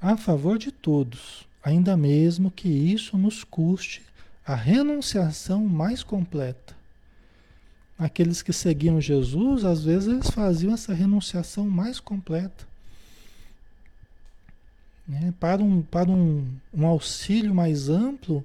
a 0.00 0.16
favor 0.16 0.58
de 0.58 0.72
todos, 0.72 1.46
ainda 1.62 1.96
mesmo 1.96 2.50
que 2.50 2.68
isso 2.68 3.18
nos 3.18 3.44
custe 3.44 4.02
a 4.46 4.54
renunciação 4.54 5.66
mais 5.66 6.02
completa 6.02 6.80
aqueles 8.00 8.40
que 8.40 8.52
seguiam 8.52 8.98
Jesus, 8.98 9.62
às 9.62 9.84
vezes 9.84 10.08
eles 10.08 10.30
faziam 10.30 10.72
essa 10.72 10.94
renunciação 10.94 11.68
mais 11.68 12.00
completa. 12.00 12.66
Né? 15.06 15.34
Para, 15.38 15.62
um, 15.62 15.82
para 15.82 16.10
um, 16.10 16.48
um 16.72 16.86
auxílio 16.86 17.54
mais 17.54 17.90
amplo, 17.90 18.42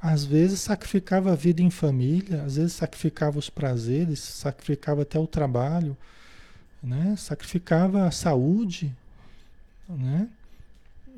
às 0.00 0.24
vezes 0.24 0.60
sacrificava 0.60 1.32
a 1.32 1.36
vida 1.36 1.60
em 1.60 1.70
família, 1.70 2.42
às 2.44 2.56
vezes 2.56 2.72
sacrificava 2.72 3.38
os 3.38 3.50
prazeres, 3.50 4.20
sacrificava 4.20 5.02
até 5.02 5.18
o 5.18 5.26
trabalho, 5.26 5.94
né? 6.82 7.14
sacrificava 7.16 8.06
a 8.06 8.10
saúde. 8.10 8.94
Né? 9.88 10.28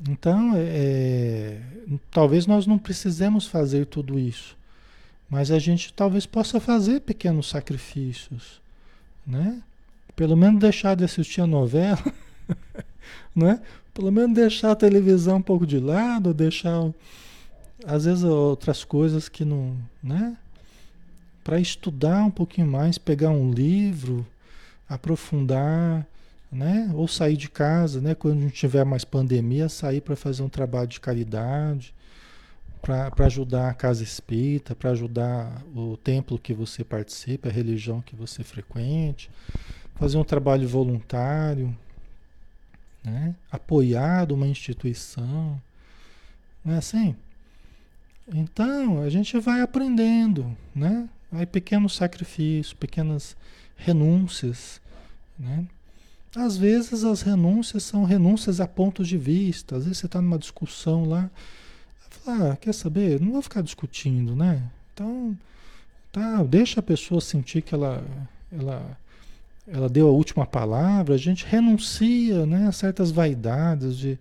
Então, 0.09 0.57
é, 0.57 0.61
é 0.61 1.61
talvez 2.11 2.47
nós 2.47 2.67
não 2.67 2.79
precisemos 2.79 3.47
fazer 3.47 3.87
tudo 3.87 4.19
isso. 4.19 4.57
Mas 5.29 5.51
a 5.53 5.59
gente 5.59 5.93
talvez 5.93 6.27
possa 6.27 6.59
fazer 6.59 7.01
pequenos 7.01 7.49
sacrifícios, 7.49 8.61
né? 9.25 9.63
Pelo 10.17 10.37
menos 10.37 10.61
deixar 10.61 10.97
de 10.97 11.05
assistir 11.05 11.41
a 11.41 11.47
novela, 11.47 12.03
né? 13.35 13.63
Pelo 13.95 14.11
menos 14.11 14.35
deixar 14.35 14.73
a 14.73 14.77
televisão 14.77 15.37
um 15.37 15.43
pouco 15.43 15.65
de 15.65 15.79
lado, 15.79 16.35
deixar 16.35 16.91
às 17.87 18.05
vezes 18.05 18.25
outras 18.25 18.83
coisas 18.83 19.29
que 19.29 19.45
não, 19.45 19.77
né? 20.03 20.37
Para 21.45 21.61
estudar 21.61 22.25
um 22.25 22.31
pouquinho 22.31 22.67
mais, 22.67 22.99
pegar 22.99 23.31
um 23.31 23.53
livro, 23.53 24.27
aprofundar, 24.91 26.05
né? 26.51 26.91
Ou 26.95 27.07
sair 27.07 27.36
de 27.36 27.49
casa, 27.49 28.01
né? 28.01 28.12
Quando 28.12 28.41
não 28.41 28.51
tiver 28.51 28.84
mais 28.84 29.05
pandemia, 29.05 29.68
sair 29.68 30.01
para 30.01 30.16
fazer 30.16 30.43
um 30.43 30.49
trabalho 30.49 30.88
de 30.88 30.99
caridade, 30.99 31.95
para 32.82 33.26
ajudar 33.26 33.70
a 33.70 33.74
casa 33.74 34.03
espírita, 34.03 34.74
para 34.74 34.91
ajudar 34.91 35.62
o 35.74 35.97
templo 35.97 36.38
que 36.38 36.53
você 36.53 36.82
participa, 36.82 37.49
a 37.49 37.53
religião 37.53 38.01
que 38.01 38.16
você 38.16 38.43
frequente, 38.43 39.30
fazer 39.95 40.18
um 40.18 40.24
trabalho 40.24 40.66
voluntário, 40.66 41.76
né? 43.05 43.34
apoiar 43.53 44.32
uma 44.32 44.47
instituição. 44.47 45.61
Não 46.64 46.74
é 46.74 46.78
assim? 46.78 47.14
Então, 48.32 49.03
a 49.03 49.09
gente 49.09 49.38
vai 49.38 49.61
aprendendo, 49.61 50.57
né? 50.74 51.09
Aí 51.32 51.47
pequenos 51.47 51.95
sacrifícios, 51.95 52.74
pequenas 52.74 53.36
renúncias, 53.85 54.81
né? 55.39 55.66
Às 56.37 56.57
vezes 56.57 57.03
as 57.03 57.22
renúncias 57.22 57.83
são 57.83 58.05
renúncias 58.05 58.61
a 58.61 58.68
pontos 58.68 59.09
de 59.09 59.18
vista. 59.18 59.76
Às 59.76 59.85
vezes 59.85 59.99
você 59.99 60.07
está 60.07 60.22
numa 60.22 60.39
discussão 60.39 61.05
lá, 61.05 61.28
ah, 62.26 62.57
quer 62.61 62.72
saber? 62.72 63.20
Não 63.20 63.33
vou 63.33 63.43
ficar 63.43 63.62
discutindo, 63.62 64.37
né? 64.37 64.62
Então, 64.95 65.37
tá, 66.12 66.43
deixa 66.45 66.81
a 66.81 66.83
pessoa 66.83 67.20
sentir 67.20 67.62
que 67.62 67.74
ela, 67.74 68.05
ela, 68.53 68.99
ela 69.66 69.89
deu 69.89 70.07
a 70.07 70.12
última 70.12 70.47
palavra, 70.47 71.14
a 71.14 71.18
gente 71.18 71.45
renuncia 71.45 72.47
né, 72.47 72.68
a 72.68 72.72
certas 72.72 73.11
vaidades 73.11 73.97
de, 73.97 74.18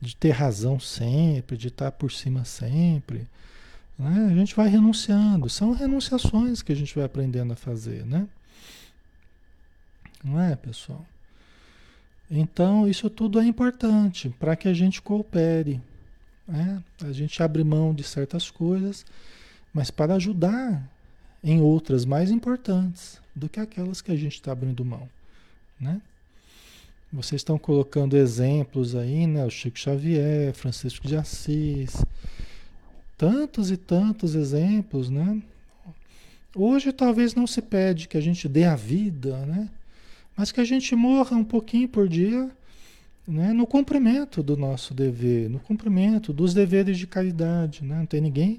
de 0.00 0.16
ter 0.16 0.30
razão 0.30 0.80
sempre, 0.80 1.56
de 1.56 1.68
estar 1.68 1.92
por 1.92 2.10
cima 2.10 2.44
sempre. 2.44 3.26
Né? 3.98 4.28
A 4.30 4.34
gente 4.34 4.54
vai 4.54 4.68
renunciando. 4.68 5.50
São 5.50 5.72
renunciações 5.72 6.62
que 6.62 6.72
a 6.72 6.76
gente 6.76 6.94
vai 6.94 7.04
aprendendo 7.04 7.52
a 7.52 7.56
fazer, 7.56 8.06
né? 8.06 8.26
Não 10.22 10.40
é, 10.40 10.54
pessoal? 10.56 11.04
Então, 12.30 12.86
isso 12.86 13.10
tudo 13.10 13.40
é 13.40 13.44
importante 13.44 14.28
para 14.38 14.54
que 14.54 14.68
a 14.68 14.74
gente 14.74 15.02
coopere, 15.02 15.80
né? 16.46 16.82
A 17.02 17.12
gente 17.12 17.42
abre 17.42 17.64
mão 17.64 17.92
de 17.92 18.04
certas 18.04 18.50
coisas, 18.50 19.04
mas 19.72 19.90
para 19.90 20.14
ajudar 20.14 20.88
em 21.42 21.60
outras 21.60 22.04
mais 22.04 22.30
importantes 22.30 23.20
do 23.34 23.48
que 23.48 23.58
aquelas 23.58 24.00
que 24.00 24.12
a 24.12 24.16
gente 24.16 24.34
está 24.34 24.52
abrindo 24.52 24.84
mão. 24.84 25.08
Né? 25.80 26.00
Vocês 27.12 27.40
estão 27.40 27.58
colocando 27.58 28.16
exemplos 28.16 28.94
aí, 28.94 29.26
né? 29.26 29.44
O 29.44 29.50
Chico 29.50 29.78
Xavier, 29.78 30.52
Francisco 30.54 31.08
de 31.08 31.16
Assis, 31.16 32.04
tantos 33.16 33.70
e 33.70 33.76
tantos 33.76 34.34
exemplos, 34.36 35.10
né? 35.10 35.42
Hoje 36.54 36.92
talvez 36.92 37.34
não 37.34 37.46
se 37.46 37.62
pede 37.62 38.06
que 38.06 38.16
a 38.16 38.20
gente 38.20 38.48
dê 38.48 38.64
a 38.64 38.76
vida, 38.76 39.44
né? 39.46 39.68
Mas 40.40 40.50
que 40.50 40.60
a 40.62 40.64
gente 40.64 40.96
morra 40.96 41.36
um 41.36 41.44
pouquinho 41.44 41.86
por 41.86 42.08
dia 42.08 42.50
né, 43.28 43.52
no 43.52 43.66
cumprimento 43.66 44.42
do 44.42 44.56
nosso 44.56 44.94
dever, 44.94 45.50
no 45.50 45.60
cumprimento 45.60 46.32
dos 46.32 46.54
deveres 46.54 46.96
de 46.96 47.06
caridade. 47.06 47.84
Né? 47.84 47.98
Não 47.98 48.06
tem 48.06 48.22
ninguém 48.22 48.58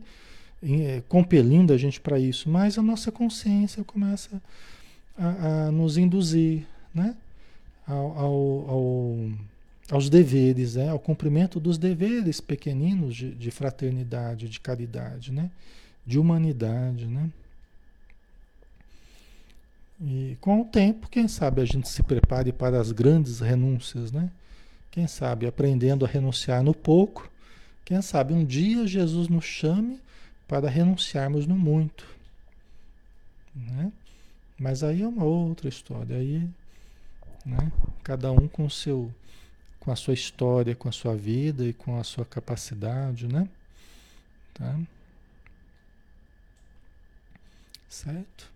é, 0.61 1.01
compelindo 1.09 1.73
a 1.73 1.77
gente 1.77 1.99
para 1.99 2.19
isso, 2.19 2.47
mas 2.47 2.77
a 2.77 2.83
nossa 2.83 3.11
consciência 3.11 3.83
começa 3.83 4.39
a, 5.17 5.69
a 5.69 5.71
nos 5.71 5.97
induzir 5.97 6.67
né? 6.93 7.15
ao, 7.87 8.15
ao, 8.15 8.69
ao, 8.69 9.29
aos 9.89 10.07
deveres, 10.07 10.75
né? 10.75 10.87
ao 10.87 10.99
cumprimento 10.99 11.59
dos 11.59 11.79
deveres 11.79 12.39
pequeninos 12.39 13.15
de, 13.15 13.33
de 13.33 13.49
fraternidade, 13.49 14.47
de 14.47 14.59
caridade, 14.59 15.31
né? 15.31 15.49
de 16.05 16.19
humanidade. 16.19 17.07
Né? 17.07 17.27
E 20.03 20.35
com 20.41 20.61
o 20.61 20.65
tempo, 20.65 21.07
quem 21.07 21.27
sabe 21.27 21.61
a 21.61 21.65
gente 21.65 21.87
se 21.87 22.01
prepare 22.01 22.51
para 22.51 22.79
as 22.79 22.91
grandes 22.91 23.39
renúncias, 23.39 24.11
né? 24.11 24.31
Quem 24.89 25.05
sabe 25.05 25.45
aprendendo 25.45 26.03
a 26.03 26.07
renunciar 26.07 26.63
no 26.63 26.73
pouco, 26.73 27.29
quem 27.85 28.01
sabe 28.01 28.33
um 28.33 28.43
dia 28.43 28.87
Jesus 28.87 29.27
nos 29.27 29.45
chame 29.45 30.01
para 30.47 30.69
renunciarmos 30.69 31.45
no 31.45 31.55
muito, 31.55 32.05
né? 33.55 33.91
Mas 34.59 34.83
aí 34.83 35.03
é 35.03 35.07
uma 35.07 35.23
outra 35.23 35.69
história, 35.69 36.17
aí, 36.17 36.49
né? 37.45 37.71
Cada 38.03 38.31
um 38.31 38.47
com 38.47 38.67
seu 38.69 39.13
com 39.79 39.91
a 39.91 39.95
sua 39.95 40.13
história, 40.13 40.75
com 40.75 40.89
a 40.89 40.91
sua 40.91 41.15
vida 41.15 41.65
e 41.65 41.73
com 41.73 41.99
a 41.99 42.03
sua 42.03 42.23
capacidade, 42.23 43.27
né? 43.27 43.49
Tá? 44.53 44.79
Certo? 47.89 48.51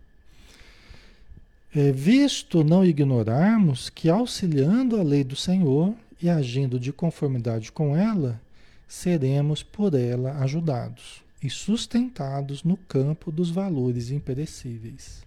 É 1.74 1.92
visto 1.92 2.64
não 2.64 2.84
ignorarmos 2.84 3.90
que, 3.90 4.08
auxiliando 4.08 4.98
a 4.98 5.02
lei 5.02 5.22
do 5.22 5.36
Senhor 5.36 5.94
e 6.22 6.30
agindo 6.30 6.80
de 6.80 6.92
conformidade 6.92 7.70
com 7.70 7.96
ela, 7.96 8.40
seremos 8.88 9.62
por 9.62 9.94
ela 9.94 10.38
ajudados 10.38 11.22
e 11.42 11.50
sustentados 11.50 12.62
no 12.62 12.76
campo 12.76 13.30
dos 13.30 13.50
valores 13.50 14.10
imperecíveis. 14.10 15.24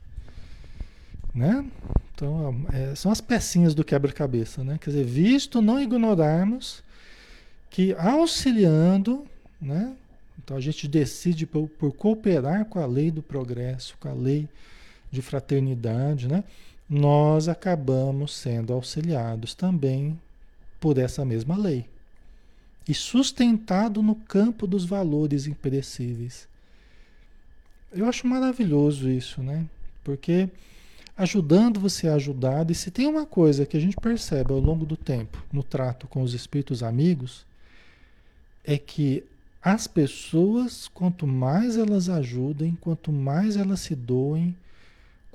Né? 1.34 1.66
Então, 2.14 2.66
é, 2.74 2.96
são 2.96 3.12
as 3.12 3.22
pecinhas 3.22 3.76
do 3.76 3.84
quebra-cabeça. 3.84 4.64
Né? 4.64 4.78
Quer 4.82 4.90
dizer, 4.90 5.06
visto 5.06 5.62
não 5.62 5.80
ignorarmos 5.80 6.84
que, 7.70 7.94
auxiliando, 7.94 9.26
né? 9.62 9.94
então 10.44 10.58
a 10.58 10.60
gente 10.60 10.88
decide 10.88 11.46
por, 11.46 11.70
por 11.70 11.94
cooperar 11.94 12.66
com 12.66 12.80
a 12.80 12.86
lei 12.86 13.12
do 13.12 13.22
progresso, 13.22 13.96
com 14.00 14.10
a 14.10 14.14
lei 14.14 14.50
de 15.12 15.22
fraternidade, 15.22 16.28
né? 16.28 16.44
nós 16.90 17.48
acabamos 17.48 18.36
sendo 18.36 18.74
auxiliados 18.74 19.54
também 19.54 20.20
por 20.80 20.98
essa 20.98 21.24
mesma 21.24 21.56
lei 21.56 21.86
e 22.88 22.94
sustentado 22.96 24.02
no 24.02 24.16
campo 24.16 24.66
dos 24.66 24.86
valores 24.86 25.46
imperecíveis. 25.46 26.48
Eu 27.92 28.08
acho 28.08 28.26
maravilhoso 28.26 29.08
isso, 29.08 29.44
né? 29.44 29.66
Porque 30.04 30.50
ajudando 31.16 31.80
você 31.80 32.08
a 32.08 32.16
ajudar, 32.16 32.70
e 32.72 32.74
se 32.74 32.90
tem 32.90 33.06
uma 33.06 33.26
coisa 33.26 33.66
que 33.66 33.78
a 33.78 33.80
gente 33.80 33.98
percebe 33.98 34.52
ao 34.52 34.60
longo 34.60 34.86
do 34.86 34.98
tempo 34.98 35.44
no 35.52 35.62
trato 35.62 36.08
com 36.08 36.24
os 36.24 36.34
espíritos 36.34 36.82
amigos, 36.82 37.46
é 38.64 38.78
que 38.78 39.24
as 39.62 39.86
pessoas, 39.86 40.88
quanto 40.88 41.28
mais 41.28 41.78
elas 41.78 42.10
ajudem, 42.10 42.78
quanto 42.80 43.12
mais 43.12 43.58
elas 43.58 43.82
se 43.82 43.94
doem, 43.94 44.56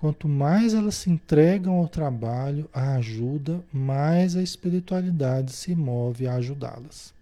Quanto 0.04 0.28
mais 0.28 0.74
elas 0.74 0.96
se 0.96 1.08
entregam 1.08 1.76
ao 1.76 1.88
trabalho, 1.88 2.68
à 2.74 2.96
ajuda, 2.96 3.64
mais 3.72 4.36
a 4.36 4.42
espiritualidade 4.42 5.50
se 5.50 5.74
move 5.74 6.26
a 6.26 6.34
ajudá-las. 6.34 7.14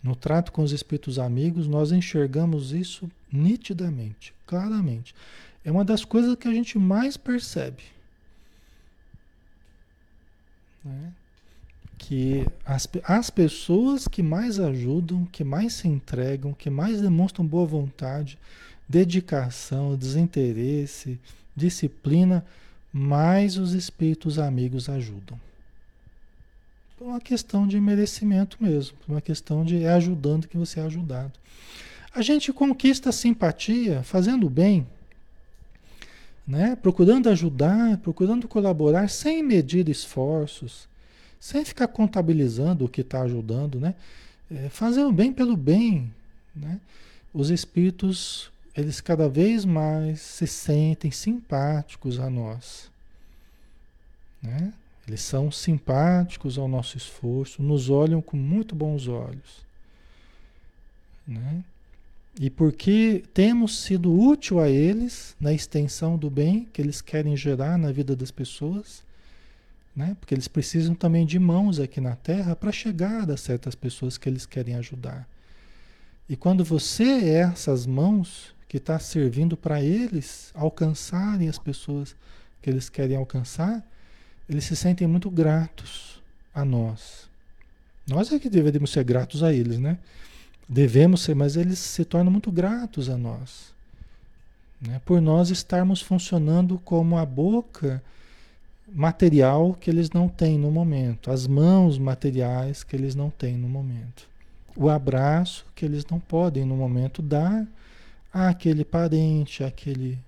No 0.00 0.14
trato 0.14 0.52
com 0.52 0.62
os 0.62 0.70
espíritos 0.70 1.18
amigos, 1.18 1.66
nós 1.66 1.90
enxergamos 1.90 2.70
isso 2.70 3.10
nitidamente, 3.32 4.32
claramente. 4.46 5.16
É 5.64 5.72
uma 5.72 5.84
das 5.84 6.04
coisas 6.04 6.36
que 6.36 6.46
a 6.46 6.52
gente 6.52 6.78
mais 6.78 7.16
percebe. 7.16 7.82
Né? 10.84 11.12
Que 11.98 12.46
as, 12.64 12.88
as 13.02 13.30
pessoas 13.30 14.06
que 14.06 14.22
mais 14.22 14.60
ajudam, 14.60 15.24
que 15.24 15.42
mais 15.42 15.72
se 15.72 15.88
entregam, 15.88 16.52
que 16.52 16.70
mais 16.70 17.00
demonstram 17.00 17.44
boa 17.44 17.66
vontade, 17.66 18.38
dedicação, 18.90 19.94
desinteresse, 19.94 21.16
disciplina, 21.54 22.44
mais 22.92 23.56
os 23.56 23.72
espíritos 23.72 24.36
amigos 24.36 24.88
ajudam. 24.88 25.40
Por 26.98 27.06
uma 27.06 27.20
questão 27.20 27.68
de 27.68 27.80
merecimento 27.80 28.56
mesmo, 28.60 28.96
por 28.98 29.12
uma 29.12 29.20
questão 29.20 29.64
de 29.64 29.84
é 29.84 29.92
ajudando 29.92 30.48
que 30.48 30.56
você 30.56 30.80
é 30.80 30.82
ajudado. 30.82 31.32
A 32.12 32.20
gente 32.20 32.52
conquista 32.52 33.12
simpatia 33.12 34.02
fazendo 34.02 34.50
bem, 34.50 34.84
né? 36.44 36.74
procurando 36.74 37.28
ajudar, 37.28 37.96
procurando 37.98 38.48
colaborar 38.48 39.08
sem 39.08 39.40
medir 39.40 39.88
esforços, 39.88 40.88
sem 41.38 41.64
ficar 41.64 41.86
contabilizando 41.86 42.84
o 42.84 42.88
que 42.88 43.02
está 43.02 43.22
ajudando, 43.22 43.78
né? 43.78 43.94
É, 44.50 44.68
fazendo 44.68 45.12
bem 45.12 45.32
pelo 45.32 45.56
bem. 45.56 46.12
Né? 46.56 46.80
Os 47.32 47.50
espíritos 47.50 48.50
eles 48.80 49.00
cada 49.00 49.28
vez 49.28 49.64
mais 49.64 50.20
se 50.20 50.46
sentem 50.46 51.10
simpáticos 51.10 52.18
a 52.18 52.28
nós. 52.28 52.90
Né? 54.42 54.72
Eles 55.06 55.20
são 55.20 55.50
simpáticos 55.50 56.58
ao 56.58 56.68
nosso 56.68 56.96
esforço, 56.96 57.62
nos 57.62 57.90
olham 57.90 58.22
com 58.22 58.36
muito 58.36 58.74
bons 58.74 59.08
olhos. 59.08 59.64
Né? 61.26 61.64
E 62.38 62.48
porque 62.48 63.24
temos 63.34 63.82
sido 63.82 64.12
útil 64.12 64.60
a 64.60 64.68
eles 64.68 65.34
na 65.40 65.52
extensão 65.52 66.16
do 66.16 66.30
bem 66.30 66.68
que 66.72 66.80
eles 66.80 67.00
querem 67.00 67.36
gerar 67.36 67.76
na 67.76 67.90
vida 67.90 68.14
das 68.14 68.30
pessoas, 68.30 69.02
né? 69.94 70.16
porque 70.18 70.34
eles 70.34 70.48
precisam 70.48 70.94
também 70.94 71.26
de 71.26 71.38
mãos 71.38 71.80
aqui 71.80 72.00
na 72.00 72.16
Terra 72.16 72.54
para 72.54 72.72
chegar 72.72 73.30
a 73.30 73.36
certas 73.36 73.74
pessoas 73.74 74.16
que 74.16 74.28
eles 74.28 74.46
querem 74.46 74.74
ajudar. 74.76 75.28
E 76.28 76.36
quando 76.36 76.64
você 76.64 77.02
é 77.02 77.38
essas 77.40 77.86
mãos, 77.86 78.54
que 78.70 78.76
está 78.76 79.00
servindo 79.00 79.56
para 79.56 79.82
eles 79.82 80.52
alcançarem 80.54 81.48
as 81.48 81.58
pessoas 81.58 82.14
que 82.62 82.70
eles 82.70 82.88
querem 82.88 83.16
alcançar, 83.16 83.84
eles 84.48 84.62
se 84.62 84.76
sentem 84.76 85.08
muito 85.08 85.28
gratos 85.28 86.22
a 86.54 86.64
nós. 86.64 87.28
Nós 88.06 88.32
é 88.32 88.38
que 88.38 88.48
deveríamos 88.48 88.92
ser 88.92 89.02
gratos 89.02 89.42
a 89.42 89.52
eles, 89.52 89.80
né? 89.80 89.98
Devemos 90.68 91.22
ser, 91.22 91.34
mas 91.34 91.56
eles 91.56 91.80
se 91.80 92.04
tornam 92.04 92.30
muito 92.30 92.52
gratos 92.52 93.10
a 93.10 93.16
nós. 93.16 93.74
Né? 94.80 95.00
Por 95.04 95.20
nós 95.20 95.50
estarmos 95.50 96.00
funcionando 96.00 96.78
como 96.78 97.18
a 97.18 97.26
boca 97.26 98.00
material 98.86 99.74
que 99.74 99.90
eles 99.90 100.10
não 100.10 100.28
têm 100.28 100.56
no 100.56 100.70
momento, 100.70 101.32
as 101.32 101.44
mãos 101.44 101.98
materiais 101.98 102.84
que 102.84 102.94
eles 102.94 103.16
não 103.16 103.30
têm 103.30 103.56
no 103.56 103.68
momento, 103.68 104.28
o 104.76 104.88
abraço 104.88 105.66
que 105.74 105.84
eles 105.84 106.06
não 106.06 106.20
podem 106.20 106.64
no 106.64 106.76
momento 106.76 107.20
dar 107.20 107.66
àquele 108.32 108.84
parente, 108.84 109.64
àquele 109.64 110.18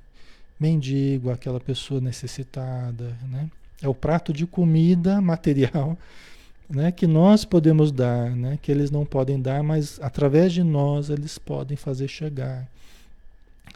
mendigo, 0.58 1.30
aquela 1.30 1.60
pessoa 1.60 2.00
necessitada, 2.00 3.16
né? 3.28 3.50
É 3.80 3.88
o 3.88 3.94
prato 3.94 4.32
de 4.32 4.46
comida 4.46 5.20
material, 5.20 5.98
né, 6.70 6.92
que 6.92 7.06
nós 7.06 7.44
podemos 7.44 7.90
dar, 7.90 8.30
né, 8.30 8.58
que 8.62 8.70
eles 8.70 8.90
não 8.90 9.04
podem 9.04 9.40
dar, 9.40 9.62
mas 9.62 9.98
através 10.00 10.52
de 10.52 10.62
nós 10.62 11.10
eles 11.10 11.36
podem 11.36 11.76
fazer 11.76 12.08
chegar 12.08 12.66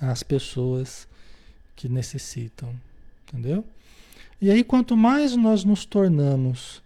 às 0.00 0.22
pessoas 0.22 1.08
que 1.74 1.88
necessitam, 1.88 2.70
entendeu? 3.26 3.64
E 4.40 4.50
aí 4.50 4.62
quanto 4.62 4.96
mais 4.96 5.36
nós 5.36 5.64
nos 5.64 5.84
tornamos 5.84 6.80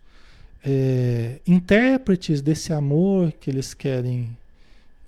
é, 0.64 1.40
intérpretes 1.46 2.40
desse 2.40 2.72
amor 2.72 3.32
que 3.32 3.50
eles 3.50 3.74
querem 3.74 4.36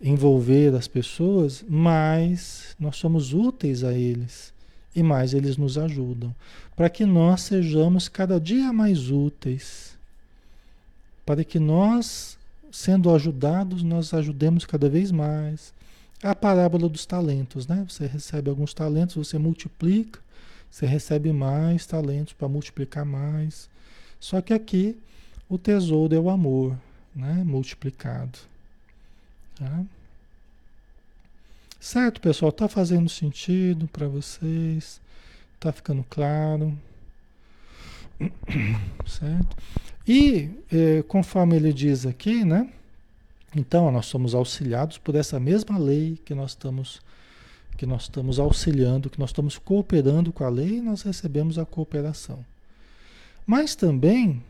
envolver 0.02 0.74
as 0.74 0.88
pessoas, 0.88 1.64
mais 1.68 2.74
nós 2.78 2.96
somos 2.96 3.32
úteis 3.32 3.84
a 3.84 3.92
eles 3.92 4.52
e 4.94 5.02
mais 5.02 5.32
eles 5.32 5.56
nos 5.56 5.78
ajudam, 5.78 6.34
para 6.76 6.90
que 6.90 7.06
nós 7.06 7.42
sejamos 7.42 8.08
cada 8.08 8.40
dia 8.40 8.72
mais 8.72 9.10
úteis, 9.10 9.96
para 11.24 11.44
que 11.44 11.58
nós, 11.58 12.36
sendo 12.70 13.14
ajudados, 13.14 13.82
nós 13.82 14.12
ajudemos 14.12 14.66
cada 14.66 14.88
vez 14.88 15.12
mais. 15.12 15.72
A 16.22 16.34
parábola 16.34 16.88
dos 16.88 17.06
talentos, 17.06 17.66
né? 17.66 17.84
Você 17.88 18.06
recebe 18.06 18.50
alguns 18.50 18.74
talentos, 18.74 19.16
você 19.16 19.38
multiplica, 19.38 20.20
você 20.70 20.84
recebe 20.84 21.32
mais 21.32 21.86
talentos 21.86 22.32
para 22.32 22.48
multiplicar 22.48 23.04
mais. 23.04 23.68
Só 24.20 24.40
que 24.40 24.52
aqui 24.52 24.96
o 25.48 25.58
tesouro 25.58 26.14
é 26.14 26.18
o 26.18 26.30
amor, 26.30 26.76
né? 27.14 27.42
Multiplicado. 27.44 28.51
Tá? 29.62 29.84
Certo, 31.78 32.20
pessoal? 32.20 32.50
Está 32.50 32.66
fazendo 32.66 33.08
sentido 33.08 33.86
para 33.86 34.08
vocês? 34.08 35.00
Está 35.54 35.70
ficando 35.70 36.04
claro? 36.10 36.76
Certo? 39.06 39.56
E 40.06 40.50
eh, 40.72 41.04
conforme 41.06 41.54
ele 41.54 41.72
diz 41.72 42.04
aqui, 42.04 42.44
né? 42.44 42.68
Então 43.54 43.88
nós 43.92 44.06
somos 44.06 44.34
auxiliados 44.34 44.98
por 44.98 45.14
essa 45.14 45.38
mesma 45.38 45.78
lei 45.78 46.18
que 46.24 46.34
nós 46.34 46.50
estamos 46.50 47.00
que 47.76 47.86
nós 47.86 48.02
estamos 48.02 48.38
auxiliando, 48.40 49.08
que 49.08 49.18
nós 49.18 49.30
estamos 49.30 49.58
cooperando 49.58 50.32
com 50.32 50.44
a 50.44 50.48
lei, 50.48 50.80
nós 50.80 51.02
recebemos 51.02 51.56
a 51.58 51.64
cooperação. 51.64 52.44
Mas 53.46 53.76
também 53.76 54.42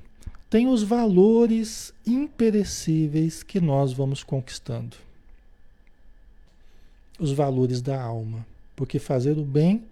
tem 0.53 0.69
os 0.69 0.83
valores 0.83 1.95
imperecíveis 2.07 3.43
que 3.43 3.59
nós 3.59 3.95
vamos 3.95 4.23
conquistando. 4.23 4.99
Os 7.19 7.33
valores 7.33 7.81
da 7.81 7.99
alma. 7.99 8.47
Porque 8.77 8.99
fazer 8.99 9.39
o 9.39 9.45
bem 9.47 9.83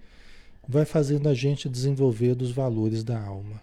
vai 0.68 0.84
fazendo 0.84 1.30
a 1.30 1.34
gente 1.34 1.66
desenvolver 1.66 2.34
dos 2.34 2.50
valores 2.50 3.02
da 3.02 3.18
alma. 3.18 3.58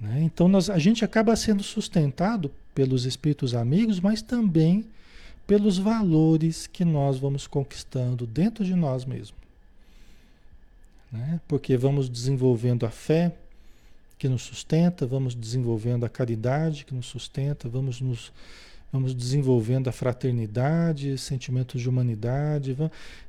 Né? 0.00 0.20
Então 0.24 0.48
nós, 0.48 0.68
a 0.68 0.80
gente 0.80 1.04
acaba 1.04 1.36
sendo 1.36 1.62
sustentado 1.62 2.50
pelos 2.74 3.04
espíritos 3.04 3.54
amigos, 3.54 4.00
mas 4.00 4.20
também 4.20 4.84
pelos 5.46 5.78
valores 5.78 6.66
que 6.66 6.84
nós 6.84 7.20
vamos 7.20 7.46
conquistando 7.46 8.26
dentro 8.26 8.64
de 8.64 8.74
nós 8.74 9.04
mesmos. 9.04 9.38
Né? 11.12 11.40
Porque 11.46 11.76
vamos 11.76 12.08
desenvolvendo 12.08 12.84
a 12.84 12.90
fé 12.90 13.32
que 14.20 14.28
nos 14.28 14.42
sustenta, 14.42 15.06
vamos 15.06 15.34
desenvolvendo 15.34 16.04
a 16.04 16.08
caridade 16.08 16.84
que 16.84 16.94
nos 16.94 17.06
sustenta, 17.06 17.70
vamos 17.70 18.02
nos 18.02 18.30
vamos 18.92 19.14
desenvolvendo 19.14 19.88
a 19.88 19.92
fraternidade, 19.92 21.16
sentimentos 21.16 21.80
de 21.80 21.88
humanidade, 21.88 22.76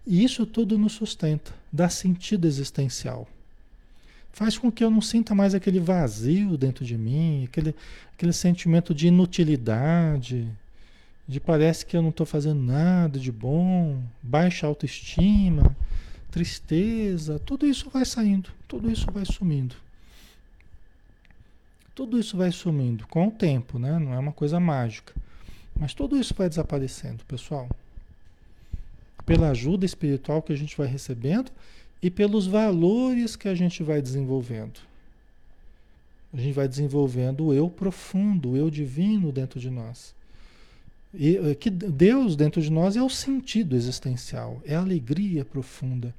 e 0.06 0.24
isso 0.24 0.46
tudo 0.46 0.78
nos 0.78 0.94
sustenta, 0.94 1.54
dá 1.72 1.88
sentido 1.88 2.46
existencial. 2.46 3.26
Faz 4.34 4.58
com 4.58 4.72
que 4.72 4.84
eu 4.84 4.90
não 4.90 5.02
sinta 5.02 5.34
mais 5.34 5.56
aquele 5.56 5.80
vazio 5.80 6.58
dentro 6.58 6.84
de 6.84 6.98
mim, 6.98 7.46
aquele, 7.46 7.74
aquele 8.14 8.34
sentimento 8.34 8.94
de 8.94 9.08
inutilidade, 9.08 10.48
de 11.26 11.40
parece 11.40 11.86
que 11.86 11.96
eu 11.96 12.02
não 12.02 12.10
estou 12.10 12.26
fazendo 12.26 12.62
nada 12.62 13.18
de 13.18 13.32
bom, 13.32 14.02
baixa 14.22 14.68
autoestima, 14.68 15.74
tristeza, 16.32 17.40
tudo 17.40 17.66
isso 17.66 17.90
vai 17.90 18.04
saindo, 18.04 18.50
tudo 18.68 18.92
isso 18.92 19.06
vai 19.12 19.24
sumindo. 19.26 19.76
Tudo 21.94 22.20
isso 22.20 22.38
vai 22.38 22.52
sumindo 22.52 23.06
com 23.08 23.28
o 23.28 23.32
tempo, 23.32 23.78
né? 23.78 24.00
Não 24.00 24.14
é 24.14 24.20
uma 24.20 24.32
coisa 24.32 24.60
mágica. 24.60 25.14
Mas 25.78 25.94
tudo 25.94 26.18
isso 26.18 26.34
vai 26.34 26.48
desaparecendo, 26.48 27.24
pessoal. 27.26 27.70
Pela 29.26 29.50
ajuda 29.50 29.86
espiritual 29.86 30.42
que 30.42 30.54
a 30.54 30.56
gente 30.56 30.78
vai 30.78 30.88
recebendo 30.88 31.52
e 32.02 32.10
pelos 32.10 32.48
valores 32.48 33.36
que 33.36 33.48
a 33.48 33.56
gente 33.56 33.84
vai 33.84 34.02
desenvolvendo. 34.02 34.80
A 36.34 36.38
gente 36.38 36.54
vai 36.54 36.68
desenvolvendo 36.68 37.48
o 37.48 37.54
eu 37.54 37.70
profundo, 37.70 38.52
o 38.52 38.58
eu 38.58 38.70
divino 38.70 39.32
dentro 39.32 39.60
de 39.60 39.70
nós. 39.70 40.16
E 41.14 41.36
eh, 41.36 41.56
que 41.56 41.70
Deus 41.70 42.36
dentro 42.36 42.62
de 42.62 42.72
nós 42.72 42.96
é 42.96 43.04
o 43.04 43.10
sentido 43.10 43.76
existencial, 43.76 44.62
é 44.66 44.76
a 44.76 44.80
alegria 44.80 45.44
profunda, 45.44 46.16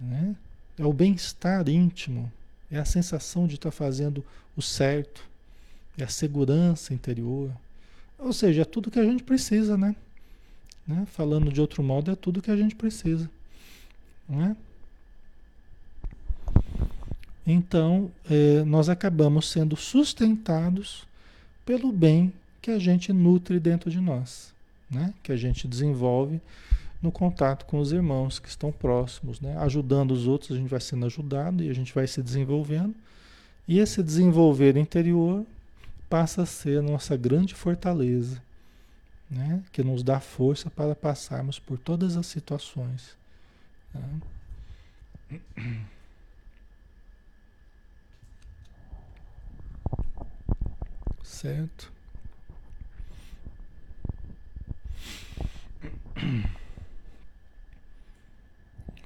né? 0.00 0.34
é 0.76 0.84
o 0.84 0.92
bem-estar 0.92 1.68
íntimo, 1.68 2.30
é 2.70 2.78
a 2.78 2.84
sensação 2.84 3.46
de 3.46 3.54
estar 3.54 3.70
fazendo 3.70 4.24
o 4.56 4.62
certo, 4.62 5.22
é 5.96 6.04
a 6.04 6.08
segurança 6.08 6.92
interior. 6.92 7.50
Ou 8.18 8.32
seja, 8.32 8.62
é 8.62 8.64
tudo 8.64 8.90
que 8.90 8.98
a 8.98 9.04
gente 9.04 9.22
precisa, 9.22 9.76
né? 9.76 9.94
né? 10.86 11.06
Falando 11.12 11.52
de 11.52 11.60
outro 11.60 11.82
modo, 11.82 12.10
é 12.10 12.16
tudo 12.16 12.42
que 12.42 12.50
a 12.50 12.56
gente 12.56 12.74
precisa. 12.74 13.30
Né? 14.28 14.56
Então, 17.46 18.10
é, 18.28 18.64
nós 18.64 18.88
acabamos 18.88 19.48
sendo 19.50 19.76
sustentados 19.76 21.06
pelo 21.64 21.92
bem 21.92 22.32
que 22.60 22.70
a 22.70 22.78
gente 22.78 23.12
nutre 23.12 23.60
dentro 23.60 23.90
de 23.90 24.00
nós, 24.00 24.52
né? 24.90 25.14
que 25.22 25.30
a 25.30 25.36
gente 25.36 25.68
desenvolve 25.68 26.40
no 27.06 27.12
contato 27.12 27.64
com 27.66 27.78
os 27.78 27.92
irmãos 27.92 28.40
que 28.40 28.48
estão 28.48 28.72
próximos. 28.72 29.40
Né? 29.40 29.56
Ajudando 29.58 30.10
os 30.10 30.26
outros, 30.26 30.50
a 30.50 30.56
gente 30.60 30.68
vai 30.68 30.80
sendo 30.80 31.06
ajudado 31.06 31.62
e 31.62 31.70
a 31.70 31.72
gente 31.72 31.94
vai 31.94 32.06
se 32.06 32.20
desenvolvendo. 32.20 32.94
E 33.66 33.78
esse 33.78 34.02
desenvolver 34.02 34.76
interior 34.76 35.46
passa 36.10 36.42
a 36.42 36.46
ser 36.46 36.80
a 36.80 36.82
nossa 36.82 37.16
grande 37.16 37.54
fortaleza, 37.54 38.42
né? 39.30 39.62
que 39.72 39.82
nos 39.82 40.02
dá 40.02 40.20
força 40.20 40.68
para 40.68 40.94
passarmos 40.94 41.58
por 41.58 41.78
todas 41.78 42.16
as 42.16 42.26
situações. 42.26 43.16
Né? 43.94 44.20
Certo? 51.22 51.92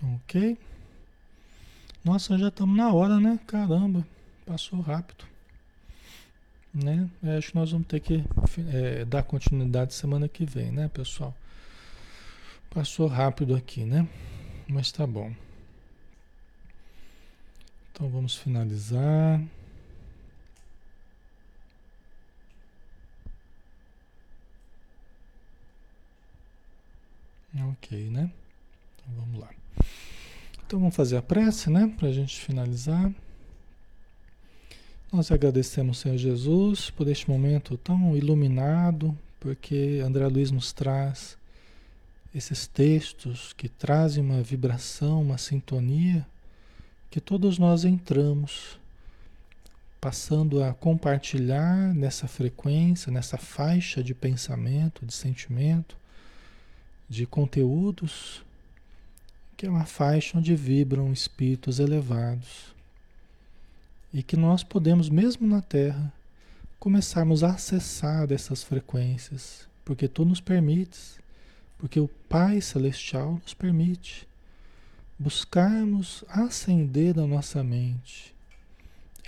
Ok? 0.03 0.59
Nossa, 2.05 2.39
já 2.39 2.49
estamos 2.49 2.77
na 2.77 2.93
hora, 2.93 3.21
né? 3.21 3.39
Caramba, 3.47 4.07
passou 4.47 4.81
rápido. 4.81 5.25
Né? 6.73 7.11
Eu 7.23 7.37
acho 7.37 7.51
que 7.51 7.57
nós 7.57 7.73
vamos 7.73 7.87
ter 7.87 8.01
que 8.01 8.25
é, 8.73 9.05
dar 9.05 9.23
continuidade 9.23 9.93
semana 9.93 10.29
que 10.29 10.45
vem, 10.47 10.71
né, 10.71 10.89
pessoal? 10.89 11.35
Passou 12.71 13.09
rápido 13.09 13.55
aqui, 13.55 13.85
né? 13.85 14.09
Mas 14.69 14.93
tá 14.93 15.07
bom. 15.07 15.33
Então 17.93 18.09
vamos 18.09 18.37
finalizar. 18.37 19.43
Ok, 27.73 28.09
né? 28.11 28.31
Então 28.97 29.15
vamos 29.17 29.41
lá. 29.41 29.60
Então 30.71 30.79
vamos 30.79 30.95
fazer 30.95 31.17
a 31.17 31.23
prece, 31.23 31.69
né? 31.69 31.93
Para 31.99 32.07
a 32.07 32.13
gente 32.13 32.39
finalizar. 32.39 33.13
Nós 35.13 35.33
agradecemos, 35.33 35.99
Senhor 35.99 36.17
Jesus, 36.17 36.91
por 36.91 37.09
este 37.09 37.29
momento 37.29 37.77
tão 37.77 38.17
iluminado, 38.17 39.19
porque 39.41 40.01
André 40.07 40.29
Luiz 40.29 40.53
nos 40.53 40.73
traz 40.73 41.37
esses 42.33 42.69
textos 42.69 43.53
que 43.53 43.69
trazem 43.69 44.23
uma 44.23 44.45
vibração, 44.45 45.23
uma 45.23 45.39
sintonia, 45.39 46.25
que 47.11 47.21
todos 47.21 47.59
nós 47.59 47.85
entramos, 47.85 48.79
passando 50.01 50.63
a 50.63 50.73
compartilhar 50.73 51.93
nessa 51.93 52.29
frequência, 52.29 53.11
nessa 53.11 53.37
faixa 53.37 54.05
de 54.05 54.15
pensamento, 54.15 55.05
de 55.05 55.13
sentimento, 55.13 55.97
de 57.09 57.27
conteúdos, 57.27 58.45
que 59.61 59.67
é 59.67 59.71
uma 59.71 59.85
faixa 59.85 60.39
onde 60.39 60.57
vibram 60.57 61.13
espíritos 61.13 61.79
elevados. 61.79 62.75
E 64.11 64.23
que 64.23 64.35
nós 64.35 64.65
podemos, 64.65 65.11
mesmo 65.11 65.47
na 65.47 65.61
Terra, 65.61 66.11
começarmos 66.79 67.45
a 67.45 67.51
acessar 67.51 68.33
essas 68.33 68.65
frequências, 68.65 69.69
porque 69.85 70.09
tu 70.09 70.25
nos 70.25 70.41
permites, 70.41 71.19
porque 71.77 72.01
o 72.01 72.09
Pai 72.27 72.63
Celestial 72.63 73.33
nos 73.43 73.53
permite 73.53 74.27
buscarmos 75.19 76.25
acender 76.27 77.19
a 77.19 77.27
nossa 77.27 77.63
mente, 77.63 78.35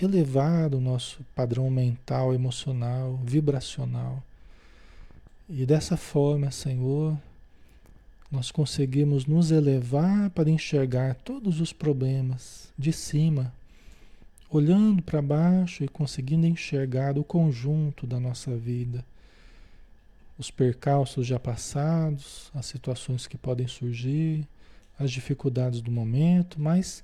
elevar 0.01 0.73
o 0.73 0.81
nosso 0.81 1.23
padrão 1.35 1.69
mental, 1.69 2.33
emocional, 2.33 3.19
vibracional. 3.23 4.23
E 5.47 5.63
dessa 5.63 5.95
forma, 5.95 6.49
Senhor, 6.49 7.15
nós 8.33 8.49
conseguimos 8.49 9.27
nos 9.27 9.51
elevar 9.51 10.31
para 10.31 10.49
enxergar 10.49 11.13
todos 11.13 11.61
os 11.61 11.71
problemas 11.71 12.73
de 12.75 12.91
cima, 12.91 13.53
olhando 14.49 15.03
para 15.03 15.21
baixo 15.21 15.83
e 15.83 15.87
conseguindo 15.87 16.47
enxergar 16.47 17.15
o 17.15 17.23
conjunto 17.23 18.07
da 18.07 18.19
nossa 18.19 18.57
vida, 18.57 19.05
os 20.35 20.49
percalços 20.49 21.27
já 21.27 21.39
passados, 21.39 22.49
as 22.55 22.65
situações 22.65 23.27
que 23.27 23.37
podem 23.37 23.67
surgir, 23.67 24.47
as 24.97 25.11
dificuldades 25.11 25.79
do 25.79 25.91
momento, 25.91 26.59
mas 26.59 27.03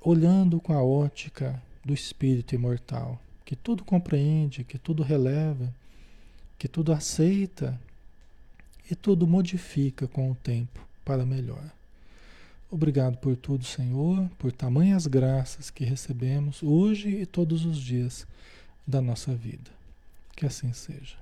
olhando 0.00 0.60
com 0.60 0.72
a 0.72 0.80
ótica 0.80 1.60
do 1.84 1.92
espírito 1.92 2.54
imortal, 2.54 3.20
que 3.44 3.56
tudo 3.56 3.84
compreende, 3.84 4.62
que 4.62 4.78
tudo 4.78 5.02
releva, 5.02 5.74
que 6.56 6.68
tudo 6.68 6.92
aceita 6.92 7.76
e 8.90 8.94
tudo 8.94 9.26
modifica 9.26 10.08
com 10.08 10.30
o 10.30 10.34
tempo 10.34 10.84
para 11.04 11.24
melhor. 11.24 11.62
Obrigado 12.70 13.16
por 13.16 13.36
tudo, 13.36 13.64
Senhor, 13.64 14.28
por 14.38 14.52
tamanhas 14.52 15.06
graças 15.06 15.70
que 15.70 15.84
recebemos 15.84 16.62
hoje 16.62 17.08
e 17.08 17.26
todos 17.26 17.64
os 17.64 17.78
dias 17.78 18.26
da 18.86 19.00
nossa 19.00 19.34
vida. 19.34 19.70
Que 20.36 20.46
assim 20.46 20.72
seja. 20.72 21.16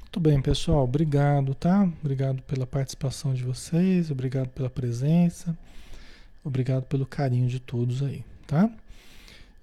Muito 0.00 0.20
bem, 0.20 0.40
pessoal. 0.40 0.84
Obrigado, 0.84 1.54
tá? 1.54 1.82
Obrigado 2.00 2.40
pela 2.42 2.66
participação 2.66 3.34
de 3.34 3.42
vocês, 3.42 4.10
obrigado 4.10 4.48
pela 4.48 4.70
presença, 4.70 5.56
obrigado 6.42 6.84
pelo 6.84 7.04
carinho 7.04 7.48
de 7.48 7.60
todos 7.60 8.02
aí, 8.02 8.24
tá? 8.46 8.70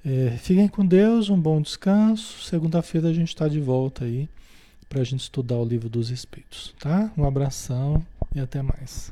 É, 0.06 0.38
fiquem 0.38 0.68
com 0.68 0.86
Deus, 0.86 1.30
um 1.30 1.40
bom 1.40 1.60
descanso. 1.62 2.44
Segunda-feira 2.44 3.08
a 3.08 3.14
gente 3.14 3.30
está 3.30 3.48
de 3.48 3.60
volta 3.60 4.06
aí 4.06 4.30
para 4.94 5.02
a 5.02 5.06
gente 5.06 5.22
estudar 5.22 5.56
o 5.56 5.66
livro 5.66 5.90
dos 5.90 6.12
Espíritos, 6.12 6.72
tá? 6.80 7.12
Um 7.18 7.26
abração 7.26 8.06
e 8.36 8.40
até 8.40 8.62
mais. 8.62 9.12